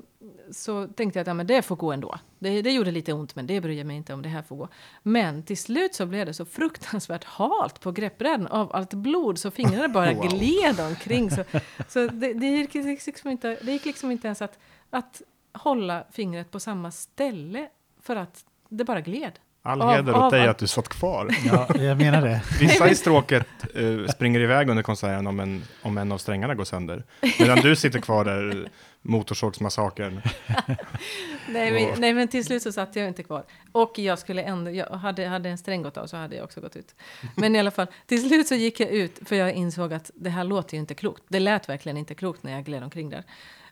så 0.52 0.88
tänkte 0.88 1.20
jag 1.20 1.30
att 1.30 1.36
men 1.36 1.48
det 1.48 1.62
får 1.62 1.76
gå 1.76 1.92
ändå. 1.92 2.16
Det, 2.40 2.62
det 2.62 2.72
gjorde 2.72 2.92
lite 2.92 3.14
ont, 3.14 3.36
men 3.36 3.48
det 3.48 3.62
bryr 3.62 3.78
jag 3.78 3.88
mig 3.88 3.98
inte 3.98 4.14
om, 4.14 4.22
det 4.22 4.30
här 4.30 4.42
får 4.42 4.56
gå. 4.56 4.68
Men 5.04 5.44
till 5.44 5.58
slut 5.58 5.96
så 5.96 6.06
blev 6.06 6.26
det 6.26 6.34
så 6.34 6.46
fruktansvärt 6.46 7.24
halt 7.24 7.80
på 7.80 7.92
greppbrädan 7.92 8.48
av 8.48 8.76
allt 8.76 8.94
blod, 8.94 9.40
så 9.40 9.52
fingrarna 9.52 9.88
bara 9.88 10.14
Wow. 10.14 10.28
gled 10.30 10.80
omkring. 10.80 11.32
Så, 11.32 11.44
så 11.88 12.08
det, 12.08 12.34
det, 12.34 12.48
gick 12.48 12.74
liksom 12.74 13.32
inte, 13.32 13.58
det 13.62 13.72
gick 13.72 13.86
liksom 13.86 14.12
inte 14.12 14.28
ens 14.28 14.42
att, 14.42 14.60
att 14.90 15.22
hålla 15.54 16.04
fingret 16.12 16.52
på 16.52 16.60
samma 16.60 16.92
ställe, 16.92 17.70
för 18.02 18.16
att 18.16 18.46
det 18.70 18.84
bara 18.84 19.02
gled. 19.02 19.40
All 19.66 19.82
Av- 19.82 19.96
heder 19.96 20.14
åt 20.16 20.22
av 20.24 20.32
dig 20.32 20.48
att 20.48 20.58
du 20.58 20.68
satt 20.68 20.90
kvar. 20.90 21.36
Ja, 21.46 21.68
jag 21.80 21.98
menar 21.98 22.22
det. 22.22 22.42
Vissa 22.60 22.90
i 22.90 22.96
stråket 22.96 23.48
eh, 23.76 24.08
springer 24.08 24.40
iväg 24.40 24.70
under 24.70 24.84
konserten 24.84 25.28
om 25.28 25.40
en, 25.40 25.64
om 25.82 25.98
en 25.98 26.12
av 26.12 26.18
strängarna 26.18 26.56
går 26.56 26.64
sönder. 26.64 27.04
Medan 27.40 27.58
du 27.58 27.76
sitter 27.76 28.00
kvar 28.00 28.26
där, 28.26 28.70
Motorsågsmassakern. 29.02 30.22
Nej 31.50 31.72
men, 31.72 32.02
nej, 32.02 32.14
men 32.14 32.28
till 32.28 32.46
slut 32.46 32.62
så 32.64 32.72
satt 32.72 32.96
jag 32.96 33.08
inte 33.08 33.24
kvar. 33.24 33.44
Och 33.72 34.00
jag 34.00 34.20
skulle 34.20 34.42
ändå, 34.42 34.72
jag 34.72 34.90
hade, 34.90 35.28
hade 35.28 35.50
en 35.50 35.58
sträng 35.58 35.82
gått 35.82 35.98
av 35.98 36.08
så 36.08 36.18
hade 36.18 36.36
jag 36.36 36.44
också 36.44 36.62
gått 36.62 36.76
ut. 36.76 36.96
Men 37.36 37.56
i 37.56 37.60
alla 37.60 37.72
fall, 37.72 37.88
till 38.06 38.28
slut 38.28 38.48
så 38.48 38.56
gick 38.56 38.80
jag 38.80 38.90
ut 38.90 39.20
för 39.26 39.36
jag 39.36 39.54
insåg 39.54 39.94
att 39.94 40.12
det 40.16 40.30
här 40.30 40.44
låter 40.44 40.74
ju 40.74 40.80
inte 40.80 40.94
klokt. 40.94 41.24
Det 41.28 41.40
lät 41.40 41.70
verkligen 41.70 41.98
inte 41.98 42.16
klokt 42.16 42.44
när 42.44 42.52
jag 42.52 42.64
gled 42.66 42.84
omkring 42.84 43.10
där. 43.10 43.24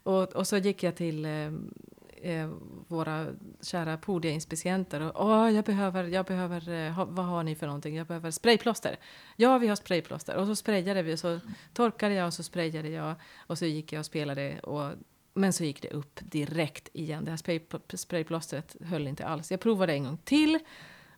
Och, 0.04 0.24
och 0.24 0.48
så 0.48 0.58
gick 0.58 0.84
jag 0.84 0.96
till 0.96 1.26
eh, 1.26 1.32
eh, 2.24 2.50
våra 2.88 3.28
kära 3.62 3.98
podiainspicienter 3.98 5.02
och 5.02 5.26
åh, 5.26 5.52
jag 5.52 5.66
behöver, 5.66 6.04
jag 6.04 6.26
behöver, 6.26 6.70
eh, 6.70 6.92
ha, 6.92 7.06
vad 7.06 7.26
har 7.26 7.44
ni 7.44 7.56
för 7.56 7.68
någonting? 7.68 7.96
Jag 7.96 8.08
behöver 8.08 8.32
sprayplåster. 8.32 9.00
Ja, 9.36 9.58
vi 9.58 9.68
har 9.68 9.76
sprayplåster. 9.76 10.36
Och 10.36 10.48
så 10.48 10.56
sprayade 10.56 11.04
vi 11.04 11.14
och 11.14 11.20
så 11.20 11.40
torkade 11.74 12.14
jag 12.14 12.28
och 12.28 12.34
så 12.34 12.44
sprayade 12.44 12.90
jag 12.90 13.16
och 13.38 13.58
så 13.58 13.66
gick 13.66 13.94
jag 13.94 14.00
och 14.00 14.06
spelade 14.06 14.60
och 14.60 14.92
men 15.34 15.54
så 15.54 15.64
gick 15.64 15.82
det 15.82 15.90
upp 15.90 16.20
direkt 16.24 16.90
igen. 16.94 17.26
Det 17.26 17.32
här 17.32 17.38
spray, 17.38 17.60
sprayplåstret 17.94 18.76
höll 18.82 19.08
inte 19.08 19.26
alls. 19.26 19.52
Jag 19.52 19.60
provade 19.60 19.94
en 19.94 20.04
gång 20.04 20.18
till 20.18 20.60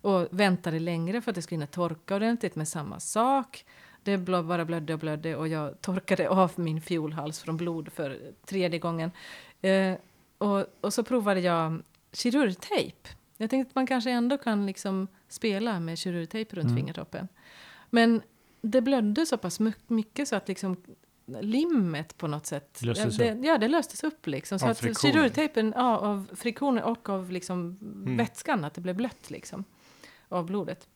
och 0.01 0.27
väntade 0.29 0.79
längre 0.79 1.21
för 1.21 1.31
att 1.31 1.35
det 1.35 1.41
skulle 1.41 1.55
hinna 1.55 1.67
torka 1.67 2.15
ordentligt 2.15 2.55
med 2.55 2.67
samma 2.67 2.99
sak. 2.99 3.65
Det 4.03 4.17
bara 4.17 4.65
blödde 4.65 4.93
och 4.93 4.99
blödde 4.99 5.35
och 5.35 5.47
jag 5.47 5.81
torkade 5.81 6.29
av 6.29 6.51
min 6.55 6.81
fiolhals 6.81 7.39
från 7.39 7.57
blod 7.57 7.91
för 7.91 8.19
tredje 8.45 8.79
gången. 8.79 9.11
Eh, 9.61 9.93
och, 10.37 10.65
och 10.81 10.93
så 10.93 11.03
provade 11.03 11.39
jag 11.39 11.83
kirurgtejp. 12.13 13.09
Jag 13.37 13.49
tänkte 13.49 13.69
att 13.69 13.75
man 13.75 13.87
kanske 13.87 14.11
ändå 14.11 14.37
kan 14.37 14.65
liksom 14.65 15.07
spela 15.27 15.79
med 15.79 15.97
kirurgtejp 15.97 16.55
runt 16.55 16.65
Mm. 16.65 16.75
fingertoppen. 16.77 17.27
Men 17.89 18.21
det 18.61 18.81
blödde 18.81 19.25
så 19.25 19.37
pass 19.37 19.59
my- 19.59 19.73
mycket 19.87 20.27
så 20.27 20.35
att 20.35 20.47
liksom 20.47 20.77
limmet 21.41 22.17
på 22.17 22.27
något 22.27 22.45
sätt... 22.45 22.81
Löstes 22.81 23.19
ja, 23.19 23.35
det, 23.35 23.47
ja, 23.47 23.57
det 23.57 23.67
löstes 23.67 24.03
upp 24.03 24.27
liksom. 24.27 24.59
Så 24.59 24.65
Av 24.65 24.71
att 24.71 24.79
friktionen. 24.79 25.13
kirurgtejpen, 25.13 25.73
ja, 25.75 25.97
av 25.97 26.27
friktionen 26.35 26.83
och 26.83 27.09
av 27.09 27.31
liksom 27.31 27.77
Mm. 27.81 28.17
vätskan, 28.17 28.65
att 28.65 28.73
det 28.73 28.81
blev 28.81 28.95
blött 28.95 29.29
liksom. 29.29 29.63
Av 30.29 30.45
blodet. 30.45 30.87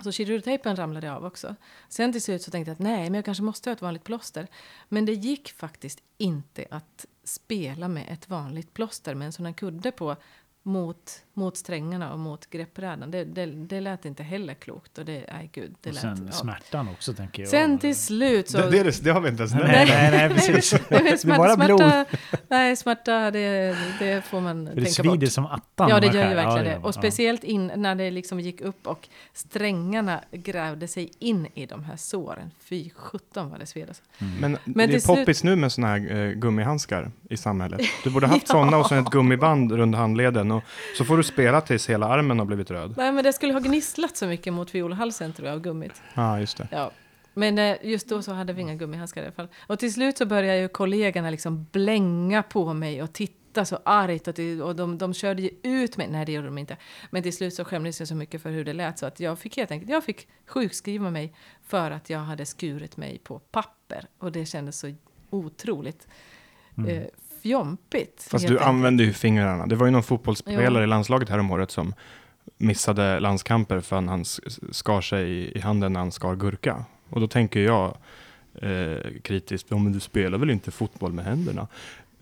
Alltså, 0.00 0.12
så 0.12 0.16
kirurgtejpen 0.16 0.76
ramlade 0.76 1.12
av 1.12 1.24
också. 1.24 1.54
Sen 1.88 2.12
till 2.12 2.22
slut 2.22 2.42
så 2.42 2.50
tänkte 2.50 2.70
jag 2.70 2.74
att 2.74 2.78
nej, 2.78 3.02
men 3.02 3.14
jag 3.14 3.24
kanske 3.24 3.42
måste 3.42 3.70
ha 3.70 3.72
ett 3.72 3.82
vanligt 3.82 4.04
plåster. 4.04 4.48
Men 4.88 5.04
det 5.04 5.12
gick 5.12 5.52
faktiskt 5.52 6.02
inte 6.18 6.64
att 6.70 7.06
spela 7.24 7.88
med 7.88 8.06
ett 8.08 8.28
vanligt 8.28 8.74
plåster 8.74 9.14
med 9.14 9.26
en 9.26 9.32
sån 9.32 9.46
här 9.46 9.52
kudde 9.52 9.90
på 9.90 10.16
mot, 10.62 11.22
mot 11.34 11.56
strängarna 11.56 12.12
och 12.12 12.18
mot 12.18 12.50
greppbrädan. 12.50 13.10
Det, 13.10 13.24
det, 13.24 13.46
det 13.46 13.80
lät 13.80 14.04
inte 14.04 14.22
heller 14.22 14.54
klokt. 14.54 14.98
Och 14.98 15.04
det, 15.04 15.24
nej 15.32 15.50
gud, 15.52 15.74
det 15.80 15.88
Och 15.88 15.94
lät... 15.94 16.02
sen 16.02 16.24
ja. 16.26 16.32
smärtan 16.32 16.88
också 16.88 17.12
tänker 17.14 17.42
jag. 17.42 17.50
Sen 17.50 17.78
till 17.78 17.96
slut 17.96 18.50
så... 18.50 18.58
Det, 18.58 18.82
det, 18.82 19.04
det 19.04 19.10
har 19.10 19.20
vi 19.20 19.28
inte 19.28 19.42
ens 19.42 19.54
Nej, 19.54 19.62
nämnt. 19.62 19.90
nej, 19.90 20.10
nej, 20.10 20.28
precis. 20.28 20.72
Nej, 20.72 20.82
Det 21.02 21.08
är 21.10 21.16
smärta, 21.16 21.38
bara 21.56 21.56
blod. 21.66 21.80
smärta, 21.80 22.16
nej, 22.48 22.76
smärta 22.76 23.30
det, 23.30 23.76
det 23.98 24.24
får 24.24 24.40
man 24.40 24.66
För 24.66 24.74
det 24.74 24.80
tänka 24.82 25.02
svider 25.02 25.16
bort. 25.18 25.28
som 25.32 25.46
attan. 25.46 25.88
Ja, 25.88 26.00
det 26.00 26.06
gör 26.06 26.28
ju 26.28 26.34
verkligen 26.34 26.66
Ja, 26.66 26.78
det. 26.78 26.78
Och 26.78 26.94
speciellt 26.94 27.44
in, 27.44 27.72
när 27.76 27.94
det 27.94 28.10
liksom 28.10 28.40
gick 28.40 28.60
upp 28.60 28.86
och 28.86 29.08
strängarna 29.32 30.20
grävde 30.32 30.88
sig 30.88 31.10
in 31.18 31.46
i 31.54 31.66
de 31.66 31.84
här 31.84 31.96
såren. 31.96 32.50
Fy 32.60 32.90
sjutton 32.90 33.50
vad 33.50 33.60
det 33.60 33.66
sved. 33.66 33.88
Alltså. 33.88 34.02
Mm. 34.18 34.34
Men, 34.40 34.58
Men 34.64 34.90
det 34.90 34.96
är 34.96 35.16
poppis 35.16 35.44
nu 35.44 35.56
med 35.56 35.72
såna 35.72 35.86
här 35.88 36.16
eh, 36.16 36.30
gummihandskar 36.32 37.10
i 37.30 37.36
samhället. 37.36 37.80
Du 38.04 38.10
borde 38.10 38.26
haft 38.26 38.42
Ja. 38.48 38.52
sådana 38.52 38.76
och 38.76 38.86
sen 38.86 38.98
ett 38.98 39.10
gummiband 39.10 39.72
runt 39.72 39.96
handleden. 39.96 40.49
Och 40.52 40.62
så 40.96 41.04
får 41.04 41.16
du 41.16 41.22
spela 41.22 41.60
tills 41.60 41.90
hela 41.90 42.06
armen 42.06 42.38
har 42.38 42.46
blivit 42.46 42.70
röd. 42.70 42.94
Nej, 42.96 43.12
men 43.12 43.24
det 43.24 43.32
skulle 43.32 43.52
ha 43.52 43.60
gnisslat 43.60 44.16
så 44.16 44.26
mycket 44.26 44.52
mot 44.52 44.70
fiolhalsen 44.70 45.32
tror 45.32 45.48
jag, 45.48 45.54
av 45.54 45.60
gummit. 45.62 46.02
Ja, 46.14 46.40
just 46.40 46.56
det. 46.56 46.68
Ja. 46.70 46.90
Men 47.34 47.58
eh, 47.58 47.76
just 47.82 48.08
då 48.08 48.22
så 48.22 48.32
hade 48.32 48.52
vi 48.52 48.60
inga 48.62 48.74
gummihandskar 48.74 49.22
i 49.22 49.24
alla 49.24 49.32
fall. 49.32 49.48
Och 49.66 49.78
till 49.78 49.92
slut 49.92 50.18
så 50.18 50.26
började 50.26 50.58
ju 50.60 50.68
kollegorna 50.68 51.30
liksom 51.30 51.66
blänga 51.72 52.42
på 52.42 52.72
mig 52.74 53.02
och 53.02 53.12
titta 53.12 53.64
så 53.64 53.78
argt. 53.84 54.28
Och, 54.28 54.34
till, 54.34 54.62
och 54.62 54.76
de, 54.76 54.98
de 54.98 55.14
körde 55.14 55.42
ju 55.42 55.50
ut 55.62 55.96
mig. 55.96 56.08
Nej, 56.10 56.26
det 56.26 56.32
gjorde 56.32 56.46
de 56.46 56.58
inte. 56.58 56.76
Men 57.10 57.22
till 57.22 57.36
slut 57.36 57.54
så 57.54 57.64
skämdes 57.64 58.00
jag 58.00 58.08
så 58.08 58.14
mycket 58.14 58.42
för 58.42 58.50
hur 58.50 58.64
det 58.64 58.72
lät 58.72 58.98
så 58.98 59.06
att 59.06 59.20
jag 59.20 59.38
fick 59.38 59.56
helt 59.56 59.70
enkelt, 59.70 59.90
jag 59.90 60.04
fick 60.04 60.28
sjukskriva 60.46 61.10
mig 61.10 61.34
för 61.66 61.90
att 61.90 62.10
jag 62.10 62.18
hade 62.20 62.46
skurit 62.46 62.96
mig 62.96 63.18
på 63.24 63.38
papper. 63.38 64.06
Och 64.18 64.32
det 64.32 64.46
kändes 64.46 64.78
så 64.78 64.94
otroligt 65.30 66.08
Mm. 66.78 66.90
eh, 66.90 67.02
fjompigt. 67.42 68.22
Fast 68.30 68.46
du 68.46 68.52
enkelt. 68.52 68.68
använde 68.68 69.04
ju 69.04 69.12
fingrarna. 69.12 69.66
Det 69.66 69.76
var 69.76 69.86
ju 69.86 69.92
någon 69.92 70.02
fotbollsspelare 70.02 70.78
Jo. 70.78 70.84
i 70.84 70.86
landslaget 70.86 71.28
häromåret 71.28 71.70
som 71.70 71.94
missade 72.58 73.20
landskamper 73.20 73.80
för 73.80 73.96
att 73.96 74.06
han 74.06 74.24
skar 74.70 75.00
sig 75.00 75.30
i, 75.30 75.58
i 75.58 75.60
handen 75.60 75.92
när 75.92 76.00
han 76.00 76.12
skar 76.12 76.36
gurka. 76.36 76.84
Och 77.10 77.20
då 77.20 77.28
tänker 77.28 77.60
jag 77.60 77.96
eh, 78.62 79.20
kritiskt, 79.22 79.66
ja 79.70 79.78
men 79.78 79.92
du 79.92 80.00
spelar 80.00 80.38
väl 80.38 80.50
inte 80.50 80.70
fotboll 80.70 81.12
med 81.12 81.24
händerna? 81.24 81.68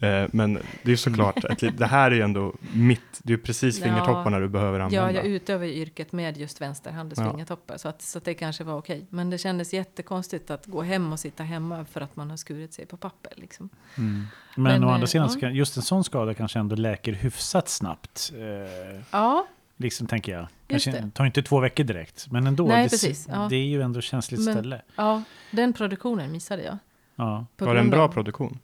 Eh, 0.00 0.28
men 0.32 0.58
det 0.82 0.92
är 0.92 0.96
såklart, 0.96 1.44
att 1.44 1.58
det 1.78 1.86
här 1.86 2.10
är 2.10 2.14
ju 2.14 2.22
ändå 2.22 2.54
mitt, 2.72 3.20
det 3.22 3.32
är 3.32 3.36
precis 3.36 3.78
Ja. 3.78 3.84
fingertopparna 3.84 4.38
du 4.38 4.48
behöver 4.48 4.78
Ja, 4.78 4.84
använda. 4.84 5.12
jag 5.12 5.26
utövar 5.26 5.64
ju 5.64 5.72
yrket 5.74 6.12
med 6.12 6.36
just 6.38 6.60
vänsterhandens 6.60 7.18
Ja. 7.18 7.30
fingertoppar. 7.30 7.76
Så, 7.76 7.88
att, 7.88 8.02
så 8.02 8.18
att 8.18 8.24
det 8.24 8.34
kanske 8.34 8.64
var 8.64 8.74
okej. 8.78 9.06
Men 9.10 9.30
det 9.30 9.38
kändes 9.38 9.72
jättekonstigt 9.74 10.50
att 10.50 10.66
gå 10.66 10.82
hem 10.82 11.12
och 11.12 11.20
sitta 11.20 11.42
hemma 11.42 11.84
för 11.84 12.00
att 12.00 12.16
man 12.16 12.30
har 12.30 12.36
skurit 12.36 12.72
sig 12.74 12.86
på 12.86 12.96
papper. 12.96 13.32
Liksom. 13.36 13.68
Mm. 13.98 14.24
Men, 14.54 14.62
Men, 14.72 14.84
å 14.84 14.88
eh, 14.88 14.94
andra 14.94 15.06
sidan, 15.06 15.26
ja. 15.26 15.36
ska, 15.36 15.50
just 15.50 15.76
en 15.76 15.82
sån 15.82 16.04
skada 16.04 16.34
kanske 16.34 16.58
ändå 16.58 16.76
läker 16.76 17.12
hyfsat 17.12 17.68
snabbt. 17.68 18.32
Eh, 18.36 19.00
Ja, 19.10 19.46
liksom 19.76 20.06
tänker 20.06 20.32
jag. 20.32 20.46
Kanske 20.66 20.90
det. 20.90 21.10
tar 21.14 21.24
inte 21.26 21.42
två 21.42 21.60
veckor 21.60 21.84
direkt. 21.84 22.26
Men 22.30 22.46
ändå, 22.46 22.66
Nej, 22.66 22.82
det, 22.84 22.90
precis, 22.90 23.26
ja. 23.30 23.46
det 23.50 23.56
är 23.56 23.64
ju 23.66 23.82
ändå 23.82 24.00
känsligt 24.00 24.40
Men- 24.40 24.54
ställe. 24.54 24.82
ja, 24.96 25.22
den 25.50 25.72
produktionen 25.72 26.32
missade 26.32 26.62
jag. 26.62 26.78
Ja. 27.16 27.46
Var 27.58 27.74
det 27.74 27.80
en 27.80 27.90
bra 27.90 28.02
av- 28.02 28.08
produktion? 28.08 28.58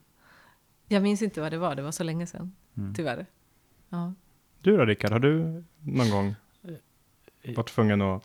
Jag 0.94 1.02
minns 1.02 1.22
inte 1.22 1.40
vad 1.40 1.52
det 1.52 1.58
var, 1.58 1.74
det 1.74 1.82
var 1.82 1.90
så 1.92 2.04
länge 2.04 2.26
sedan. 2.26 2.52
Mm. 2.76 2.94
Tyvärr. 2.94 3.26
Ja. 3.88 4.12
Du 4.60 4.76
då 4.76 4.84
Rickard, 4.84 5.12
har 5.12 5.18
du 5.18 5.64
någon 5.80 6.10
gång 6.10 6.34
Eh, 7.42 7.54
varit 7.56 7.68
tvungen 7.68 8.02
att 8.02 8.22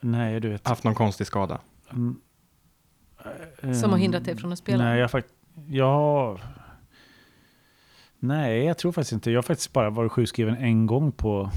Nej, 0.00 0.40
du 0.40 0.48
vet. 0.48 0.68
haft 0.68 0.84
någon 0.84 0.94
konstig 0.94 1.26
skada? 1.26 1.60
Mm. 1.92 2.20
Som 3.60 3.90
har 3.90 3.96
Ehm, 3.96 4.02
hindrat 4.02 4.24
dig 4.24 4.36
från 4.36 4.52
att 4.52 4.58
spela? 4.58 4.84
Nej, 4.84 4.98
jag 5.00 5.10
fakt- 5.10 5.32
ja, 5.68 6.38
Nej, 8.18 8.64
jag 8.64 8.78
tror 8.78 8.92
faktiskt 8.92 9.12
inte. 9.12 9.30
Jag 9.30 9.38
har 9.38 9.42
faktiskt 9.42 9.72
bara 9.72 9.90
varit 9.90 10.12
sjukskriven 10.12 10.56
en 10.56 10.86
gång 10.86 11.12
på 11.12 11.50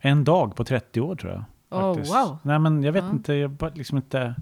en 0.00 0.24
dag 0.24 0.56
på 0.56 0.64
30 0.64 1.00
år 1.00 1.16
tror 1.16 1.32
jag. 1.32 1.44
Oh, 1.82 1.94
faktiskt. 1.94 2.14
wow. 2.14 2.38
Nej, 2.42 2.58
men 2.58 2.82
jag 2.82 2.92
vet 2.92 3.04
Ja. 3.04 3.10
inte. 3.10 3.34
Jag 3.34 3.50
bara 3.50 3.70
liksom 3.74 3.96
inte... 3.98 4.34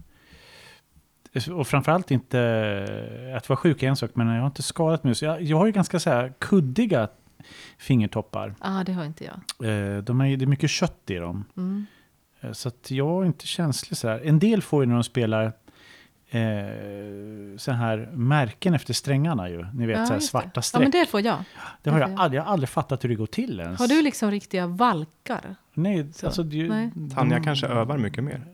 Och 1.53 1.67
framförallt 1.67 2.11
inte 2.11 3.33
att 3.37 3.49
vara 3.49 3.57
sjuk 3.57 3.83
är 3.83 3.89
en 3.89 3.97
sak, 3.97 4.11
men 4.15 4.27
jag 4.29 4.41
har 4.41 4.47
inte 4.47 4.63
skadat 4.63 5.05
mig. 5.05 5.15
Så 5.15 5.25
jag, 5.25 5.43
jag 5.43 5.57
har 5.57 5.67
ju 5.67 5.73
ganska 5.73 6.01
så 6.01 6.11
här 6.11 6.33
kuddiga 6.39 7.09
fingertoppar. 7.79 8.55
ah, 8.61 8.85
det 8.85 8.93
har 8.93 9.05
inte 9.05 9.25
jag. 9.25 9.69
Eh, 9.97 9.99
De 10.03 10.21
är, 10.21 10.37
det 10.37 10.45
är 10.45 10.47
mycket 10.47 10.71
kött 10.71 11.03
i 11.11 11.15
dem. 11.15 11.45
Mm. 11.57 11.87
Eh, 12.41 12.53
Så 12.53 12.69
att 12.69 12.91
jag 12.91 13.23
är 13.23 13.27
inte 13.27 13.47
känslig 13.47 13.97
så 13.99 14.09
här. 14.09 14.21
En 14.25 14.39
del 14.39 14.63
får 14.63 14.83
ju 14.83 14.87
när 14.89 14.95
de 14.95 15.05
spelar 15.05 15.45
eh, 16.31 17.57
så 17.57 17.73
här 17.73 18.09
märken 18.13 18.75
efter 18.75 18.95
strängarna 18.95 19.49
ju. 19.51 19.67
Ni 19.75 19.87
vet 19.87 19.99
Ja, 19.99 20.07
så 20.07 20.13
här 20.13 20.21
svarta 20.21 20.51
Ja, 20.55 20.63
streck. 20.63 20.83
men 20.83 20.91
det 20.91 21.07
får 21.07 21.21
jag. 21.21 21.39
det 21.83 21.91
har 21.91 21.99
det 21.99 22.03
jag, 22.05 22.11
jag. 22.13 22.21
aldrig, 22.21 22.39
jag 22.39 22.45
har 22.45 22.53
aldrig 22.53 22.69
fattat 22.69 23.05
hur 23.05 23.09
det 23.09 23.15
går 23.15 23.27
till 23.27 23.61
ens. 23.61 23.79
Har 23.81 23.89
du 23.89 24.03
liksom 24.03 24.31
riktiga 24.31 24.67
valkar? 24.67 25.55
Nej, 25.75 26.13
så? 26.13 26.27
alltså, 26.27 26.43
det, 26.43 26.69
Nej. 26.69 26.91
Tanja 27.15 27.41
kanske 27.43 27.67
övar 27.67 27.99
mycket 27.99 28.25
mer. 28.25 28.47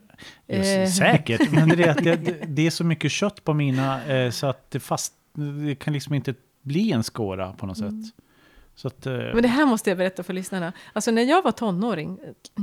Eh. 0.47 0.89
Säkert, 0.89 1.51
men 1.53 1.69
det 1.69 1.83
är, 1.85 1.91
att 1.91 2.05
det, 2.05 2.17
det, 2.17 2.39
det 2.47 2.67
är 2.67 2.71
så 2.71 2.85
mycket 2.85 3.11
kött 3.13 3.45
på 3.45 3.55
mina 3.55 4.05
eh, 4.07 4.31
så 4.31 4.47
att 4.47 4.71
det 4.71 4.81
fast 4.81 5.13
det 5.67 5.75
kan 5.75 5.93
liksom 5.93 6.15
inte 6.15 6.35
bli 6.63 6.93
en 6.93 7.03
skåra 7.03 7.53
på 7.53 7.67
något 7.67 7.79
Mm. 7.79 8.03
sätt. 8.03 8.15
Så 8.79 8.89
att, 8.89 9.07
eh, 9.07 9.13
Men 9.13 9.43
det 9.43 9.49
här 9.49 9.67
måste 9.67 9.91
jag 9.91 9.99
berätta 9.99 10.23
för 10.23 10.33
lyssnarna. 10.33 10.73
Alltså 10.93 11.11
när 11.11 11.23
jag 11.23 11.43
var 11.43 11.53
tonåring 11.53 12.19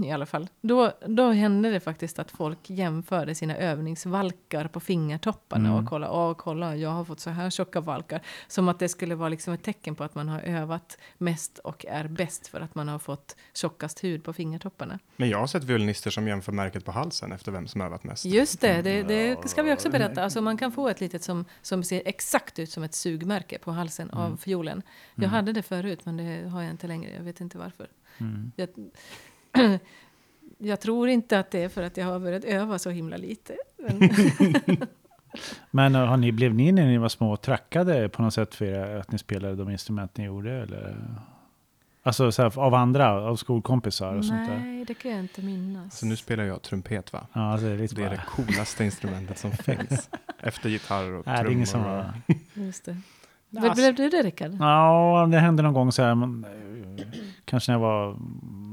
i 0.05 0.11
alla 0.11 0.25
fall. 0.25 0.49
Då, 0.61 0.91
då 1.07 1.31
hände 1.31 1.71
det 1.71 1.79
faktiskt 1.79 2.19
att 2.19 2.31
folk 2.31 2.69
jämförde 2.69 3.35
sina 3.35 3.57
övningsvalkar 3.57 4.67
på 4.67 4.79
fingertopparna. 4.79 5.69
Mm. 5.69 5.83
Och 5.83 5.89
kolla, 5.89 6.11
åh 6.11 6.33
kolla 6.33 6.75
jag 6.75 6.89
har 6.89 7.05
fått 7.05 7.19
så 7.19 7.29
här 7.29 7.49
tjocka 7.49 7.81
valkar. 7.81 8.21
Som 8.47 8.69
att 8.69 8.79
det 8.79 8.89
skulle 8.89 9.15
vara 9.15 9.29
liksom 9.29 9.53
ett 9.53 9.63
tecken 9.63 9.95
på 9.95 10.03
att 10.03 10.15
man 10.15 10.29
har 10.29 10.39
övat 10.39 10.97
mest 11.17 11.57
och 11.57 11.85
är 11.85 12.07
bäst. 12.07 12.47
För 12.47 12.61
att 12.61 12.75
man 12.75 12.87
har 12.87 12.99
fått 12.99 13.35
tjockast 13.53 14.03
hud 14.03 14.23
på 14.23 14.33
fingertopparna. 14.33 14.99
Men 15.15 15.29
jag 15.29 15.39
har 15.39 15.47
sett 15.47 15.63
violinister 15.63 16.11
som 16.11 16.27
jämför 16.27 16.51
märket 16.51 16.85
på 16.85 16.91
halsen 16.91 17.31
efter 17.31 17.51
vem 17.51 17.67
som 17.67 17.81
övat 17.81 18.03
mest. 18.03 18.25
Just 18.25 18.61
det, 18.61 18.81
det, 18.81 19.03
det 19.03 19.49
ska 19.49 19.63
vi 19.63 19.73
också 19.73 19.89
berätta. 19.89 20.23
Alltså 20.23 20.41
man 20.41 20.57
kan 20.57 20.71
få 20.71 20.89
ett 20.89 21.01
litet 21.01 21.23
som, 21.23 21.45
som 21.61 21.83
ser 21.83 22.01
exakt 22.05 22.59
ut 22.59 22.69
som 22.69 22.83
ett 22.83 22.95
sugmärke 22.95 23.57
på 23.59 23.71
halsen 23.71 24.09
av 24.09 24.37
fiolen. 24.37 24.81
Jag 25.15 25.29
hade 25.29 25.53
det 25.53 25.63
förut 25.63 26.02
men 26.05 26.17
det 26.17 26.49
har 26.49 26.61
jag 26.61 26.71
inte 26.71 26.87
längre. 26.87 27.11
Jag 27.13 27.23
vet 27.23 27.41
inte 27.41 27.57
varför. 27.57 27.87
mm. 28.17 28.51
Jag, 28.55 28.69
jag 30.57 30.79
tror 30.79 31.09
inte 31.09 31.39
att 31.39 31.51
det 31.51 31.63
är 31.63 31.69
för 31.69 31.83
att 31.83 31.97
jag 31.97 32.05
har 32.05 32.19
börjat 32.19 32.43
öva 32.43 32.79
så 32.79 32.89
himla 32.89 33.17
lite. 33.17 33.55
Men, 33.77 34.09
Men 35.71 35.95
eh, 35.95 36.05
har 36.05 36.17
ni, 36.17 36.31
blev 36.31 36.53
ni 36.53 36.71
när 36.71 36.85
ni 36.87 36.97
var 36.97 37.09
små 37.09 37.37
trackade 37.37 38.09
på 38.09 38.21
något 38.21 38.33
sätt 38.33 38.55
för 38.55 38.97
att 38.99 39.11
ni 39.11 39.17
spelade 39.17 39.55
de 39.55 39.69
instrument 39.69 40.17
ni 40.17 40.23
gjorde? 40.25 40.51
Eller? 40.51 40.95
Alltså 42.05 42.31
så 42.31 42.41
här, 42.41 42.59
av 42.59 42.73
andra, 42.73 43.21
av 43.21 43.35
skolkompisar 43.35 44.15
och 44.15 44.25
sånt 44.25 44.47
där? 44.49 44.57
nej, 44.59 44.85
det 44.85 44.93
kan 44.93 45.11
jag 45.11 45.19
inte 45.19 45.41
minnas. 45.41 45.99
Så 45.99 46.05
nu 46.05 46.15
spelar 46.15 46.43
jag 46.43 46.61
trumpet 46.61 47.13
va? 47.13 47.27
Ja, 47.33 47.51
alltså, 47.51 47.67
det 47.67 47.73
är 47.73 47.77
lite 47.77 47.95
Det 47.95 48.01
är 48.03 48.07
bara, 48.07 48.15
det 48.15 48.23
coolaste 48.27 48.85
instrumentet 48.85 49.37
som 49.37 49.51
finns. 49.63 50.09
Efter 50.39 50.69
gitarr 50.69 51.11
och 51.11 51.25
Nej, 51.27 51.35
det 51.35 51.39
är 51.39 51.43
trummor. 51.43 51.51
ingen 51.53 51.67
som 51.67 51.83
var... 51.83 52.13
Just 52.53 52.85
det. 52.85 52.97
Alltså- 53.57 53.81
Blev 53.81 53.95
du 53.95 54.09
det, 54.09 54.21
Rickard? 54.23 54.51
Ja, 54.59 55.27
det 55.31 55.39
hände 55.39 55.63
någon 55.63 55.73
gång 55.73 55.91
så 55.91 56.01
här, 56.03 56.15
men, 56.15 56.45
eh, 56.97 57.05
kanske 57.45 57.71
när 57.71 57.79
jag 57.79 57.81
var 57.85 58.17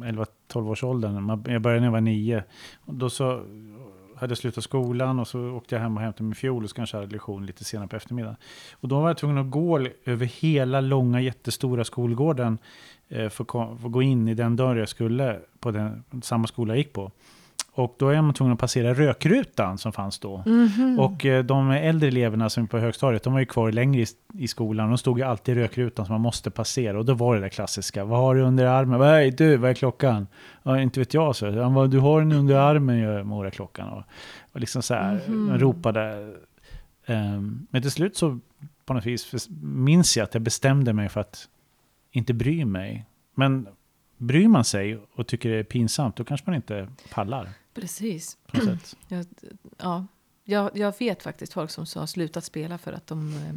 11-12 0.05 0.69
års 0.71 0.85
åldern. 0.85 1.23
Man- 1.23 1.45
Jag 1.49 1.63
började 1.63 1.81
när 1.81 1.87
jag 1.87 1.93
var 1.93 2.01
nio. 2.01 2.45
Och 2.85 2.95
då 2.95 3.11
så 3.11 3.43
hade 4.17 4.31
jag 4.31 4.39
slutat 4.39 4.65
skolan 4.65 5.19
och 5.19 5.29
så 5.29 5.51
åkte 5.51 5.75
jag 5.75 5.83
hem 5.83 5.97
och 5.97 6.03
hämtade 6.03 6.23
min 6.25 6.35
fiol 6.35 6.65
och 6.65 6.71
så 6.71 6.77
kanske 6.77 6.97
jag 6.97 7.03
hade 7.03 7.13
lektion 7.13 7.47
lite 7.47 7.65
senare 7.65 7.89
på 7.89 7.97
eftermiddagen. 7.97 8.37
Och 8.73 8.89
då 8.89 9.01
var 9.01 9.09
jag 9.09 9.17
tvungen 9.17 9.39
att 9.39 9.51
gå 9.51 9.87
över 10.05 10.27
hela 10.27 10.81
långa 10.81 11.21
jättestora 11.21 11.85
skolgården 11.85 12.59
eh, 13.09 13.29
för 13.29 13.45
att 13.63 13.93
gå 13.93 14.03
in 14.03 14.29
i 14.29 14.35
den 14.35 14.57
dörr 14.57 14.77
jag 14.77 14.89
skulle 14.89 15.41
på 15.61 15.71
den, 15.71 16.05
samma 16.23 16.47
skola 16.47 16.73
jag 16.73 16.79
gick 16.79 16.93
på. 16.93 17.11
Och 17.73 17.97
då 17.99 18.09
är 18.09 18.23
man 18.23 18.35
tvungen 18.35 18.53
att 18.55 18.61
passera 18.61 18.95
rökrutan 18.95 19.79
som 19.79 19.93
fanns 19.93 20.19
då. 20.19 20.43
Mhm. 20.47 20.99
Och 21.01 21.27
eh, 21.27 21.45
de 21.45 21.71
äldre 21.71 22.09
eleverna 22.09 22.51
som 22.51 22.67
på 22.67 22.79
högstadiet, 22.79 23.23
de 23.23 23.33
var 23.33 23.41
ju 23.41 23.47
kvar 23.47 23.73
längre 23.73 24.01
i, 24.03 24.07
i 24.35 24.49
skolan. 24.49 24.89
De 24.89 24.99
stod 24.99 25.19
ju 25.19 25.25
alltid 25.25 25.59
i 25.59 25.61
rökrutan 25.61 26.07
som 26.07 26.13
man 26.13 26.21
måste 26.21 26.51
passera. 26.51 26.99
Och 26.99 27.05
då 27.05 27.15
var 27.15 27.35
det 27.35 27.41
det 27.41 27.51
klassiska. 27.51 28.05
Vad 28.05 28.19
har 28.19 28.35
du 28.35 28.43
under 28.43 28.67
armen? 28.67 29.01
Hej 29.01 29.31
du, 29.31 29.57
vad 29.57 29.71
är 29.71 29.75
klockan? 29.75 30.27
Ja, 30.63 30.81
inte 30.81 31.01
vet 31.01 31.15
jag, 31.15 31.37
så. 31.37 31.63
Han 31.63 31.91
du 31.91 31.99
har 31.99 32.21
den 32.21 32.33
under 32.33 32.55
armen, 32.55 33.27
Mora 33.27 33.51
klockan. 33.51 33.89
Och, 33.89 34.03
och 34.53 34.61
liksom 34.61 34.83
så 34.83 34.95
här, 34.95 35.21
Mhm. 35.27 35.47
man 35.47 35.59
ropade. 35.59 36.35
Ehm, 37.07 37.67
men 37.71 37.83
till 37.83 37.91
slut 37.91 38.17
så 38.17 38.39
på 38.85 38.95
något 38.95 39.07
vis 39.07 39.49
minns 39.63 40.17
jag 40.17 40.25
att 40.25 40.35
jag 40.35 40.43
bestämde 40.43 40.93
mig 40.93 41.09
för 41.09 41.21
att 41.21 41.49
inte 42.13 42.35
bry 42.35 42.65
mig. 42.65 43.07
Men 43.35 43.67
bryr 44.21 44.49
man 44.49 44.65
sig 44.65 44.99
och 45.15 45.27
tycker 45.27 45.51
det 45.51 45.57
är 45.57 45.63
pinsamt, 45.65 46.17
då 46.17 46.25
kanske 46.25 46.47
man 46.51 46.55
inte 46.57 46.89
pallar 47.11 47.49
Precis. 47.75 48.39
på 48.47 48.57
något 48.57 48.87
sätt. 48.87 48.97
Jag, 49.09 49.27
ja, 49.79 50.07
jag, 50.45 50.71
jag 50.77 50.95
vet 50.99 51.23
faktiskt 51.23 51.53
folk 51.53 51.71
som 51.71 51.87
har 51.95 52.07
slutat 52.07 52.45
spela 52.45 52.79
för 52.79 52.93
att 52.93 53.07
de 53.07 53.35
eh, 53.35 53.55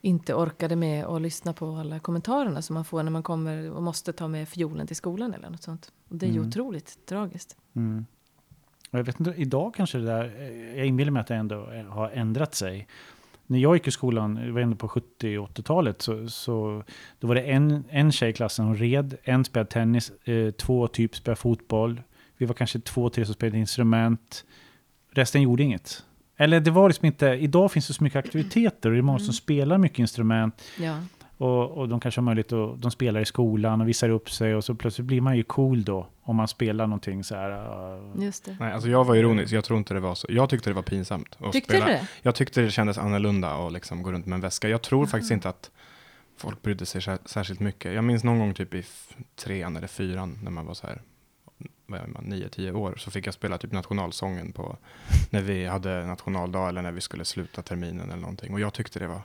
inte 0.00 0.34
orkade 0.34 0.76
med 0.76 1.04
att 1.04 1.22
lyssna 1.22 1.52
på 1.52 1.76
alla 1.76 2.00
kommentarerna 2.00 2.62
som 2.62 2.74
man 2.74 2.84
får 2.84 3.02
när 3.02 3.10
man 3.10 3.22
kommer 3.22 3.70
och 3.70 3.82
måste 3.82 4.12
ta 4.12 4.28
med 4.28 4.48
fiolen 4.48 4.86
till 4.86 4.96
skolan 4.96 5.34
eller 5.34 5.50
något 5.50 5.62
sånt. 5.62 5.92
Och 6.08 6.16
det 6.16 6.26
är 6.26 6.30
ju 6.30 6.36
Mm. 6.36 6.48
otroligt 6.48 7.06
tragiskt. 7.06 7.56
Mm. 7.76 8.06
Och 8.90 8.98
jag 8.98 9.04
vet 9.04 9.20
inte, 9.20 9.34
idag 9.36 9.74
kanske 9.74 9.98
det 9.98 10.04
där, 10.06 10.24
eh, 10.40 10.76
jag 10.78 10.86
inbillar 10.86 11.10
mig 11.10 11.20
att 11.20 11.26
det 11.26 11.34
ändå 11.34 11.70
eh, 11.70 11.84
har 11.84 12.10
ändrat 12.10 12.54
sig. 12.54 12.86
När 13.50 13.58
jag 13.58 13.76
gick 13.76 13.88
i 13.88 13.90
skolan, 13.90 14.54
var 14.54 14.60
ändå 14.60 14.76
på 14.76 14.88
70 14.88 15.38
och 15.38 15.48
80-talet, 15.48 16.02
så, 16.02 16.28
så 16.28 16.84
då 17.18 17.26
var 17.26 17.34
det 17.34 17.40
en, 17.40 17.84
en 17.88 18.12
tjej 18.12 18.30
i 18.30 18.32
klassen, 18.32 18.64
hon 18.64 18.76
red, 18.76 19.16
en 19.22 19.44
spelade 19.44 19.70
tennis, 19.70 20.12
eh, 20.24 20.50
två 20.50 20.86
typ 20.86 21.16
spelade 21.16 21.40
fotboll. 21.40 22.02
Vi 22.36 22.46
var 22.46 22.54
kanske 22.54 22.80
två, 22.80 23.10
tre 23.10 23.24
som 23.24 23.34
spelade 23.34 23.58
instrument. 23.58 24.44
Resten 25.12 25.42
gjorde 25.42 25.62
inget. 25.62 26.04
Eller 26.36 26.60
det 26.60 26.70
var 26.70 26.88
liksom 26.88 27.06
inte, 27.06 27.26
idag 27.26 27.72
finns 27.72 27.86
det 27.86 27.94
så 27.94 28.04
mycket 28.04 28.18
aktiviteter 28.18 28.88
och 28.88 28.94
det 28.94 29.00
är 29.00 29.02
många 29.02 29.18
som 29.18 29.34
spelar 29.34 29.78
mycket 29.78 29.98
instrument. 29.98 30.62
Ja, 30.78 30.98
Och, 31.40 31.70
och 31.70 31.88
de 31.88 32.00
kanske 32.00 32.20
har 32.20 32.24
möjlighet 32.24 32.52
att, 32.52 32.82
de 32.82 32.90
spelar 32.90 33.20
i 33.20 33.24
skolan 33.24 33.80
och 33.80 33.88
visar 33.88 34.08
upp 34.08 34.30
sig 34.30 34.54
och 34.54 34.64
så 34.64 34.74
plötsligt 34.74 35.06
blir 35.06 35.20
man 35.20 35.36
ju 35.36 35.42
cool 35.42 35.84
då 35.84 36.06
om 36.22 36.36
man 36.36 36.48
spelar 36.48 36.86
någonting 36.86 37.24
så 37.24 37.34
här. 37.34 37.50
uh, 37.96 38.24
just 38.24 38.44
det. 38.44 38.56
Nej, 38.60 38.72
alltså 38.72 38.88
jag 38.88 39.04
var 39.04 39.16
ironisk. 39.16 39.52
Jag 39.52 39.64
tror 39.64 39.78
inte 39.78 39.94
det 39.94 40.00
var 40.00 40.14
så. 40.14 40.26
Jag 40.30 40.50
tyckte 40.50 40.70
det 40.70 40.74
var 40.74 40.82
pinsamt 40.82 41.36
att 41.38 41.52
Tyckte 41.52 41.70
spela. 41.70 41.86
du 41.86 41.92
det? 41.92 42.08
Jag 42.22 42.34
tyckte 42.34 42.60
det 42.60 42.70
kändes 42.70 42.98
annorlunda 42.98 43.50
att 43.66 43.72
liksom 43.72 44.02
gå 44.02 44.12
runt 44.12 44.26
med 44.26 44.34
en 44.34 44.40
väska. 44.40 44.68
Jag 44.68 44.82
tror 44.82 45.06
faktiskt 45.06 45.32
inte 45.32 45.48
att 45.48 45.70
folk 46.36 46.62
brydde 46.62 46.86
sig 46.86 47.00
sär- 47.00 47.18
särskilt 47.24 47.60
mycket. 47.60 47.94
Jag 47.94 48.04
minns 48.04 48.24
någon 48.24 48.38
gång 48.38 48.54
typ 48.54 48.74
i 48.74 48.84
trean 49.36 49.76
eller 49.76 49.88
fyran 49.88 50.38
när 50.42 50.50
man 50.50 50.66
var 50.66 50.74
så 50.74 50.86
här 50.86 51.02
vad 51.86 52.00
är 52.00 52.06
man, 52.06 52.24
nio, 52.24 52.48
tio 52.48 52.72
år 52.72 52.94
så 52.96 53.10
fick 53.10 53.26
jag 53.26 53.34
spela 53.34 53.58
typ 53.58 53.72
nationalsången 53.72 54.52
på 54.52 54.76
när 55.30 55.42
vi 55.42 55.66
hade 55.66 56.06
nationaldag 56.06 56.68
eller 56.68 56.82
när 56.82 56.92
vi 56.92 57.00
skulle 57.00 57.24
sluta 57.24 57.62
terminen 57.62 58.10
eller 58.10 58.20
någonting. 58.20 58.52
Och 58.52 58.60
jag 58.60 58.74
tyckte 58.74 58.98
det 58.98 59.06
var 59.06 59.22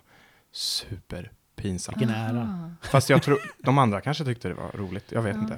superpinsamt. 1.56 1.98
Vilken 1.98 2.16
ära. 2.16 2.72
Fast 2.82 3.10
jag 3.10 3.22
tror, 3.24 3.40
de 3.64 3.78
andra 3.78 4.02
kanske 4.02 4.26
tyckte 4.26 4.48
det 4.48 4.54
var 4.54 4.72
roligt. 4.74 5.06
Jag 5.12 5.22
vet 5.22 5.36
Ja. 5.36 5.42
inte. 5.42 5.58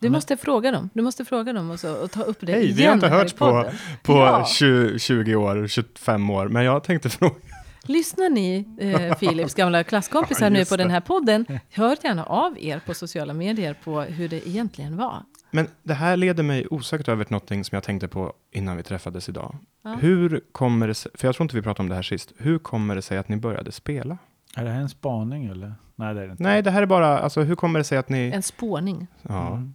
Du 0.00 0.10
måste 0.10 0.36
fråga 0.36 0.70
dem. 0.70 0.90
Du 0.94 1.02
måste 1.02 1.24
fråga 1.24 1.52
dem 1.52 1.70
och, 1.70 1.80
så, 1.80 1.94
och 1.94 2.10
ta 2.10 2.22
upp 2.22 2.36
det 2.40 2.52
Hej, 2.52 2.64
igen 2.64 2.76
vi 2.76 2.84
har 2.86 2.94
inte 2.94 3.08
hörts 3.08 3.32
på, 3.32 3.70
på 4.02 4.12
Ja. 4.12 4.46
20, 4.46 4.98
20 4.98 5.34
år, 5.34 5.66
25 5.66 6.30
år, 6.30 6.48
men 6.48 6.64
jag 6.64 6.84
tänkte 6.84 7.08
fråga. 7.10 7.34
Lyssnar 7.82 8.30
ni, 8.30 8.64
eh, 8.80 9.14
Philips 9.18 9.54
gamla 9.54 9.84
klasskompisar, 9.84 10.46
Ja, 10.46 10.50
nu 10.50 10.64
på 10.64 10.76
den 10.76 10.86
det. 10.88 10.92
här 10.92 11.00
podden, 11.00 11.46
hör 11.70 11.96
gärna 12.04 12.24
av 12.24 12.58
er 12.58 12.80
på 12.86 12.94
sociala 12.94 13.34
medier 13.34 13.74
på 13.84 14.00
hur 14.00 14.28
det 14.28 14.48
egentligen 14.48 14.96
var. 14.96 15.22
Men 15.50 15.68
det 15.82 15.94
här 15.94 16.16
leder 16.16 16.42
mig 16.42 16.66
osökt 16.70 17.08
över 17.08 17.24
till 17.24 17.32
någonting 17.32 17.64
som 17.64 17.76
jag 17.76 17.82
tänkte 17.82 18.08
på 18.08 18.32
innan 18.52 18.76
vi 18.76 18.82
träffades 18.82 19.28
idag. 19.28 19.56
Ja. 19.82 19.94
Hur 20.00 20.40
kommer 20.52 20.88
det 20.88 20.94
sig, 20.94 21.12
för 21.14 21.28
jag 21.28 21.34
tror 21.34 21.44
inte 21.44 21.56
vi 21.56 21.62
pratade 21.62 21.82
om 21.82 21.88
det 21.88 21.94
här 21.94 22.02
sist, 22.02 22.32
hur 22.38 22.58
kommer 22.58 22.94
det 22.94 23.02
sig 23.02 23.18
att 23.18 23.28
ni 23.28 23.36
började 23.36 23.72
spela? 23.72 24.18
Är 24.56 24.64
det 24.64 24.70
här 24.70 24.80
en 24.80 24.88
spaning 24.88 25.44
eller? 25.46 25.74
Nej, 25.96 26.14
det 26.14 26.20
är 26.22 26.26
det 26.26 26.30
inte. 26.30 26.42
Nej, 26.42 26.62
det 26.62 26.70
här 26.70 26.82
är 26.82 26.86
bara, 26.86 27.18
alltså 27.18 27.42
hur 27.42 27.54
kommer 27.54 27.80
det 27.80 27.84
sig 27.84 27.98
att 27.98 28.08
ni, 28.08 28.30
En 28.34 28.42
spåning. 28.42 29.06
ja, 29.22 29.48
Mm. 29.48 29.74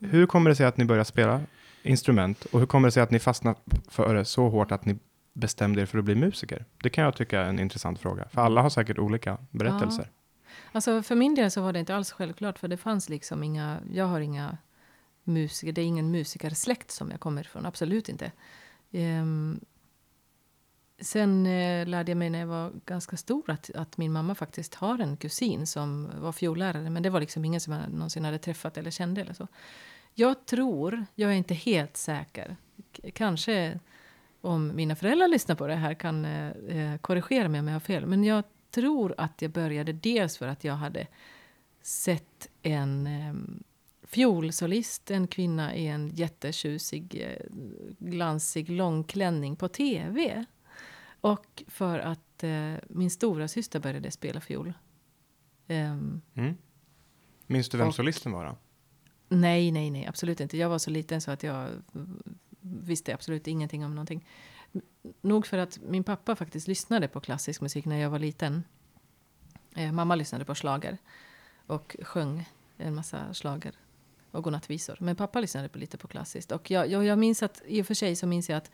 hur 0.00 0.26
kommer 0.26 0.50
det 0.50 0.56
sig 0.56 0.66
att 0.66 0.76
ni 0.76 0.84
började 0.84 1.04
spela 1.04 1.40
instrument 1.82 2.44
och 2.44 2.58
hur 2.60 2.66
kommer 2.66 2.88
det 2.88 2.92
sig 2.92 3.02
att 3.02 3.10
ni 3.10 3.18
fastnade 3.18 3.58
för 3.88 4.14
det 4.14 4.24
så 4.24 4.48
hårt 4.48 4.72
att 4.72 4.84
ni 4.84 4.98
bestämde 5.32 5.82
er 5.82 5.86
för 5.86 5.98
att 5.98 6.04
bli 6.04 6.14
musiker? 6.14 6.64
Det 6.82 6.90
kan 6.90 7.04
jag 7.04 7.16
tycka 7.16 7.40
är 7.40 7.44
en 7.48 7.58
intressant 7.58 7.98
fråga, 8.00 8.28
för 8.28 8.42
alla 8.42 8.62
har 8.62 8.70
säkert 8.70 8.98
olika 8.98 9.38
berättelser. 9.50 10.10
Alltså 10.72 11.02
för 11.02 11.14
min 11.14 11.34
del 11.34 11.50
så 11.50 11.62
var 11.62 11.72
det 11.72 11.78
inte 11.78 11.96
alls 11.96 12.12
självklart, 12.12 12.58
för 12.58 12.68
det 12.68 12.76
fanns 12.76 13.08
liksom 13.08 13.42
inga, 13.42 13.78
jag 13.92 14.06
har 14.06 14.20
inga 14.20 14.58
musiker, 15.24 15.72
det 15.72 15.80
är 15.80 15.86
ingen 15.86 16.10
musikersläkt 16.10 16.90
som 16.90 17.10
jag 17.10 17.20
kommer 17.20 17.40
ifrån, 17.42 17.66
absolut 17.66 18.08
inte. 18.08 18.32
Ehm, 18.92 19.60
sen 21.02 21.46
eh, 21.46 21.86
lärde 21.86 22.10
jag 22.10 22.18
mig 22.18 22.30
när 22.30 22.38
jag 22.38 22.46
var 22.46 22.72
ganska 22.86 23.16
stor 23.16 23.50
att, 23.50 23.70
att 23.74 23.98
min 23.98 24.12
mamma 24.12 24.34
faktiskt 24.34 24.74
har 24.74 24.98
en 24.98 25.16
kusin 25.16 25.66
som 25.66 26.10
var 26.18 26.32
fiollärare, 26.32 26.90
men 26.90 27.02
det 27.02 27.10
var 27.10 27.20
liksom 27.20 27.44
ingen 27.44 27.60
som 27.60 27.72
jag 27.72 27.92
någonsin 27.92 28.24
hade 28.24 28.38
träffat 28.38 28.76
eller 28.76 28.90
kände 28.90 29.20
eller 29.20 29.34
så. 29.34 29.48
Jag 30.14 30.46
tror, 30.46 31.06
jag 31.14 31.30
är 31.30 31.34
inte 31.34 31.54
helt 31.54 31.96
säker, 31.96 32.56
K- 32.96 33.08
kanske 33.14 33.80
om 34.40 34.76
mina 34.76 34.96
föräldrar 34.96 35.28
lyssnar 35.28 35.54
på 35.54 35.66
det 35.66 35.74
här 35.74 35.94
kan 35.94 36.24
eh, 36.24 36.48
eh 36.48 36.98
korrigera 36.98 37.48
mig 37.48 37.60
om 37.60 37.68
jag 37.68 37.74
har 37.74 37.80
fel, 37.80 38.06
men 38.06 38.24
jag 38.24 38.44
tror 38.70 39.14
att 39.18 39.42
jag 39.42 39.50
började 39.50 39.92
dels 39.92 40.38
för 40.38 40.46
att 40.46 40.64
jag 40.64 40.74
hade 40.74 41.06
sett 41.82 42.48
en 42.62 43.06
eh, 43.06 43.34
fiolsolist, 44.02 45.10
en 45.10 45.26
kvinna 45.26 45.74
i 45.74 45.86
en 45.86 46.08
jättetjusig, 46.08 47.22
eh, 47.28 47.46
glansig 47.98 48.70
långklänning 48.70 49.56
på 49.56 49.68
tv. 49.68 50.44
Och 51.22 51.62
för 51.66 51.98
att 51.98 52.44
eh, 52.44 52.74
min 52.88 53.10
stora 53.10 53.48
syster 53.48 53.80
började 53.80 54.10
spela 54.10 54.40
fiol. 54.40 54.72
Ehm, 55.68 56.20
Mm. 56.34 56.54
Minns 57.46 57.68
du 57.68 57.78
vem 57.78 57.88
Och- 57.88 57.94
solisten 57.94 58.32
var 58.32 58.44
då? 58.44 58.56
nej, 59.28 59.70
nej, 59.72 59.90
nej, 59.90 60.06
absolut 60.06 60.40
inte. 60.40 60.56
Jag 60.56 60.68
var 60.68 60.78
så 60.78 60.90
liten 60.90 61.20
så 61.20 61.30
att 61.30 61.42
jag 61.42 61.68
visste 62.60 63.14
absolut 63.14 63.46
ingenting 63.46 63.84
om 63.84 63.94
någonting. 63.94 64.26
Nog 65.20 65.46
för 65.46 65.58
att 65.58 65.78
min 65.82 66.04
pappa 66.04 66.36
faktiskt 66.36 66.68
lyssnade 66.68 67.08
på 67.08 67.20
klassisk 67.20 67.60
musik 67.60 67.84
när 67.84 67.96
jag 67.96 68.10
var 68.10 68.18
liten. 68.18 68.64
Eh, 69.76 69.92
mamma 69.92 70.14
lyssnade 70.14 70.44
på 70.44 70.54
slager 70.54 70.98
och 71.66 71.96
sjöng 72.02 72.48
en 72.76 72.94
massa 72.94 73.34
slager 73.34 73.74
och 74.30 74.44
godnattvisor. 74.44 74.96
Men 75.00 75.16
pappa 75.16 75.40
lyssnade 75.40 75.68
på 75.68 75.78
lite 75.78 75.98
på 75.98 76.08
klassiskt. 76.08 76.52
Och 76.52 76.70
jag, 76.70 76.90
jag, 76.90 77.04
jag 77.04 77.18
minns 77.18 77.42
att, 77.42 77.62
i 77.66 77.82
och 77.82 77.86
för 77.86 77.94
sig 77.94 78.16
så 78.16 78.26
minns 78.26 78.48
jag 78.48 78.56
att 78.56 78.70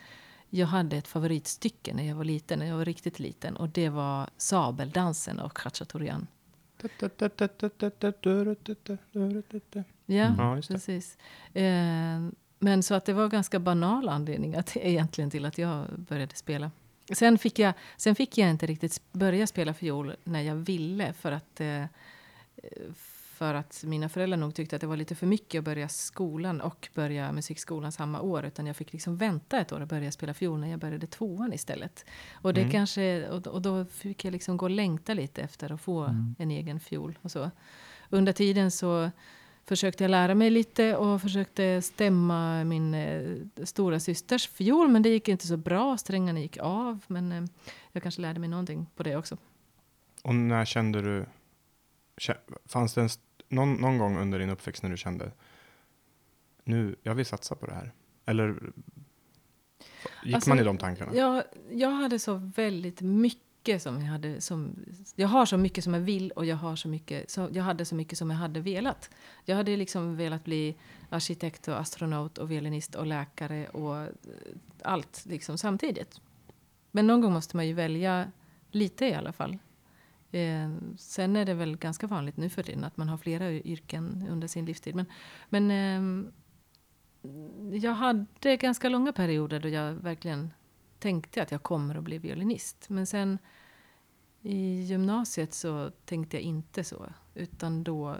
jag 0.50 0.66
hade 0.66 0.96
ett 0.96 1.08
favoritstycke 1.08 1.94
när 1.94 2.02
jag 2.02 2.16
var 2.16 2.24
liten, 2.24 2.58
när 2.58 2.66
jag 2.66 2.76
var 2.76 2.84
riktigt 2.84 3.18
liten. 3.18 3.56
Och 3.56 3.68
det 3.68 3.88
var 3.88 4.30
Sabeldansen 4.36 5.38
och 5.38 5.56
Khachaturian. 5.56 6.26
Ja, 10.06 10.54
det. 10.54 10.68
precis. 10.68 11.18
Eh, 11.54 12.28
men 12.58 12.82
så 12.82 12.94
att 12.94 13.04
det 13.04 13.12
var 13.12 13.28
ganska 13.28 13.58
banal 13.58 14.08
anledning 14.08 14.54
att, 14.54 14.76
egentligen 14.80 15.30
till 15.30 15.44
att 15.44 15.58
jag 15.58 15.84
började 15.96 16.34
spela. 16.34 16.70
Sen 17.12 17.38
fick 17.38 17.58
jag, 17.58 17.74
sen 17.96 18.14
fick 18.14 18.38
jag 18.38 18.50
inte 18.50 18.66
riktigt 18.66 19.02
börja 19.12 19.46
spela 19.46 19.74
fiol 19.74 20.14
när 20.24 20.40
jag 20.40 20.54
ville 20.54 21.12
för 21.12 21.32
att, 21.32 21.60
eh, 21.60 21.84
för 23.38 23.54
att 23.54 23.82
mina 23.86 24.08
föräldrar 24.08 24.36
nog 24.36 24.54
tyckte 24.54 24.76
att 24.76 24.80
det 24.80 24.86
var 24.86 24.96
lite 24.96 25.14
för 25.14 25.26
mycket 25.26 25.58
att 25.58 25.64
börja 25.64 25.88
skolan 25.88 26.60
och 26.60 26.88
börja 26.94 27.32
musikskolan 27.32 27.92
samma 27.92 28.20
år. 28.20 28.44
Utan 28.44 28.66
jag 28.66 28.76
fick 28.76 28.92
liksom 28.92 29.16
vänta 29.16 29.60
ett 29.60 29.72
år 29.72 29.80
och 29.80 29.88
börja 29.88 30.12
spela 30.12 30.34
fiol 30.34 30.60
när 30.60 30.68
jag 30.70 30.80
började 30.80 31.06
tvåan 31.06 31.52
istället. 31.52 32.04
Och, 32.32 32.54
det 32.54 32.60
Mm. 32.60 32.72
kanske, 32.72 33.28
och, 33.28 33.46
och 33.46 33.62
då 33.62 33.84
fick 33.84 34.24
jag 34.24 34.32
liksom 34.32 34.56
gå 34.56 34.66
och 34.66 34.70
längta 34.70 35.14
lite 35.14 35.42
efter 35.42 35.72
att 35.72 35.80
få 35.80 36.04
Mm. 36.04 36.34
en 36.38 36.50
egen 36.50 36.80
fiol. 36.80 37.18
Och 37.22 37.30
så. 37.30 37.50
Under 38.10 38.32
tiden 38.32 38.70
så 38.70 39.10
försökte 39.64 40.04
jag 40.04 40.10
lära 40.10 40.34
mig 40.34 40.50
lite 40.50 40.96
och 40.96 41.22
försökte 41.22 41.82
stämma 41.82 42.64
min 42.64 42.94
eh, 42.94 43.36
stora 43.64 44.00
systers 44.00 44.48
fiol. 44.48 44.88
Men 44.88 45.02
det 45.02 45.08
gick 45.08 45.28
inte 45.28 45.46
så 45.46 45.56
bra. 45.56 45.96
Strängarna 45.98 46.40
gick 46.40 46.58
av. 46.60 47.04
Men 47.06 47.32
eh, 47.32 47.44
jag 47.92 48.02
kanske 48.02 48.20
lärde 48.20 48.40
mig 48.40 48.48
någonting 48.48 48.86
på 48.96 49.02
det 49.02 49.16
också. 49.16 49.36
Och 50.22 50.34
när 50.34 50.64
kände 50.64 51.02
du, 51.02 51.26
fanns 52.66 52.94
det 52.94 53.00
en, 53.02 53.08
någon, 53.48 53.74
någon 53.74 53.98
gång 53.98 54.18
under 54.18 54.38
din 54.38 54.50
uppväxt 54.50 54.82
när 54.82 54.90
du 54.90 54.96
kände, 54.96 55.32
nu, 56.64 56.96
jag 57.02 57.14
vill 57.14 57.26
satsa 57.26 57.54
på 57.54 57.66
det 57.66 57.74
här? 57.74 57.92
Eller 58.26 58.72
gick 60.24 60.34
Alltså, 60.34 60.50
man 60.50 60.58
i 60.58 60.62
de 60.62 60.78
tankarna? 60.78 61.14
Jag, 61.14 61.42
jag 61.70 61.90
hade 61.90 62.18
så 62.18 62.34
väldigt 62.34 63.00
mycket 63.00 63.82
som 63.82 64.00
jag 64.00 64.06
hade. 64.06 64.40
Som, 64.40 64.76
jag 65.14 65.28
har 65.28 65.46
så 65.46 65.56
mycket 65.56 65.84
som 65.84 65.94
jag 65.94 66.00
vill 66.00 66.30
och 66.30 66.44
jag, 66.44 66.56
har 66.56 66.76
så 66.76 66.88
mycket, 66.88 67.30
så, 67.30 67.48
jag 67.52 67.64
hade 67.64 67.84
så 67.84 67.94
mycket 67.94 68.18
som 68.18 68.30
jag 68.30 68.36
hade 68.36 68.60
velat. 68.60 69.10
Jag 69.44 69.56
hade 69.56 69.76
liksom 69.76 70.16
velat 70.16 70.44
bli 70.44 70.76
arkitekt 71.10 71.68
och 71.68 71.80
astronaut 71.80 72.38
och 72.38 72.50
violinist 72.50 72.94
och 72.94 73.06
läkare 73.06 73.68
och 73.68 73.96
eh, 73.96 74.08
allt 74.82 75.26
liksom 75.26 75.58
samtidigt. 75.58 76.20
Men 76.90 77.06
någon 77.06 77.20
gång 77.20 77.32
måste 77.32 77.56
man 77.56 77.66
ju 77.66 77.72
välja 77.72 78.32
lite 78.70 79.06
i 79.06 79.14
alla 79.14 79.32
fall. 79.32 79.58
Eh, 80.30 80.70
sen 80.96 81.36
är 81.36 81.44
det 81.44 81.54
väl 81.54 81.76
ganska 81.76 82.06
vanligt 82.06 82.36
nu 82.36 82.48
för 82.48 82.62
tiden 82.62 82.84
att 82.84 82.96
man 82.96 83.08
har 83.08 83.18
flera 83.18 83.52
yrken 83.52 84.26
under 84.30 84.48
sin 84.48 84.64
livstid. 84.64 84.94
Men, 84.94 85.06
men 85.48 85.70
ehm, 85.70 86.32
jag 87.72 87.92
hade 87.92 88.56
ganska 88.56 88.88
långa 88.88 89.12
perioder 89.12 89.60
då 89.60 89.68
jag 89.68 89.94
verkligen 89.94 90.50
tänkte 90.98 91.42
att 91.42 91.50
jag 91.50 91.62
kommer 91.62 91.94
att 91.94 92.04
bli 92.04 92.18
violinist. 92.18 92.88
Men 92.88 93.06
sen 93.06 93.38
i 94.42 94.80
gymnasiet 94.80 95.54
så 95.54 95.90
tänkte 96.04 96.36
jag 96.36 96.42
inte 96.42 96.84
så. 96.84 97.12
Utan 97.34 97.84
då 97.84 98.16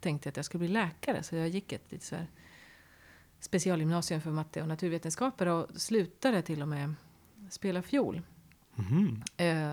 tänkte 0.00 0.26
jag 0.26 0.32
att 0.32 0.36
jag 0.36 0.44
skulle 0.44 0.58
bli 0.58 0.68
läkare. 0.68 1.22
Så 1.22 1.36
jag 1.36 1.48
gick 1.48 1.72
ett 1.72 1.92
lite 1.92 2.06
så 2.06 2.16
här 2.16 2.26
specialgymnasium 3.40 4.20
för 4.20 4.30
matte 4.30 4.62
och 4.62 4.68
naturvetenskaper 4.68 5.46
och 5.46 5.66
slutade 5.76 6.42
till 6.42 6.62
och 6.62 6.68
med 6.68 6.94
spela 7.50 7.82
fiol. 7.82 8.22
Mhm. 8.74 9.22
Eh, 9.36 9.72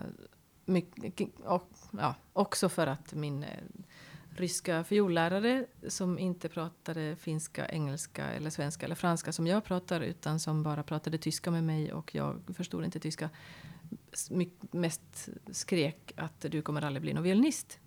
mycket, 0.68 1.30
och, 1.44 1.70
ja, 1.92 2.16
också 2.34 2.70
för 2.70 2.88
att 2.88 3.14
min 3.14 3.44
eh, 3.44 3.50
ryska 4.30 4.84
fiollärare 4.84 5.66
som 5.88 6.20
inte 6.20 6.50
pratade 6.50 7.16
finska, 7.16 7.70
engelska 7.70 8.26
eller 8.26 8.50
svenska 8.50 8.86
eller 8.86 8.96
franska 8.96 9.32
som 9.32 9.48
jag 9.48 9.64
pratar 9.64 10.02
utan 10.02 10.40
som 10.40 10.64
bara 10.64 10.84
pratade 10.84 11.18
tyska 11.18 11.52
med 11.52 11.64
mig 11.64 11.94
och 11.94 12.16
jag 12.16 12.42
förstod 12.54 12.86
inte 12.86 13.00
tyska 13.00 13.30
mest 14.72 15.30
skrek 15.52 16.12
att 16.16 16.46
du 16.50 16.62
kommer 16.62 16.82
aldrig 16.82 17.02
bli 17.02 17.14
någon 17.14 17.24
violinist. 17.24 17.80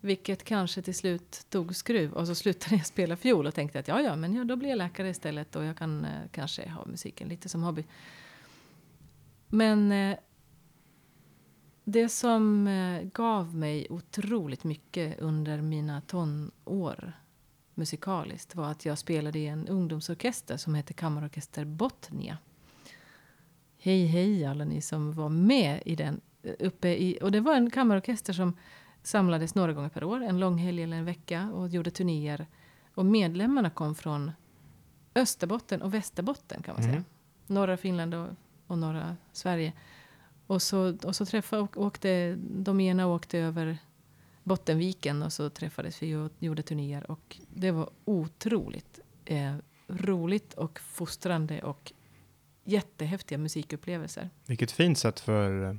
Vilket 0.00 0.44
kanske 0.44 0.82
till 0.82 0.94
slut 0.94 1.46
tog 1.48 1.76
skruv 1.76 2.12
och 2.12 2.26
så 2.26 2.34
slutade 2.34 2.76
jag 2.76 2.86
spela 2.86 3.16
fiol 3.16 3.46
och 3.46 3.54
tänkte 3.54 3.78
att 3.78 3.88
ja, 3.88 4.00
ja, 4.00 4.16
men 4.16 4.34
ja, 4.34 4.44
då 4.44 4.56
blir 4.56 4.68
jag 4.68 4.78
läkare 4.78 5.08
istället 5.08 5.56
och 5.56 5.64
jag 5.64 5.76
kan 5.76 6.04
eh, 6.04 6.10
kanske 6.32 6.68
ha 6.68 6.86
musiken 6.86 7.28
lite 7.28 7.48
som 7.48 7.62
hobby. 7.62 7.84
Men 9.48 9.92
eh, 9.92 10.16
det 11.84 12.08
som 12.08 12.66
eh, 12.66 13.02
gav 13.02 13.54
mig 13.56 13.86
otroligt 13.90 14.64
mycket 14.64 15.20
under 15.20 15.60
mina 15.60 16.00
tonår 16.00 17.12
musikaliskt 17.74 18.54
var 18.54 18.70
att 18.70 18.84
jag 18.84 18.98
spelade 18.98 19.38
i 19.38 19.46
en 19.46 19.68
ungdomsorkester 19.68 20.56
som 20.56 20.74
hette 20.74 20.92
Kammarorkester 20.92 21.64
Botnia. 21.64 22.38
Hej, 23.78 24.06
hej 24.06 24.44
alla 24.46 24.64
ni 24.64 24.80
som 24.80 25.12
var 25.12 25.28
med 25.28 25.82
i 25.86 25.96
den. 25.96 26.20
eh, 26.42 26.54
Uppe 26.58 26.88
i, 26.88 27.18
och 27.22 27.32
det 27.32 27.40
var 27.40 27.54
en 27.54 27.70
kammarorkester 27.70 28.32
som 28.32 28.56
samlades 29.02 29.54
några 29.54 29.72
gånger 29.72 29.88
per 29.88 30.04
år, 30.04 30.22
en 30.22 30.40
långhelg 30.40 30.82
eller 30.82 30.96
en 30.96 31.04
vecka 31.04 31.50
och 31.52 31.68
gjorde 31.68 31.90
turnéer. 31.90 32.46
Och 32.94 33.06
medlemmarna 33.06 33.70
kom 33.70 33.94
från 33.94 34.32
Österbotten 35.14 35.82
och 35.82 35.94
Västerbotten 35.94 36.62
kan 36.62 36.74
man 36.74 36.82
säga. 36.82 36.94
Mhm. 36.94 37.04
Norra 37.46 37.76
Finland 37.76 38.14
och, 38.14 38.28
och 38.66 38.78
norra 38.78 39.16
Sverige. 39.32 39.72
Och 40.54 40.62
så, 40.62 40.96
och 41.04 41.16
så 41.16 41.26
träffade, 41.26 41.62
och- 41.62 41.76
åkte, 41.76 42.34
de 42.40 42.80
ena 42.80 43.06
åkte 43.06 43.38
över 43.38 43.78
Bottenviken 44.42 45.22
och 45.22 45.32
så 45.32 45.50
träffades 45.50 46.02
vi 46.02 46.14
och 46.14 46.32
gjorde 46.38 46.62
turnéer. 46.62 47.10
Och 47.10 47.36
det 47.54 47.70
var 47.70 47.90
otroligt 48.04 49.00
eh, 49.24 49.56
roligt 49.88 50.54
och 50.54 50.80
fostrande 50.80 51.62
och 51.62 51.92
jättehäftiga 52.64 53.38
musikupplevelser. 53.38 54.30
Vilket 54.46 54.70
fint 54.70 54.98
sätt 54.98 55.20
för 55.20 55.64
eh, 55.70 55.76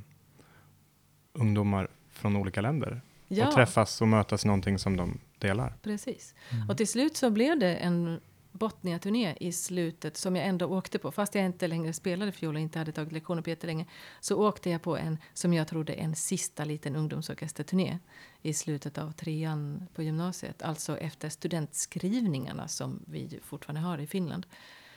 ungdomar 1.33 1.87
från 2.11 2.35
olika 2.35 2.61
länder 2.61 3.01
Ja, 3.27 3.47
att 3.47 3.55
träffas 3.55 4.01
och 4.01 4.07
mötas 4.07 4.45
i 4.45 4.47
någonting 4.47 4.79
som 4.79 4.97
de 4.97 5.19
delar. 5.39 5.75
precis. 5.81 6.35
Mm. 6.51 6.69
Och 6.69 6.77
till 6.77 6.87
slut 6.87 7.17
så 7.17 7.29
blev 7.29 7.59
det 7.59 7.75
en 7.75 8.19
Botnia-turné 8.55 9.35
i 9.39 9.51
slutet 9.51 10.17
som 10.17 10.35
jag 10.35 10.47
ändå 10.47 10.65
åkte 10.65 10.99
på. 10.99 11.11
Fast 11.11 11.35
jag 11.35 11.45
inte 11.45 11.67
längre 11.67 11.93
spelade 11.93 12.31
fiol 12.31 12.55
och 12.55 12.61
inte 12.61 12.79
hade 12.79 12.91
tagit 12.91 13.11
lektioner 13.11 13.41
på 13.41 13.49
jättelänge. 13.49 13.85
Så 14.19 14.47
åkte 14.47 14.69
jag 14.69 14.81
på 14.81 14.97
en, 14.97 15.17
som 15.33 15.53
jag 15.53 15.67
trodde, 15.67 15.93
en 15.93 16.15
sista 16.15 16.65
liten 16.65 16.95
ungdomsorkesterturné 16.95 17.99
i 18.41 18.53
slutet 18.53 18.97
av 18.97 19.11
trean 19.11 19.87
på 19.93 20.03
gymnasiet. 20.03 20.61
Alltså 20.61 20.97
efter 20.97 21.29
studentskrivningarna 21.29 22.67
som 22.67 23.03
vi 23.07 23.39
fortfarande 23.43 23.81
har 23.81 23.97
i 23.97 24.07
Finland. 24.07 24.45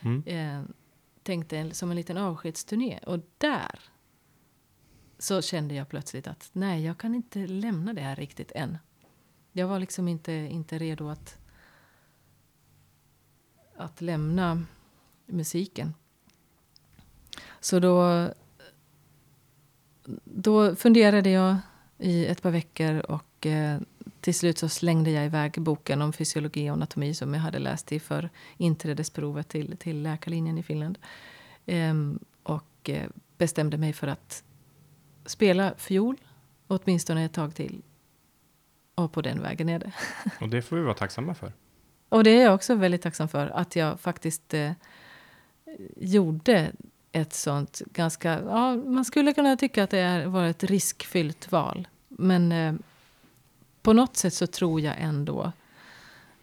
Mm. 0.01 0.23
Eh, 0.27 0.71
tänkte 1.23 1.75
som 1.75 1.91
en 1.91 1.97
liten 1.97 2.17
avskedsturné. 2.17 2.99
Och 3.07 3.19
där 3.39 3.81
så 5.19 5.43
kände 5.43 5.75
jag 5.75 5.89
plötsligt 5.89 6.27
att 6.27 6.51
nej, 6.53 6.85
jag 6.85 6.99
kan 6.99 7.15
inte 7.15 7.47
lämna 7.47 7.93
det 7.93 8.01
här 8.01 8.17
riktigt 8.17 8.53
än. 8.55 8.79
Jag 9.53 9.69
var 9.69 9.79
liksom 9.79 10.09
inte, 10.09 10.33
inte 10.33 10.79
redo 10.79 11.09
att, 11.09 11.39
att 13.79 14.01
lämna 14.01 14.64
musiken. 15.26 15.95
Så 17.61 17.79
då, 17.79 18.29
då 20.24 20.76
funderade 20.76 21.31
jag 21.31 21.57
i 21.99 22.26
ett 22.26 22.43
par 22.43 22.51
veckor 22.51 22.99
och 22.99 23.47
eh, 23.47 23.81
till 24.20 24.35
slut 24.35 24.59
så 24.59 24.68
slängde 24.68 25.11
jag 25.11 25.26
iväg 25.26 25.62
boken 25.62 26.03
om 26.03 26.12
fysiologi 26.12 26.70
och 26.70 26.74
anatomi 26.74 27.14
som 27.14 27.35
jag 27.35 27.41
hade 27.41 27.59
läst 27.59 27.93
i 27.93 28.01
för 28.01 28.31
inträdesprovet 28.57 29.49
till, 29.49 29.76
till 29.76 30.03
läkarlinjen 30.03 30.59
i 30.59 30.62
Finland. 30.62 30.99
Ehm, 31.66 32.18
och 32.43 32.91
eh, 32.91 33.09
bestämde 33.37 33.79
mig 33.79 33.93
för 33.93 34.07
att 34.07 34.45
spela 35.26 35.74
fiol 35.76 36.16
åtminstone 36.66 37.24
ett 37.24 37.33
tag 37.33 37.55
till. 37.55 37.83
Och 38.95 39.12
på 39.12 39.22
den 39.22 39.43
vägen 39.43 39.68
är 39.68 39.79
det. 39.79 39.93
Och 40.41 40.49
det 40.49 40.62
får 40.62 40.76
vi 40.76 40.83
vara 40.83 40.95
tacksamma 40.95 41.35
för. 41.35 41.53
Och 42.09 42.25
det 42.25 42.31
är 42.31 42.45
jag 42.45 42.55
också 42.55 42.75
väldigt 42.75 43.03
tacksam 43.03 43.29
för. 43.29 43.47
Att 43.47 43.77
jag 43.77 44.01
faktiskt 44.01 44.55
eh, 44.55 44.73
gjorde 45.97 46.73
ett 47.13 47.33
sånt 47.33 47.83
ganska... 47.93 48.41
Ja, 48.43 48.77
man 48.77 49.05
skulle 49.05 49.33
kunna 49.33 49.57
tycka 49.57 49.85
att 49.85 49.91
det 49.91 50.27
var 50.27 50.45
ett 50.45 50.65
riskfyllt 50.65 51.53
val. 51.53 51.89
Men 52.09 52.53
eh, 52.53 52.75
på 53.83 53.93
något 53.93 54.17
sätt 54.17 54.35
så 54.35 54.47
tror 54.47 54.81
jag 54.81 54.95
ändå 54.99 55.53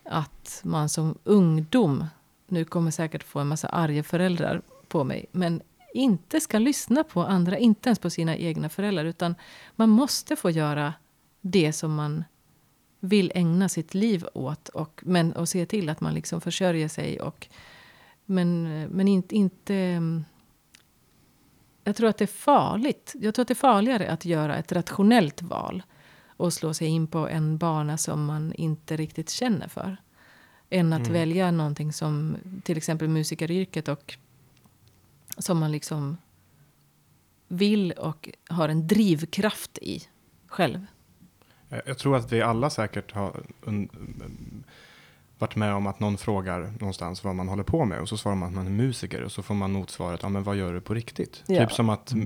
att 0.03 0.59
man 0.63 0.89
som 0.89 1.17
ungdom... 1.23 2.05
Nu 2.47 2.65
kommer 2.65 2.91
säkert 2.91 3.23
få 3.23 3.39
en 3.39 3.47
massa 3.47 3.67
arga 3.67 4.03
föräldrar 4.03 4.61
på 4.87 5.03
mig. 5.03 5.25
Men 5.31 5.61
inte 5.93 6.41
ska 6.41 6.59
lyssna 6.59 7.03
på 7.03 7.23
andra, 7.23 7.57
inte 7.57 7.89
ens 7.89 7.99
på 7.99 8.09
sina 8.09 8.37
egna 8.37 8.69
föräldrar. 8.69 9.05
Utan 9.05 9.35
man 9.75 9.89
måste 9.89 10.35
få 10.35 10.49
göra 10.49 10.93
det 11.41 11.73
som 11.73 11.95
man 11.95 12.23
vill 12.99 13.31
ägna 13.35 13.69
sitt 13.69 13.93
liv 13.93 14.27
åt. 14.33 14.69
Och, 14.69 15.01
men, 15.05 15.33
och 15.33 15.49
se 15.49 15.65
till 15.65 15.89
att 15.89 16.01
man 16.01 16.13
liksom 16.13 16.41
försörjer 16.41 16.87
sig. 16.87 17.19
Och, 17.21 17.47
men 18.25 18.63
men 18.91 19.07
inte, 19.07 19.35
inte... 19.35 19.75
mm, 19.75 20.25
Jag 21.83 21.95
tror 21.95 22.09
att 22.09 22.17
det 22.17 22.25
är 22.25 22.27
farligt. 22.27 23.13
Jag 23.21 23.35
tror 23.35 23.43
att 23.43 23.47
det 23.47 23.53
är 23.53 23.55
farligare 23.55 24.09
att 24.11 24.25
göra 24.25 24.57
ett 24.57 24.71
rationellt 24.71 25.41
val. 25.41 25.83
Och 26.37 26.53
slå 26.53 26.73
sig 26.73 26.87
in 26.87 27.07
på 27.07 27.29
en 27.29 27.57
bana 27.57 27.97
som 27.97 28.25
man 28.25 28.53
inte 28.53 28.97
riktigt 28.97 29.29
känner 29.29 29.67
för. 29.67 29.97
Än 30.69 30.93
att 30.93 30.99
Mm. 30.99 31.13
välja 31.13 31.51
någonting 31.51 31.93
som 31.93 32.37
till 32.63 32.77
exempel 32.77 33.07
musikeryrket. 33.07 33.87
Och 33.87 34.17
som 35.37 35.57
man 35.59 35.71
liksom 35.71 36.17
vill 37.47 37.91
och 37.91 38.29
har 38.49 38.69
en 38.69 38.87
drivkraft 38.87 39.77
i 39.77 40.03
själv. 40.47 40.85
Jag, 41.69 41.81
jag 41.85 41.97
tror 41.97 42.15
att 42.15 42.31
vi 42.31 42.41
alla 42.41 42.69
säkert 42.69 43.11
har 43.11 43.43
varit 45.37 45.55
med 45.55 45.73
om 45.73 45.87
att 45.87 45.99
någon 45.99 46.17
frågar 46.17 46.73
någonstans 46.79 47.23
vad 47.23 47.35
man 47.35 47.47
håller 47.47 47.63
på 47.63 47.85
med 47.85 47.99
och 47.99 48.09
så 48.09 48.17
svarar 48.17 48.35
man 48.35 48.49
att 48.49 48.55
man 48.55 48.67
är 48.67 48.71
musiker 48.71 49.21
och 49.21 49.31
så 49.31 49.43
får 49.43 49.55
man 49.55 49.71
motsvaret, 49.71 50.19
ja 50.23 50.29
men 50.29 50.43
vad 50.43 50.55
gör 50.55 50.73
du 50.73 50.81
på 50.81 50.93
riktigt? 50.93 51.43
Ja. 51.47 51.59
Typ 51.59 51.71
som 51.71 51.89
att 51.89 52.11
eh, 52.11 52.17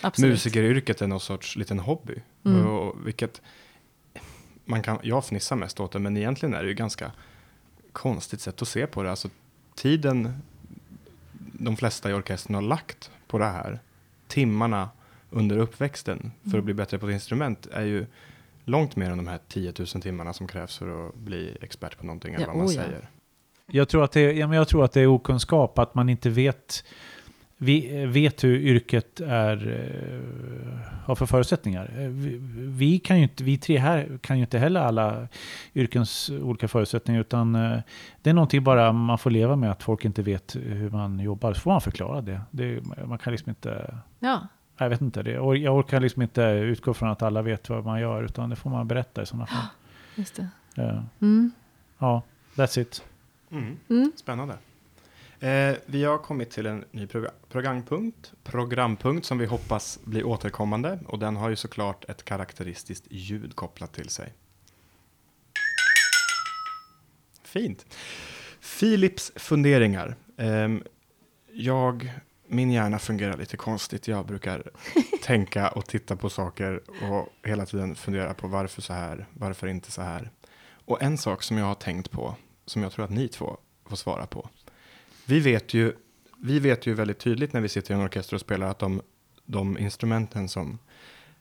Absolut. 0.00 0.30
musikeryrket 0.30 1.02
är 1.02 1.06
någon 1.06 1.20
sorts 1.20 1.56
liten 1.56 1.78
hobby. 1.78 2.14
Mm. 2.44 2.66
Och, 2.66 3.06
vilket 3.06 3.42
man 4.64 4.82
kan, 4.82 4.98
jag 5.02 5.24
fnissar 5.24 5.56
mest 5.56 5.80
åt 5.80 5.92
det, 5.92 5.98
men 5.98 6.16
egentligen 6.16 6.54
är 6.54 6.62
det 6.62 6.68
ju 6.68 6.74
ganska 6.74 7.12
konstigt 7.92 8.40
sätt 8.40 8.62
att 8.62 8.68
se 8.68 8.86
på 8.86 9.02
det. 9.02 9.10
Alltså 9.10 9.28
tiden 9.74 10.42
de 11.52 11.76
flesta 11.76 12.10
i 12.10 12.12
orkestern 12.12 12.54
har 12.54 12.62
lagt 12.62 13.10
på 13.26 13.38
det 13.38 13.44
här, 13.44 13.80
timmarna 14.28 14.90
under 15.30 15.58
uppväxten 15.58 16.32
för 16.42 16.48
Mm. 16.48 16.58
att 16.58 16.64
bli 16.64 16.74
bättre 16.74 16.98
på 16.98 17.08
ett 17.08 17.12
instrument 17.14 17.66
är 17.66 17.82
ju 17.84 18.06
långt 18.64 18.96
mer 18.96 19.10
än 19.10 19.16
de 19.16 19.26
här 19.26 19.40
10 19.48 19.72
000 19.78 19.86
timmarna 19.86 20.32
som 20.32 20.46
krävs 20.48 20.78
för 20.78 21.08
att 21.08 21.14
bli 21.14 21.56
expert 21.60 21.98
på 21.98 22.06
någonting, 22.06 22.34
eller 22.34 22.44
Ja, 22.44 22.48
vad 22.48 22.56
man 22.56 22.66
oh 22.66 22.74
ja. 22.74 22.82
säger. 22.82 23.08
Jag 23.66 23.88
tror, 23.88 24.04
att 24.04 24.12
det, 24.12 24.32
ja, 24.32 24.46
men 24.46 24.56
jag 24.56 24.68
tror 24.68 24.84
att 24.84 24.92
det 24.92 25.00
är 25.00 25.06
okunskap, 25.06 25.78
att 25.78 25.94
man 25.94 26.08
inte 26.08 26.30
vet, 26.30 26.84
vi, 27.56 28.06
vet 28.06 28.44
hur 28.44 28.56
yrket 28.56 29.20
är, 29.20 29.68
eh, 29.68 31.04
har 31.04 31.14
för 31.14 31.26
förutsättningar. 31.26 31.94
Eh, 31.98 32.08
Vi, 32.08 32.38
vi, 32.56 32.98
kan 32.98 33.16
ju 33.16 33.22
inte, 33.22 33.44
vi 33.44 33.58
tre 33.58 33.78
här 33.78 34.18
kan 34.20 34.38
ju 34.38 34.44
inte 34.44 34.58
heller 34.58 34.80
alla 34.80 35.28
yrkens 35.74 36.30
olika 36.30 36.68
förutsättningar, 36.68 37.20
utan 37.20 37.54
eh, 37.54 37.78
det 38.22 38.30
är 38.30 38.34
någonting 38.34 38.64
bara 38.64 38.92
man 38.92 39.18
får 39.18 39.30
leva 39.30 39.56
med, 39.56 39.70
att 39.70 39.82
folk 39.82 40.04
inte 40.04 40.22
vet 40.22 40.56
hur 40.56 40.90
man 40.90 41.20
jobbar. 41.20 41.52
Så 41.54 41.60
får 41.60 41.70
man 41.70 41.80
förklara 41.80 42.20
det. 42.20 42.40
det 42.50 42.82
man 43.06 43.18
kan 43.18 43.32
liksom 43.32 43.50
inte... 43.50 43.98
Ja, 44.18 44.48
Jag 44.82 44.90
vet 44.90 45.00
inte, 45.00 45.22
det. 45.22 45.38
or- 45.38 45.56
jag 45.56 45.76
orkar 45.76 46.00
liksom 46.00 46.22
inte 46.22 46.42
utgå 46.42 46.94
från 46.94 47.08
att 47.08 47.22
alla 47.22 47.42
vet 47.42 47.68
vad 47.68 47.84
man 47.84 48.00
gör, 48.00 48.22
utan 48.22 48.50
det 48.50 48.56
får 48.56 48.70
man 48.70 48.88
berätta 48.88 49.22
i 49.22 49.26
sådana 49.26 49.46
fall. 49.46 49.66
just 50.14 50.34
det. 50.36 50.48
Eh, 50.82 51.02
Mm. 51.20 51.50
Ja, 51.98 52.22
that's 52.54 52.78
it. 52.80 53.04
Mm. 53.50 53.76
Mm. 53.90 54.12
Spännande. 54.16 54.54
Eh, 55.40 55.76
vi 55.86 56.04
har 56.04 56.18
kommit 56.18 56.50
till 56.50 56.66
en 56.66 56.84
ny 56.90 57.06
progr- 57.06 57.30
programpunkt, 57.48 58.32
programpunkt 58.44 59.26
som 59.26 59.38
vi 59.38 59.46
hoppas 59.46 59.98
blir 60.04 60.24
återkommande 60.26 60.98
och 61.06 61.18
den 61.18 61.36
har 61.36 61.48
ju 61.48 61.56
såklart 61.56 62.04
ett 62.08 62.24
karaktäristiskt 62.24 63.06
ljud 63.10 63.56
kopplat 63.56 63.92
till 63.92 64.08
sig. 64.08 64.32
Fint. 67.42 67.86
Philips 68.80 69.32
funderingar. 69.36 70.14
Ehm, 70.36 70.82
jag, 71.52 72.10
min 72.52 72.70
hjärna 72.70 72.98
fungerar 72.98 73.36
lite 73.36 73.56
konstigt. 73.56 74.08
Jag 74.08 74.26
brukar 74.26 74.70
tänka 75.22 75.68
och 75.68 75.86
titta 75.86 76.16
på 76.16 76.30
saker 76.30 76.80
och 77.10 77.28
hela 77.48 77.66
tiden 77.66 77.94
fundera 77.94 78.34
på 78.34 78.48
varför 78.48 78.82
så 78.82 78.92
här, 78.92 79.26
varför 79.32 79.66
inte 79.66 79.90
så 79.90 80.02
här. 80.02 80.30
Och 80.84 81.02
en 81.02 81.18
sak 81.18 81.42
som 81.42 81.58
jag 81.58 81.64
har 81.66 81.74
tänkt 81.74 82.10
på, 82.10 82.36
som 82.66 82.82
jag 82.82 82.92
tror 82.92 83.04
att 83.04 83.10
ni 83.10 83.28
två 83.28 83.56
får 83.86 83.96
svara 83.96 84.26
på. 84.26 84.48
Vi 85.26 85.40
vet 85.40 85.74
ju, 85.74 85.92
vi 86.38 86.58
vet 86.58 86.86
ju 86.86 86.94
väldigt 86.94 87.18
tydligt 87.18 87.52
när 87.52 87.60
vi 87.60 87.68
sitter 87.68 87.94
i 87.94 87.96
en 87.98 88.04
orkester 88.04 88.34
och 88.34 88.40
spelar 88.40 88.66
att 88.66 88.78
de, 88.78 89.02
de 89.44 89.78
instrumenten 89.78 90.48
som 90.48 90.78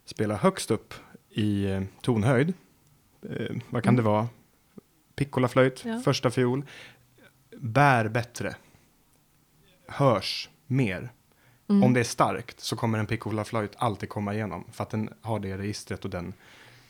spelar 0.05 0.35
högst 0.35 0.71
upp 0.71 0.93
i 1.29 1.65
eh, 1.65 1.81
tonhöjd, 2.01 2.53
eh, 3.29 3.55
vad 3.69 3.83
kan 3.83 3.93
Mm. 3.93 3.95
det 3.95 4.09
vara? 4.09 4.27
Piccolaflöjt, 5.15 5.85
Ja. 5.85 5.99
första 5.99 6.31
fiol, 6.31 6.65
bär 7.57 8.07
bättre, 8.07 8.55
hörs 9.87 10.49
mer. 10.71 11.11
Mm. 11.69 11.83
Om 11.83 11.93
det 11.93 11.99
är 11.99 12.03
starkt 12.03 12.59
så 12.59 12.75
kommer 12.75 12.99
en 12.99 13.05
piccolaflöjt 13.05 13.71
alltid 13.77 14.09
komma 14.09 14.33
igenom 14.33 14.65
för 14.71 14.83
att 14.83 14.89
den 14.89 15.09
har 15.21 15.39
det 15.39 15.57
registret 15.57 16.05
och 16.05 16.11
den 16.11 16.33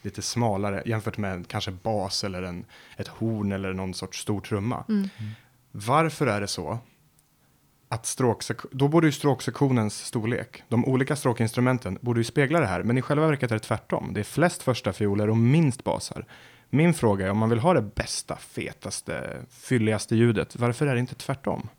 lite 0.01 0.21
smalare 0.21 0.83
jämfört 0.85 1.17
med 1.17 1.47
kanske 1.47 1.71
bas 1.71 2.23
eller 2.23 2.43
en, 2.43 2.65
ett 2.97 3.07
horn 3.07 3.51
eller 3.51 3.73
någon 3.73 3.93
sorts 3.93 4.19
stor 4.19 4.41
trumma. 4.41 4.85
Mm. 4.89 5.09
Varför 5.71 6.27
är 6.27 6.41
det 6.41 6.47
så 6.47 6.79
att 7.87 8.05
stråksek- 8.05 8.65
då 8.71 8.87
borde 8.87 9.07
ju 9.07 9.11
stråksektionens 9.11 10.05
storlek, 10.05 10.63
de 10.67 10.85
olika 10.85 11.15
stråkinstrumenten 11.15 11.97
borde 12.01 12.19
ju 12.19 12.23
spegla 12.23 12.59
det 12.59 12.65
här, 12.65 12.83
men 12.83 12.97
i 12.97 13.01
själva 13.01 13.27
verket 13.27 13.51
är 13.51 13.55
det 13.55 13.59
tvärtom. 13.59 14.13
Det 14.13 14.19
är 14.19 14.23
flest 14.23 14.63
första 14.63 14.93
fioler 14.93 15.29
och 15.29 15.37
minst 15.37 15.83
basar. 15.83 16.25
Min 16.69 16.93
fråga 16.93 17.25
är 17.25 17.29
om 17.29 17.37
man 17.37 17.49
vill 17.49 17.59
ha 17.59 17.73
det 17.73 17.81
bästa, 17.81 18.37
fetaste, 18.37 19.37
fylligaste 19.49 20.15
ljudet, 20.15 20.55
varför 20.55 20.87
är 20.87 20.93
det 20.93 20.99
inte 20.99 21.15
tvärtom? 21.15 21.69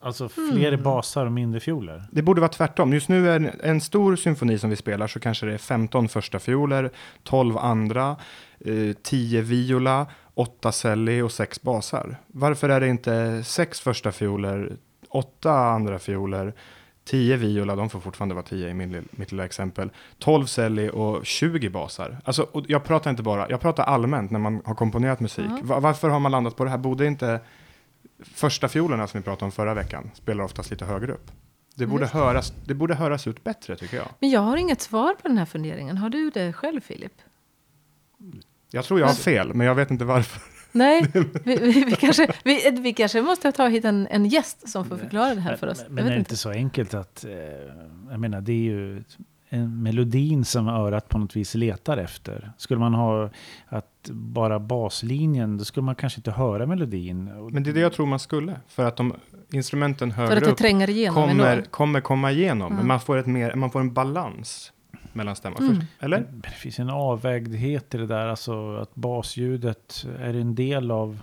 Alltså 0.00 0.28
fler 0.28 0.68
Mm. 0.72 0.82
basar 0.82 1.26
och 1.26 1.32
mindre 1.32 1.60
fioler. 1.60 2.02
Det 2.12 2.22
borde 2.22 2.40
vara 2.40 2.48
tvärtom. 2.52 2.92
Just 2.92 3.08
nu 3.08 3.30
är 3.30 3.36
en, 3.36 3.50
en 3.62 3.80
stor 3.80 4.16
symfoni 4.16 4.58
som 4.58 4.70
vi 4.70 4.76
spelar 4.76 5.06
så 5.06 5.20
kanske 5.20 5.46
det 5.46 5.54
är 5.54 5.58
15 5.58 6.08
första 6.08 6.38
fioler, 6.38 6.90
12 7.22 7.58
andra, 7.58 8.16
eh, 8.64 8.92
10 9.02 9.40
viola, 9.42 10.06
8 10.34 10.72
celli 10.72 11.20
och 11.22 11.32
6 11.32 11.62
basar. 11.62 12.16
Varför 12.26 12.68
är 12.68 12.80
det 12.80 12.88
inte 12.88 13.42
6 13.44 13.80
första 13.80 14.12
fioler, 14.12 14.72
8 15.10 15.52
andra 15.52 15.98
fioler, 15.98 16.52
10 17.04 17.36
viola, 17.36 17.76
de 17.76 17.90
får 17.90 18.00
fortfarande 18.00 18.34
vara 18.34 18.44
10 18.44 18.68
i 18.68 18.74
min, 18.74 19.08
mitt 19.10 19.32
lilla 19.32 19.44
exempel, 19.44 19.90
12 20.18 20.46
celli 20.46 20.90
och 20.92 21.26
20 21.26 21.68
basar. 21.70 22.18
Alltså, 22.24 22.42
och 22.52 22.64
jag 22.68 22.84
pratar 22.84 23.10
inte 23.10 23.22
bara, 23.22 23.50
jag 23.50 23.60
pratar 23.60 23.84
allmänt 23.84 24.30
när 24.30 24.38
man 24.38 24.62
har 24.64 24.74
komponerat 24.74 25.20
musik. 25.20 25.50
Va- 25.62 25.80
varför 25.80 26.08
har 26.08 26.20
man 26.20 26.32
landat 26.32 26.56
på 26.56 26.64
det 26.64 26.70
här? 26.70 26.78
Borde 26.78 27.06
inte 27.06 27.40
första 28.24 28.68
fiolerna 28.68 29.06
som 29.06 29.20
vi 29.20 29.24
pratade 29.24 29.44
om 29.44 29.52
förra 29.52 29.74
veckan 29.74 30.10
spelar 30.14 30.44
oftast 30.44 30.70
lite 30.70 30.84
högre 30.84 31.12
upp? 31.12 31.30
Det 31.74 31.86
borde, 31.86 32.04
det. 32.04 32.08
höras, 32.08 32.52
det 32.64 32.74
borde 32.74 32.94
höras 32.94 33.26
ut 33.26 33.44
bättre 33.44 33.76
tycker 33.76 33.96
jag. 33.96 34.08
Men 34.20 34.30
jag 34.30 34.40
har 34.40 34.56
inget 34.56 34.80
svar 34.80 35.14
på 35.14 35.28
den 35.28 35.38
här 35.38 35.44
funderingen. 35.44 35.96
Har 35.96 36.10
du 36.10 36.30
det 36.30 36.52
själv, 36.52 36.80
Filip? 36.80 37.12
Jag 38.70 38.84
tror 38.84 39.00
jag 39.00 39.06
har 39.06 39.14
fel, 39.14 39.54
men 39.54 39.66
jag 39.66 39.74
vet 39.74 39.90
inte 39.90 40.04
varför. 40.04 40.42
Nej, 40.72 41.06
vi, 41.44 41.56
vi, 41.56 41.84
vi, 41.84 41.96
kanske, 41.96 42.32
vi, 42.44 42.70
vi 42.70 42.92
kanske 42.92 43.22
måste 43.22 43.52
ta 43.52 43.68
hit 43.68 43.84
en, 43.84 44.06
en 44.06 44.26
gäst 44.26 44.68
som 44.68 44.84
får 44.84 44.96
förklara 44.96 45.34
det 45.34 45.40
här 45.40 45.56
för 45.56 45.66
oss. 45.66 45.84
Men, 45.86 45.94
men 45.94 46.04
vet 46.04 46.04
är 46.04 46.10
det 46.10 46.18
inte. 46.18 46.30
inte 46.30 46.36
så 46.36 46.50
enkelt 46.50 46.94
att... 46.94 47.24
Eh, 47.24 47.32
jag 48.10 48.20
menar, 48.20 48.40
det 48.40 48.52
är 48.52 48.56
ju 48.56 49.04
en 49.48 49.82
melodin 49.82 50.44
som 50.44 50.68
örat 50.68 51.08
på 51.08 51.18
något 51.18 51.36
vis 51.36 51.54
letar 51.54 51.96
efter. 51.96 52.52
Skulle 52.56 52.80
man 52.80 52.94
ha 52.94 53.30
att 53.66 53.97
bara 54.10 54.58
baslinjen, 54.60 55.58
då 55.58 55.64
skulle 55.64 55.84
man 55.84 55.94
kanske 55.94 56.18
inte 56.18 56.30
höra 56.30 56.66
melodin. 56.66 57.24
Men 57.52 57.62
det 57.62 57.70
är 57.70 57.74
det 57.74 57.80
jag 57.80 57.92
tror 57.92 58.06
man 58.06 58.18
skulle, 58.18 58.60
för 58.68 58.84
att 58.84 58.96
de 58.96 59.14
instrumenten 59.52 60.12
För 60.12 60.22
att 60.22 60.28
högre 60.28 60.50
upp 60.50 60.58
tränger 60.58 60.90
igenom 60.90 61.28
kommer, 61.28 61.62
kommer 61.62 62.00
komma 62.00 62.32
igenom. 62.32 62.74
Men 62.74 62.86
man 62.86 63.00
får, 63.00 63.16
ett 63.16 63.26
mer, 63.26 63.54
man 63.54 63.70
får 63.70 63.80
en 63.80 63.92
balans 63.92 64.72
mellan 65.12 65.36
stämmorna. 65.36 65.66
Mm. 65.66 65.82
Eller? 66.00 66.20
Men 66.20 66.40
det 66.40 66.48
finns 66.48 66.78
en 66.78 66.90
avvägdhet 66.90 67.94
i 67.94 67.98
det 67.98 68.06
där, 68.06 68.26
alltså 68.26 68.76
att 68.76 68.94
basljudet 68.94 70.06
är 70.18 70.34
en 70.34 70.54
del 70.54 70.90
av... 70.90 71.18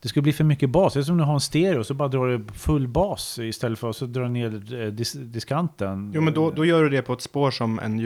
Det 0.00 0.08
skulle 0.08 0.22
bli 0.22 0.32
för 0.32 0.44
mycket 0.44 0.70
bas. 0.70 0.94
Det 0.94 1.00
är 1.00 1.02
som 1.02 1.16
när 1.16 1.24
du 1.24 1.26
har 1.26 1.34
en 1.34 1.40
stereo, 1.40 1.84
så 1.84 1.94
bara 1.94 2.08
drar 2.08 2.26
du 2.26 2.44
full 2.52 2.88
bas 2.88 3.38
istället 3.38 3.78
för 3.78 3.90
att 3.90 3.96
så 3.96 4.06
dra 4.06 4.28
ner 4.28 4.74
eh, 4.82 4.86
dis 4.86 5.12
diskanten. 5.12 6.12
Jo, 6.14 6.20
men 6.20 6.34
då, 6.34 6.50
då 6.50 6.64
gör 6.64 6.82
du 6.82 6.88
det 6.88 7.02
på 7.02 7.12
ett 7.12 7.20
spår 7.20 7.50
som 7.50 7.78
en 7.78 7.98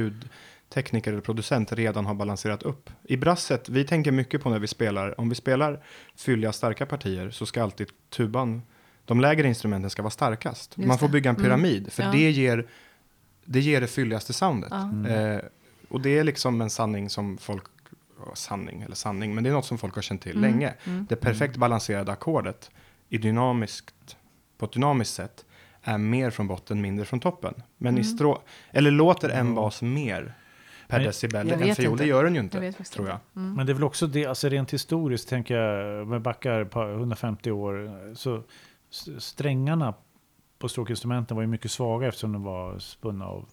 ljudtekniker 0.69 1.12
eller 1.12 1.21
producent 1.21 1.73
redan 1.73 2.07
har 2.07 2.14
balanserat 2.14 2.62
upp. 2.62 2.91
I 3.05 3.16
brasset, 3.16 3.69
vi 3.69 3.85
tänker 3.85 4.12
mycket 4.12 4.43
på 4.43 4.51
när 4.51 4.59
vi 4.59 4.66
spelar, 4.66 5.21
om 5.21 5.29
vi 5.29 5.35
spelar 5.35 5.83
fylliga, 6.16 6.53
starka 6.53 6.87
partier 6.87 7.31
så 7.31 7.47
ska 7.47 7.62
alltid 7.62 7.89
tuban, 8.11 8.62
de 9.05 9.21
lägre 9.21 9.49
instrumenten 9.49 9.91
ska 9.91 10.03
vara 10.03 10.11
starkast. 10.11 10.75
Just 10.77 10.89
Man 10.89 10.99
får 10.99 11.07
det. 11.09 11.12
bygga 11.12 11.31
en 11.31 11.37
Mm. 11.37 11.45
pyramid, 11.45 11.93
för 11.93 12.03
Ja. 12.03 12.11
det, 12.12 12.31
ger, 12.31 12.66
det 13.45 13.61
ger 13.61 13.81
det 13.81 13.87
fylligaste 13.87 14.33
soundet. 14.33 14.71
Ja. 14.73 14.83
Mm. 14.83 15.07
Eh, 15.37 15.41
och 15.91 16.01
det 16.01 16.19
är 16.19 16.25
liksom 16.25 16.61
en 16.61 16.71
sanning 16.71 17.11
som 17.11 17.39
folk, 17.39 17.64
sanning 18.35 18.83
eller 18.83 18.95
sanning, 18.97 19.35
men 19.35 19.45
det 19.45 19.51
är 19.51 19.55
något 19.55 19.66
som 19.66 19.79
folk 19.79 19.95
har 19.95 20.03
känt 20.03 20.23
till 20.23 20.37
Mm. 20.37 20.51
länge. 20.51 20.75
Mm. 20.85 21.07
Det 21.09 21.16
perfekt 21.16 21.57
balanserade 21.57 22.12
ackordet 22.12 22.71
i 23.09 23.19
dynamiskt, 23.19 24.16
på 24.59 24.64
ett 24.66 24.73
dynamiskt 24.73 25.14
sätt 25.14 25.45
är 25.83 25.99
mer 25.99 26.31
från 26.31 26.47
botten, 26.47 26.81
mindre 26.81 27.05
från 27.05 27.21
toppen. 27.21 27.55
Men 27.79 27.95
i 27.95 28.01
Mm. 28.01 28.05
strå, 28.16 28.43
eller 28.71 28.91
låter 28.91 29.29
en 29.29 29.55
bas 29.55 29.83
mer 29.83 30.35
per 30.89 31.01
decibel 31.01 31.49
Jag 31.49 31.59
vet 31.59 31.76
fiol? 31.76 31.93
inte. 31.93 32.05
Det 32.05 32.09
gör 32.09 32.24
den 32.24 32.32
ju 32.34 32.39
Jag 32.39 32.45
inte, 32.45 32.61
vet 32.61 32.74
faktiskt 32.76 32.93
tror 32.95 33.09
jag. 33.09 33.18
Mm. 33.36 33.53
Men 33.55 33.66
det 33.66 33.72
är 33.72 33.74
väl 33.74 33.84
också 33.84 34.07
det, 34.07 34.26
alltså 34.26 34.49
rent 34.49 34.72
historiskt 34.72 35.28
tänker 35.28 35.57
jag, 35.57 36.07
med 36.07 36.22
backar 36.22 36.64
på 36.64 36.82
150 36.82 37.51
år, 37.51 37.91
så 38.14 38.43
strängarna 39.18 39.95
på 40.59 40.68
stråkinstrumenten 40.68 41.34
var 41.36 41.43
ju 41.43 41.47
mycket 41.47 41.70
svaga 41.70 42.09
eftersom 42.09 42.32
de 42.32 42.43
var 42.43 42.78
spunna 42.78 43.26
av, 43.26 43.47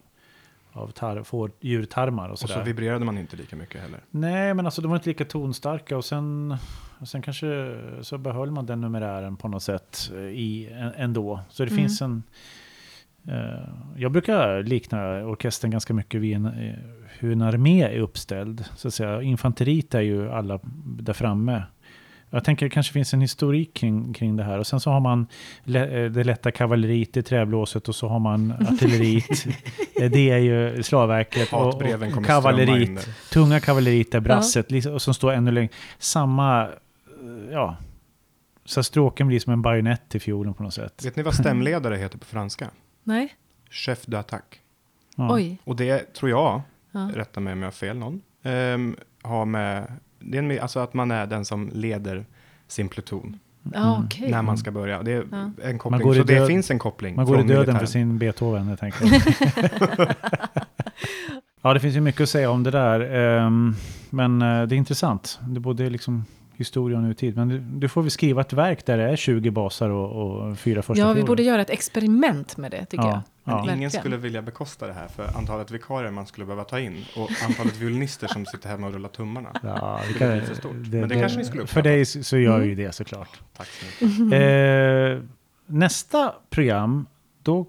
av 0.72 0.88
tar, 0.90 1.22
får, 1.22 1.50
djurtarmar 1.60 2.26
och 2.26 2.32
Och 2.32 2.38
så 2.38 2.46
sådär. 2.48 2.64
vibrerade 2.64 3.04
man 3.04 3.18
inte 3.18 3.36
lika 3.36 3.56
mycket 3.56 3.80
heller. 3.80 4.00
Nej, 4.10 4.54
men 4.54 4.66
alltså 4.66 4.82
de 4.82 4.88
var 4.88 4.96
inte 4.96 5.08
lika 5.08 5.24
tonstarka 5.24 5.96
och 5.96 6.04
sen, 6.04 6.56
och 6.98 7.08
sen 7.08 7.22
kanske 7.22 7.78
så 8.02 8.18
behöll 8.18 8.50
man 8.50 8.66
den 8.66 8.80
numerären 8.80 9.36
på 9.36 9.48
något 9.48 9.62
sätt 9.62 10.10
eh, 10.14 10.18
i, 10.20 10.68
ändå. 10.96 11.40
Så 11.50 11.64
det 11.64 11.70
Mm. 11.70 11.82
finns 11.84 12.02
en... 12.02 12.22
Eh, 13.28 13.68
jag 13.96 14.12
brukar 14.12 14.62
likna 14.62 15.26
orkestern 15.26 15.70
ganska 15.70 15.94
mycket 15.94 16.20
vid 16.20 16.36
en, 16.36 16.46
eh, 16.46 16.74
hur 17.18 17.32
en 17.32 17.42
armé 17.42 17.82
är 17.82 17.98
uppställd. 17.98 18.64
Så 18.76 18.88
att 18.88 18.94
säga. 18.94 19.22
Infanteriet 19.22 19.94
är 19.94 20.00
ju 20.00 20.30
alla 20.30 20.60
där 20.84 21.12
framme. 21.12 21.62
Jag 22.30 22.44
tänker 22.44 22.66
det 22.66 22.70
kanske 22.70 22.92
finns 22.92 23.14
en 23.14 23.20
historik 23.20 23.74
kring, 23.74 24.12
kring 24.12 24.36
det 24.36 24.44
här. 24.44 24.58
Och 24.58 24.66
sen 24.66 24.80
så 24.80 24.90
har 24.90 25.00
man 25.00 25.26
le, 25.64 26.04
eh, 26.04 26.10
det 26.10 26.24
lätta 26.24 26.50
kavalleriet 26.50 27.16
i 27.16 27.22
träblåset 27.22 27.88
och 27.88 27.94
så 27.94 28.08
har 28.08 28.18
man 28.18 28.52
artilleriet. 28.72 29.46
Det 29.94 30.30
är 30.30 30.38
ju 30.38 30.82
slagverket 30.82 31.52
och, 31.52 31.74
och, 31.74 32.24
kavalleriet. 32.24 32.94
där. 32.94 33.30
Tunga 33.32 33.60
kavalleriet 33.60 34.14
är 34.14 34.20
brasset 34.20 34.70
liksom, 34.70 34.92
och 34.92 35.02
som 35.02 35.14
står 35.14 35.32
ännu 35.32 35.50
längre. 35.50 35.68
Samma, 35.98 36.68
ja. 37.50 37.76
Så 38.64 38.82
stråken 38.82 39.28
blir 39.28 39.40
som 39.40 39.52
en 39.52 39.62
bajonett 39.62 40.14
i 40.14 40.20
fiolen 40.20 40.54
på 40.54 40.62
något 40.62 40.74
sätt. 40.74 41.04
Vet 41.04 41.16
ni 41.16 41.22
vad 41.22 41.34
stämledare 41.34 41.96
heter 41.96 42.18
på 42.18 42.24
franska? 42.24 42.70
Nej? 43.06 43.34
Chef 43.70 44.06
d'attaque. 44.06 44.58
Ja. 45.16 45.34
Oj. 45.34 45.58
Och 45.64 45.76
det 45.76 46.12
tror 46.14 46.30
jag, 46.30 46.62
Ja. 46.92 47.10
rätta 47.14 47.40
mig 47.40 47.52
om 47.52 47.58
jag 47.62 47.66
har 47.66 47.72
fel 47.72 47.98
någon, 47.98 48.22
um, 48.42 48.96
har 49.22 49.44
med, 49.44 49.92
det 50.18 50.38
är 50.38 50.42
en, 50.42 50.60
alltså 50.60 50.80
att 50.80 50.94
man 50.94 51.10
är 51.10 51.26
den 51.26 51.44
som 51.44 51.70
leder 51.72 52.26
sin 52.68 52.88
pluton 52.88 53.38
Ja, 53.74 54.02
okej. 54.04 54.30
när 54.30 54.42
man 54.42 54.58
ska 54.58 54.70
börja. 54.70 55.02
Det 55.02 55.12
är 55.12 55.24
Ja. 55.30 55.50
en 55.62 55.78
koppling, 55.78 56.14
så 56.14 56.22
det 56.22 56.46
finns 56.46 56.70
en 56.70 56.78
koppling. 56.78 57.16
Man 57.16 57.26
går 57.26 57.36
i 57.36 57.42
döden 57.42 57.56
militären. 57.56 57.78
för 57.78 57.86
sin 57.86 58.18
Beethoven, 58.18 58.68
jag 58.68 58.78
tänker. 58.78 59.06
ja, 61.62 61.74
det 61.74 61.80
finns 61.80 61.96
ju 61.96 62.00
mycket 62.00 62.20
att 62.20 62.28
säga 62.28 62.50
om 62.50 62.62
det 62.62 62.70
där. 62.70 63.00
ehm, 63.00 63.74
Men 64.10 64.42
eh, 64.42 64.62
det 64.62 64.74
är 64.74 64.76
intressant. 64.76 65.38
Det 65.48 65.58
är 65.58 65.60
både 65.60 65.90
liksom 65.90 66.24
historia 66.58 66.96
och 66.98 67.04
nutid. 67.04 67.36
Men 67.36 67.48
du, 67.48 67.58
du 67.58 67.88
får 67.88 68.02
väl 68.02 68.10
skriva 68.10 68.40
ett 68.40 68.52
verk 68.52 68.86
där 68.86 68.96
det 68.98 69.04
är 69.04 69.16
20 69.16 69.50
basar 69.50 69.90
och, 69.90 70.10
och 70.50 70.58
fyra 70.58 70.82
första 70.82 71.02
Ja, 71.04 71.12
vi 71.12 71.22
borde 71.22 71.42
göra 71.42 71.62
ett 71.62 71.70
experiment 71.70 72.56
med 72.56 72.70
det, 72.70 72.84
tycker 72.86 73.04
Ja, 73.04 73.10
jag. 73.10 73.20
Men 73.44 73.54
ja. 73.54 73.58
ingen 73.62 73.66
Verkligen. 73.68 73.90
skulle 73.90 74.16
vilja 74.16 74.42
bekosta 74.42 74.86
det 74.86 74.92
här 74.92 75.08
för 75.08 75.38
antalet 75.38 75.70
vikarier 75.70 76.10
man 76.10 76.26
skulle 76.26 76.46
behöva 76.46 76.64
ta 76.64 76.80
in 76.80 77.04
och 77.16 77.30
antalet 77.48 77.76
violinister 77.76 78.26
som 78.28 78.46
sitter 78.46 78.68
hemma 78.68 78.86
och 78.86 78.92
rullar 78.94 79.08
tummarna. 79.08 79.48
Ja, 79.62 80.00
Det 80.06 80.12
det 80.12 80.18
kan, 80.18 80.34
lite 80.34 80.46
för 80.46 80.54
stort. 80.54 80.72
Men 80.72 81.08
det 81.08 81.20
kanske 81.20 81.38
ni 81.38 81.44
skulle 81.44 81.58
För 81.60 81.62
uppskatta. 81.64 81.88
dig 81.88 82.04
så 82.06 82.38
gör 82.38 82.56
Mm. 82.56 82.68
ju 82.68 82.74
det 82.74 82.92
såklart. 82.94 83.40
Tack 83.56 83.66
så 83.68 84.04
mycket. 84.06 84.40
Eh, 84.40 85.22
nästa 85.66 86.34
program, 86.50 87.06
då 87.42 87.66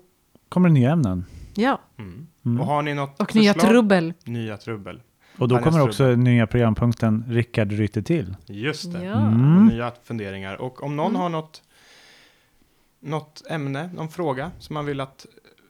kommer 0.50 0.70
det 0.70 0.74
nya 0.74 0.92
ämnen. 0.92 1.26
Ja, 1.56 1.80
Mm. 2.00 2.28
Mm. 2.46 2.62
Och 2.62 2.66
har 2.68 2.82
ni 2.82 2.94
något 2.94 3.20
och 3.22 3.36
nya 3.36 3.54
förslag? 3.54 3.72
trubbel. 3.72 4.14
Nya 4.24 4.58
trubbel. 4.58 5.02
Och 5.38 5.48
då 5.48 5.56
Härnäs 5.56 5.74
kommer 5.74 5.86
också 5.86 6.06
nya 6.16 6.48
programpunkten 6.48 7.26
Rickard 7.28 7.72
ryter 7.72 8.02
till. 8.02 8.36
Just 8.46 8.94
det. 8.94 9.04
Ja. 9.04 9.14
Mm. 9.28 9.66
Nya 9.68 9.92
funderingar. 10.04 10.62
Och 10.62 10.84
om 10.84 10.96
någon 10.96 11.10
Mm. 11.10 11.22
har 11.22 11.30
något, 11.30 11.64
något 13.00 13.44
ämne, 13.50 13.90
någon 13.94 14.10
fråga 14.10 14.52
som 14.60 14.74
man 14.74 14.86
vill 14.86 15.00
att 15.02 15.26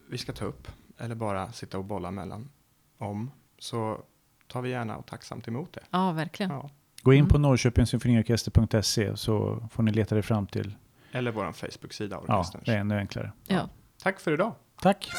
vi 0.10 0.18
ska 0.18 0.32
ta 0.34 0.46
upp 0.46 0.68
eller 0.98 1.16
bara 1.16 1.52
sitta 1.52 1.78
och 1.78 1.86
bolla 1.86 2.12
mellan 2.12 2.50
om 2.98 3.32
så 3.60 4.02
tar 4.48 4.62
vi 4.62 4.70
gärna 4.70 4.98
och 4.98 5.06
tacksamt 5.06 5.48
emot 5.48 5.74
det. 5.74 5.82
Ja, 5.92 6.12
verkligen. 6.12 6.52
Ja. 6.52 6.70
Gå 7.02 7.14
in 7.14 7.20
Mm. 7.20 7.30
på 7.30 7.38
norrköpingssymfoniorkester.se 7.38 9.18
så 9.18 9.64
får 9.72 9.84
ni 9.84 9.92
leta 9.92 10.18
er 10.18 10.22
fram 10.22 10.48
till. 10.48 10.76
Eller 11.12 11.32
vår 11.32 11.52
Facebook-sida, 11.52 12.20
Ja, 12.28 12.46
det 12.66 12.72
är 12.72 12.78
ännu 12.78 12.98
enklare. 12.98 13.32
Ja. 13.48 13.70
Tack 14.04 14.20
för 14.20 14.32
idag. 14.34 14.54
Tack! 14.82 15.10